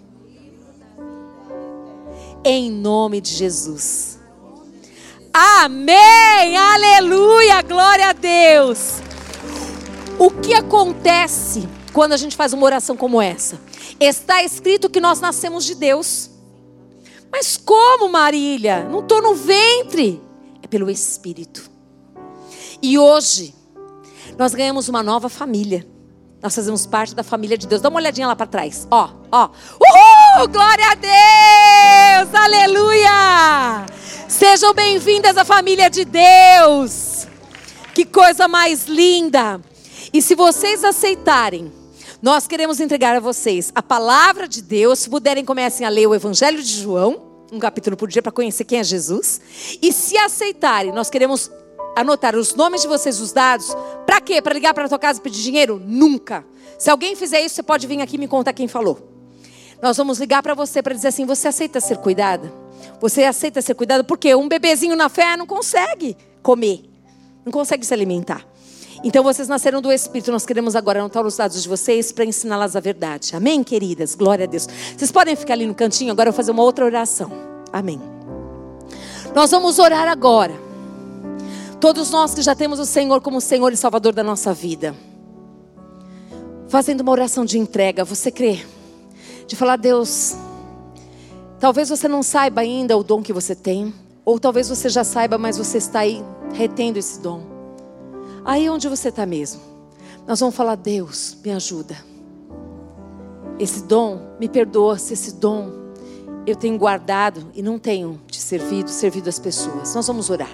Em 2.43 2.70
nome 2.70 3.20
de 3.20 3.31
Jesus. 3.35 4.18
Amém! 5.31 6.57
Aleluia! 6.57 7.61
Glória 7.61 8.09
a 8.09 8.12
Deus! 8.14 8.95
O 10.18 10.31
que 10.31 10.55
acontece 10.55 11.68
quando 11.93 12.14
a 12.14 12.16
gente 12.16 12.39
faz 12.39 12.55
uma 12.55 12.64
oração 12.64 12.97
como 12.97 13.20
essa? 13.20 13.61
Está 14.01 14.43
escrito 14.43 14.89
que 14.89 14.99
nós 14.99 15.20
nascemos 15.20 15.66
de 15.66 15.74
Deus. 15.74 16.31
Mas 17.31 17.59
como, 17.59 18.09
Marília? 18.09 18.89
Não 18.89 19.01
estou 19.01 19.20
no 19.20 19.35
ventre 19.35 20.26
pelo 20.69 20.91
Espírito. 20.91 21.71
E 22.83 22.99
hoje, 22.99 23.55
nós 24.39 24.55
ganhamos 24.55 24.89
uma 24.89 25.03
nova 25.03 25.29
família. 25.29 25.87
Nós 26.41 26.55
fazemos 26.55 26.87
parte 26.87 27.14
da 27.14 27.25
família 27.25 27.59
de 27.59 27.66
Deus. 27.66 27.83
Dá 27.83 27.89
uma 27.89 27.99
olhadinha 27.99 28.27
lá 28.27 28.37
para 28.37 28.47
trás. 28.47 28.87
Ó, 28.91 29.11
ó. 29.33 29.49
Uhul! 29.49 30.49
Glória 30.49 30.85
a 30.91 30.95
Deus! 30.95 32.35
Aleluia! 32.35 33.87
Sejam 34.29 34.73
bem-vindas 34.73 35.37
à 35.37 35.45
família 35.45 35.91
de 35.91 36.05
Deus. 36.05 37.27
Que 37.93 38.05
coisa 38.05 38.47
mais 38.47 38.87
linda! 38.87 39.61
E 40.12 40.23
se 40.23 40.37
vocês 40.37 40.85
aceitarem, 40.85 41.73
nós 42.23 42.47
queremos 42.47 42.79
entregar 42.79 43.16
a 43.16 43.21
vocês 43.21 43.73
a 43.75 43.83
palavra 43.83 44.47
de 44.47 44.62
Deus. 44.62 45.01
Se 45.01 45.11
puderem, 45.11 45.45
comecem 45.45 45.85
a 45.85 45.91
ler 45.91 46.07
o 46.07 46.14
Evangelho 46.14 46.62
de 46.62 46.81
João 46.81 47.28
um 47.53 47.59
capítulo 47.59 47.97
por 47.97 48.09
dia 48.09 48.23
para 48.23 48.32
conhecer 48.32 48.64
quem 48.64 48.78
é 48.78 48.85
Jesus. 48.85 49.40
E 49.81 49.93
se 49.93 50.16
aceitarem, 50.16 50.93
nós 50.93 51.10
queremos 51.10 51.51
anotar 51.97 52.36
os 52.36 52.55
nomes 52.55 52.82
de 52.82 52.89
vocês, 52.89 53.20
os 53.20 53.32
dados. 53.32 53.74
Para 54.06 54.20
quê? 54.20 54.40
Para 54.40 54.55
ligar 54.55 54.74
para 54.74 54.89
tua 54.89 54.98
casa 54.98 55.18
e 55.18 55.23
pedir 55.23 55.43
dinheiro? 55.43 55.82
Nunca. 55.85 56.44
Se 56.78 56.90
alguém 56.90 57.16
fizer 57.16 57.40
isso, 57.40 57.56
você 57.56 57.62
pode 57.62 57.86
vir 57.86 58.01
aqui 58.01 58.16
e 58.16 58.18
me 58.18 58.28
contar 58.28 58.52
quem 58.52 58.68
falou. 58.68 59.09
Nós 59.82 59.97
vamos 59.97 60.18
ligar 60.18 60.43
para 60.43 60.55
você 60.55 60.82
para 60.82 60.94
dizer 60.94 61.09
assim: 61.09 61.24
você 61.24 61.48
aceita 61.48 61.81
ser 61.81 61.98
cuidada? 61.98 62.52
Você 63.01 63.24
aceita 63.24 63.60
ser 63.62 63.74
cuidada? 63.74 64.05
Porque 64.05 64.35
um 64.35 64.48
bebezinho 64.48 64.97
na 64.97 65.09
fé 65.09 65.36
não 65.36 65.47
consegue 65.47 66.16
comer, 66.43 66.85
não 67.44 67.52
consegue 67.52 67.85
se 67.85 67.93
alimentar. 67.94 68.47
Então 69.03 69.23
vocês 69.23 69.47
nasceram 69.47 69.81
do 69.81 69.93
Espírito. 69.93 70.33
Nós 70.33 70.45
queremos 70.45 70.75
agora 70.75 71.01
anotar 71.01 71.25
os 71.25 71.37
dados 71.37 71.62
de 71.62 71.69
vocês 71.69 72.11
para 72.11 72.25
ensiná-las 72.25 72.75
a 72.75 72.81
verdade. 72.81 73.35
Amém, 73.37 73.62
queridas? 73.62 74.15
Glória 74.15 74.45
a 74.45 74.49
Deus. 74.49 74.66
Vocês 74.97 75.12
podem 75.12 75.37
ficar 75.37 75.55
ali 75.55 75.66
no 75.66 75.75
cantinho. 75.75 76.11
Agora 76.11 76.29
eu 76.29 76.33
vou 76.33 76.37
fazer 76.37 76.51
uma 76.51 76.62
outra 76.62 76.85
oração. 76.85 77.31
Amém. 77.73 78.01
Nós 79.35 79.51
vamos 79.51 79.79
orar 79.79 80.09
agora. 80.09 80.55
Todos 81.81 82.11
nós 82.11 82.35
que 82.35 82.43
já 82.43 82.57
temos 82.57 82.81
o 82.81 82.87
Senhor 82.87 83.20
como 83.20 83.41
Senhor 83.41 83.73
e 83.73 83.77
Salvador 83.77 84.12
da 84.12 84.25
nossa 84.25 84.53
vida. 84.53 84.97
Fazendo 86.69 87.03
uma 87.03 87.12
oração 87.12 87.45
de 87.45 87.57
entrega. 87.57 88.05
Você 88.05 88.33
crê? 88.33 88.65
De 89.47 89.55
falar, 89.55 89.77
Deus. 89.77 90.35
Talvez 91.61 91.89
você 91.89 92.09
não 92.09 92.23
saiba 92.23 92.62
ainda 92.62 92.97
o 92.97 93.05
dom 93.05 93.23
que 93.23 93.33
você 93.33 93.55
tem. 93.55 93.95
Ou 94.25 94.41
talvez 94.41 94.69
você 94.69 94.89
já 94.89 95.05
saiba, 95.05 95.39
mas 95.39 95.57
você 95.57 95.79
está 95.79 96.01
aí 96.01 96.23
retendo 96.53 96.99
esse 96.99 97.20
dom. 97.20 97.57
Aí 98.49 98.70
onde 98.70 98.89
você 98.89 99.11
está 99.11 99.27
mesmo, 99.27 99.61
nós 100.27 100.41
vamos 100.41 100.55
falar: 100.55 100.75
Deus, 100.75 101.37
me 101.45 101.53
ajuda. 101.53 101.95
Esse 103.59 103.83
dom, 103.83 104.37
me 104.41 104.49
perdoa 104.49 104.97
se 104.97 105.12
esse 105.12 105.35
dom 105.35 105.70
eu 106.47 106.57
tenho 106.57 106.79
guardado 106.79 107.51
e 107.55 107.61
não 107.61 107.79
tenho 107.79 108.19
te 108.27 108.41
servido, 108.41 108.89
servido 108.89 109.29
as 109.29 109.39
pessoas. 109.39 109.95
Nós 109.95 110.07
vamos 110.07 110.31
orar. 110.31 110.49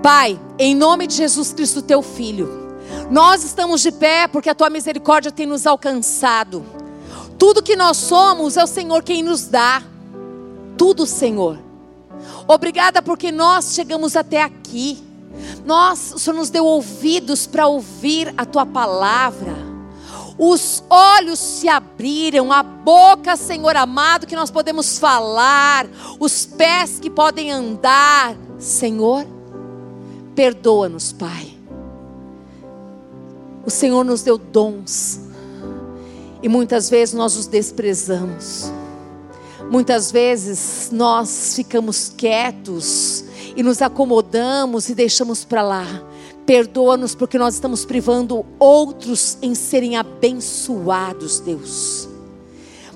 Pai, 0.00 0.38
em 0.60 0.76
nome 0.76 1.08
de 1.08 1.16
Jesus 1.16 1.52
Cristo, 1.52 1.82
teu 1.82 2.02
filho, 2.02 2.78
nós 3.10 3.42
estamos 3.42 3.80
de 3.80 3.90
pé 3.90 4.28
porque 4.28 4.48
a 4.48 4.54
tua 4.54 4.70
misericórdia 4.70 5.32
tem 5.32 5.44
nos 5.44 5.66
alcançado. 5.66 6.64
Tudo 7.36 7.64
que 7.64 7.74
nós 7.74 7.96
somos 7.96 8.56
é 8.56 8.62
o 8.62 8.66
Senhor 8.68 9.02
quem 9.02 9.24
nos 9.24 9.48
dá. 9.48 9.82
Tudo, 10.78 11.04
Senhor. 11.04 11.58
Obrigada 12.46 13.02
porque 13.02 13.32
nós 13.32 13.74
chegamos 13.74 14.14
até 14.14 14.40
aqui. 14.40 15.04
Nós, 15.64 16.12
o 16.12 16.18
Senhor 16.18 16.36
nos 16.36 16.50
deu 16.50 16.64
ouvidos 16.64 17.46
para 17.46 17.66
ouvir 17.66 18.32
a 18.36 18.44
tua 18.44 18.66
palavra. 18.66 19.54
os 20.38 20.84
olhos 20.90 21.38
se 21.38 21.66
abriram, 21.66 22.52
a 22.52 22.62
boca, 22.62 23.36
Senhor 23.36 23.74
amado, 23.74 24.26
que 24.26 24.36
nós 24.36 24.50
podemos 24.50 24.98
falar, 24.98 25.86
os 26.20 26.44
pés 26.44 26.98
que 27.00 27.08
podem 27.08 27.50
andar. 27.50 28.36
Senhor, 28.58 29.26
perdoa-nos, 30.34 31.12
Pai. 31.12 31.56
O 33.64 33.70
Senhor 33.70 34.04
nos 34.04 34.22
deu 34.22 34.38
dons 34.38 35.20
e 36.42 36.48
muitas 36.48 36.88
vezes 36.88 37.14
nós 37.14 37.34
os 37.34 37.46
desprezamos. 37.46 38.70
Muitas 39.70 40.12
vezes 40.12 40.90
nós 40.92 41.54
ficamos 41.56 42.12
quietos 42.16 43.24
e 43.56 43.62
nos 43.62 43.80
acomodamos 43.82 44.88
e 44.88 44.94
deixamos 44.94 45.44
para 45.44 45.62
lá. 45.62 45.86
Perdoa-nos 46.44 47.14
porque 47.14 47.38
nós 47.38 47.54
estamos 47.54 47.84
privando 47.84 48.44
outros 48.58 49.38
em 49.42 49.54
serem 49.54 49.96
abençoados, 49.96 51.40
Deus. 51.40 52.08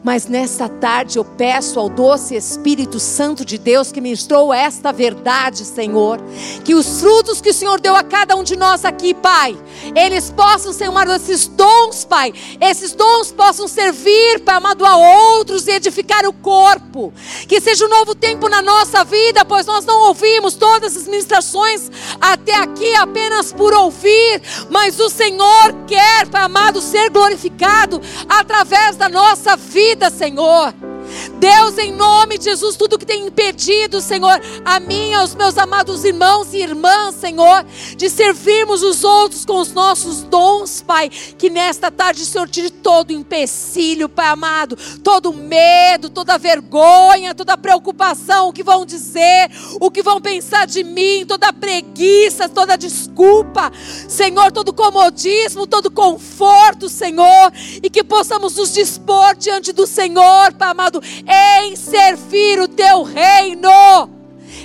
Mas 0.03 0.27
nesta 0.27 0.67
tarde 0.67 1.19
eu 1.19 1.25
peço 1.25 1.79
ao 1.79 1.89
doce 1.89 2.35
Espírito 2.35 2.99
Santo 2.99 3.45
de 3.45 3.59
Deus 3.59 3.93
que 3.93 4.01
ministrou 4.01 4.53
esta 4.53 4.93
verdade, 4.93 5.63
Senhor, 5.63 6.19
que 6.65 6.75
os 6.75 7.01
frutos 7.01 7.41
que 7.41 7.51
o 7.51 7.55
Senhor 7.55 7.79
deu 7.79 7.95
a 7.95 8.03
cada 8.03 8.35
um 8.35 8.43
de 8.43 8.57
nós 8.57 8.85
aqui, 8.87 9.13
Pai, 9.13 9.55
eles 9.95 10.31
possam 10.31 10.73
ser 10.73 10.89
uma 10.89 11.05
desses 11.05 11.47
dons, 11.47 12.07
Pai. 12.07 12.33
Esses 12.59 12.93
dons 12.93 13.31
possam 13.31 13.69
servir, 13.69 14.41
Pai 14.41 14.57
amado, 14.57 14.87
a 14.87 14.97
outros 14.97 15.67
e 15.67 15.73
edificar 15.73 16.25
o 16.27 16.33
corpo. 16.33 17.13
Que 17.47 17.61
seja 17.61 17.85
um 17.85 17.91
novo 17.91 18.15
tempo 18.15 18.49
na 18.49 18.63
nossa 18.63 19.05
vida, 19.05 19.45
pois 19.45 19.67
nós 19.67 19.85
não 19.85 20.09
ouvimos 20.09 20.55
todas 20.55 20.97
as 20.97 21.07
ministrações 21.07 21.91
até 22.19 22.55
aqui 22.55 22.95
apenas 22.95 23.53
por 23.53 23.75
ouvir, 23.75 24.41
mas 24.71 24.99
o 24.99 25.11
Senhor 25.11 25.75
quer, 25.87 26.27
Pai 26.29 26.43
amado, 26.43 26.81
ser 26.81 27.11
glorificado 27.11 28.01
através 28.29 28.97
da 28.97 29.09
nossa 29.09 29.57
vida 29.57 29.90
vida, 29.91 30.09
Senhor. 30.09 30.90
Deus, 31.39 31.79
em 31.79 31.93
nome 31.93 32.39
de 32.39 32.45
Jesus, 32.45 32.77
tudo 32.77 32.99
que 32.99 33.07
tem 33.07 33.27
impedido, 33.27 34.01
Senhor, 34.01 34.41
a 34.65 34.79
mim, 34.79 35.15
aos 35.15 35.35
meus 35.35 35.57
amados 35.57 36.05
irmãos 36.05 36.53
e 36.53 36.59
irmãs, 36.59 37.15
Senhor, 37.15 37.65
de 37.97 38.11
servirmos 38.11 38.83
os 38.83 39.05
outros 39.05 39.45
com 39.45 39.61
os 39.61 39.73
nossos 39.73 40.23
dons, 40.23 40.83
Pai, 40.83 41.09
que 41.09 41.49
nesta 41.49 41.91
tarde, 41.91 42.25
Senhor, 42.27 42.49
tire 42.49 42.71
todo 42.71 43.13
empecilho, 43.13 44.09
Pai 44.09 44.29
amado, 44.29 44.77
todo 45.03 45.33
medo, 45.33 46.11
toda 46.11 46.39
vergonha, 46.39 47.35
toda 47.35 47.57
preocupação, 47.57 48.49
o 48.49 48.53
que 48.53 48.63
vão 48.63 48.85
dizer, 48.85 49.51
o 49.81 49.91
que 49.91 50.03
vão 50.03 50.21
pensar 50.21 50.67
de 50.67 50.85
mim, 50.85 51.25
toda 51.27 51.53
preguiça, 51.53 52.49
toda 52.49 52.77
desculpa, 52.77 53.73
Senhor, 54.09 54.53
todo 54.53 54.73
comodismo, 54.73 55.67
todo 55.67 55.91
conforto, 55.91 56.89
Senhor, 56.89 57.53
e 57.83 57.89
que 57.89 58.05
possamos 58.05 58.57
nos 58.57 58.73
dispor 58.73 59.35
diante 59.37 59.73
do 59.73 59.87
Senhor, 59.87 60.53
Pai 60.55 60.71
amado 60.71 61.00
em 61.27 61.77
servir 61.77 62.61
o 62.61 62.69
teu 62.69 63.03
reino. 63.03 64.11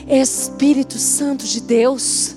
Espírito 0.07 0.97
Santo 0.97 1.45
de 1.45 1.61
Deus, 1.61 2.35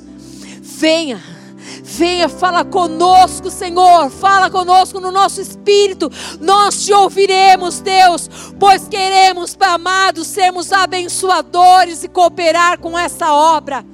venha. 0.61 1.39
Venha, 1.83 2.29
fala 2.29 2.65
conosco, 2.65 3.51
Senhor. 3.51 4.11
Fala 4.11 4.51
conosco 4.51 5.01
no 5.01 5.11
nosso 5.11 5.41
espírito. 5.41 6.11
Nós 6.41 6.85
te 6.85 6.93
ouviremos, 6.93 7.81
Deus, 7.81 8.29
pois 8.59 8.87
queremos, 8.89 9.55
Pai 9.55 9.71
amado, 9.71 10.25
sermos 10.25 10.73
abençoadores 10.73 12.05
e 12.05 12.09
cooperar 12.09 12.79
com 12.79 12.99
essa 12.99 13.33
obra. 13.33 13.85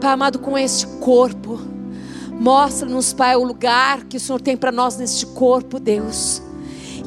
Pai 0.00 0.10
amado, 0.10 0.38
com 0.38 0.58
este 0.58 0.86
corpo. 0.98 1.60
Mostra-nos, 2.32 3.12
Pai, 3.12 3.34
o 3.36 3.44
lugar 3.44 4.04
que 4.04 4.16
o 4.16 4.20
Senhor 4.20 4.40
tem 4.40 4.56
para 4.56 4.70
nós 4.70 4.96
neste 4.96 5.24
corpo, 5.26 5.80
Deus. 5.80 6.42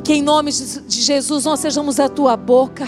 Que 0.03 0.13
em 0.13 0.21
nome 0.21 0.51
de 0.51 1.01
Jesus 1.01 1.45
nós 1.45 1.59
sejamos 1.59 1.99
a 1.99 2.09
tua 2.09 2.35
boca, 2.35 2.85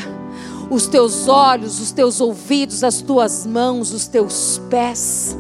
os 0.69 0.88
teus 0.88 1.27
olhos, 1.27 1.79
os 1.79 1.91
teus 1.91 2.21
ouvidos, 2.21 2.83
as 2.83 3.01
tuas 3.01 3.45
mãos, 3.45 3.93
os 3.93 4.07
teus 4.07 4.61
pés. 4.69 5.38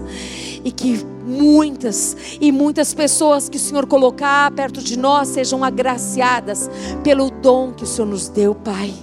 E 0.63 0.71
que 0.71 1.03
muitas 1.25 2.15
e 2.39 2.51
muitas 2.51 2.93
pessoas 2.93 3.47
que 3.47 3.57
o 3.57 3.59
Senhor 3.59 3.87
colocar 3.87 4.51
perto 4.51 4.81
de 4.81 4.97
nós 4.97 5.29
sejam 5.29 5.63
agraciadas 5.63 6.69
pelo 7.03 7.31
dom 7.31 7.71
que 7.71 7.83
o 7.83 7.87
Senhor 7.87 8.07
nos 8.07 8.27
deu, 8.27 8.53
Pai. 8.53 8.93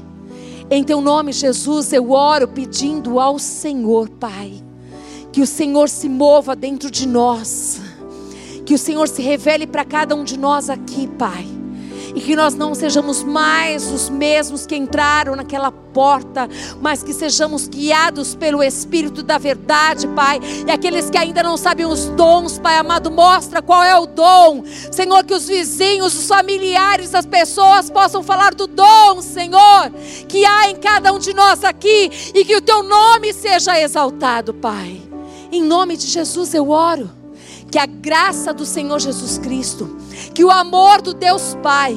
Em 0.70 0.84
teu 0.84 1.00
nome, 1.00 1.32
Jesus, 1.32 1.92
eu 1.92 2.12
oro 2.12 2.46
pedindo 2.46 3.18
ao 3.18 3.38
Senhor, 3.38 4.08
Pai, 4.10 4.52
que 5.32 5.40
o 5.40 5.46
Senhor 5.46 5.88
se 5.88 6.08
mova 6.08 6.54
dentro 6.54 6.90
de 6.90 7.08
nós, 7.08 7.80
que 8.66 8.74
o 8.74 8.78
Senhor 8.78 9.08
se 9.08 9.22
revele 9.22 9.66
para 9.66 9.84
cada 9.84 10.14
um 10.14 10.22
de 10.22 10.38
nós 10.38 10.68
aqui, 10.68 11.06
Pai 11.18 11.57
e 12.18 12.20
que 12.20 12.34
nós 12.34 12.52
não 12.52 12.74
sejamos 12.74 13.22
mais 13.22 13.92
os 13.92 14.10
mesmos 14.10 14.66
que 14.66 14.74
entraram 14.74 15.36
naquela 15.36 15.70
porta, 15.70 16.48
mas 16.80 17.00
que 17.00 17.14
sejamos 17.14 17.68
guiados 17.68 18.34
pelo 18.34 18.60
Espírito 18.60 19.22
da 19.22 19.38
verdade, 19.38 20.08
Pai. 20.08 20.40
E 20.66 20.68
aqueles 20.68 21.08
que 21.08 21.16
ainda 21.16 21.44
não 21.44 21.56
sabem 21.56 21.86
os 21.86 22.06
dons, 22.06 22.58
Pai 22.58 22.76
amado, 22.76 23.08
mostra 23.08 23.62
qual 23.62 23.84
é 23.84 23.96
o 23.96 24.04
dom. 24.04 24.64
Senhor, 24.90 25.22
que 25.22 25.32
os 25.32 25.46
vizinhos, 25.46 26.12
os 26.18 26.26
familiares, 26.26 27.14
as 27.14 27.24
pessoas 27.24 27.88
possam 27.88 28.20
falar 28.20 28.52
do 28.52 28.66
dom, 28.66 29.22
Senhor, 29.22 29.92
que 30.26 30.44
há 30.44 30.70
em 30.70 30.74
cada 30.74 31.12
um 31.12 31.20
de 31.20 31.32
nós 31.32 31.62
aqui 31.62 32.10
e 32.34 32.44
que 32.44 32.56
o 32.56 32.60
teu 32.60 32.82
nome 32.82 33.32
seja 33.32 33.80
exaltado, 33.80 34.52
Pai. 34.54 35.00
Em 35.52 35.62
nome 35.62 35.96
de 35.96 36.08
Jesus 36.08 36.52
eu 36.52 36.70
oro 36.70 37.17
que 37.70 37.78
a 37.78 37.86
graça 37.86 38.52
do 38.52 38.64
Senhor 38.64 38.98
Jesus 38.98 39.38
Cristo, 39.38 39.96
que 40.34 40.42
o 40.42 40.50
amor 40.50 41.02
do 41.02 41.12
Deus 41.12 41.56
Pai, 41.62 41.96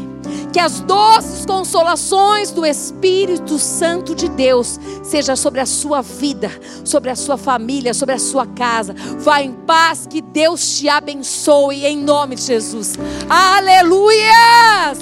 que 0.51 0.59
as 0.59 0.81
doces 0.81 1.45
consolações 1.45 2.51
do 2.51 2.65
Espírito 2.65 3.57
Santo 3.57 4.13
de 4.13 4.27
Deus 4.27 4.79
seja 5.03 5.35
sobre 5.35 5.61
a 5.61 5.65
sua 5.65 6.01
vida, 6.01 6.51
sobre 6.83 7.09
a 7.09 7.15
sua 7.15 7.37
família, 7.37 7.93
sobre 7.93 8.15
a 8.15 8.19
sua 8.19 8.45
casa. 8.45 8.93
Vá 9.19 9.41
em 9.41 9.53
paz, 9.53 10.05
que 10.09 10.21
Deus 10.21 10.77
te 10.77 10.89
abençoe 10.89 11.85
em 11.85 11.97
nome 11.97 12.35
de 12.35 12.43
Jesus. 12.43 12.95
Aleluias! 13.29 14.99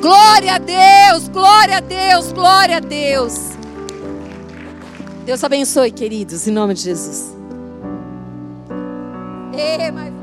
Glória 0.00 0.54
a 0.54 0.58
Deus, 0.58 1.28
glória 1.28 1.78
a 1.78 1.80
Deus, 1.80 2.32
glória 2.32 2.76
a 2.76 2.80
Deus. 2.80 3.34
Deus 5.26 5.44
abençoe, 5.44 5.90
queridos, 5.90 6.46
em 6.46 6.52
nome 6.52 6.72
de 6.72 6.82
Jesus. 6.82 7.37
E 9.60 9.90
mais 9.90 10.14
uma 10.14 10.17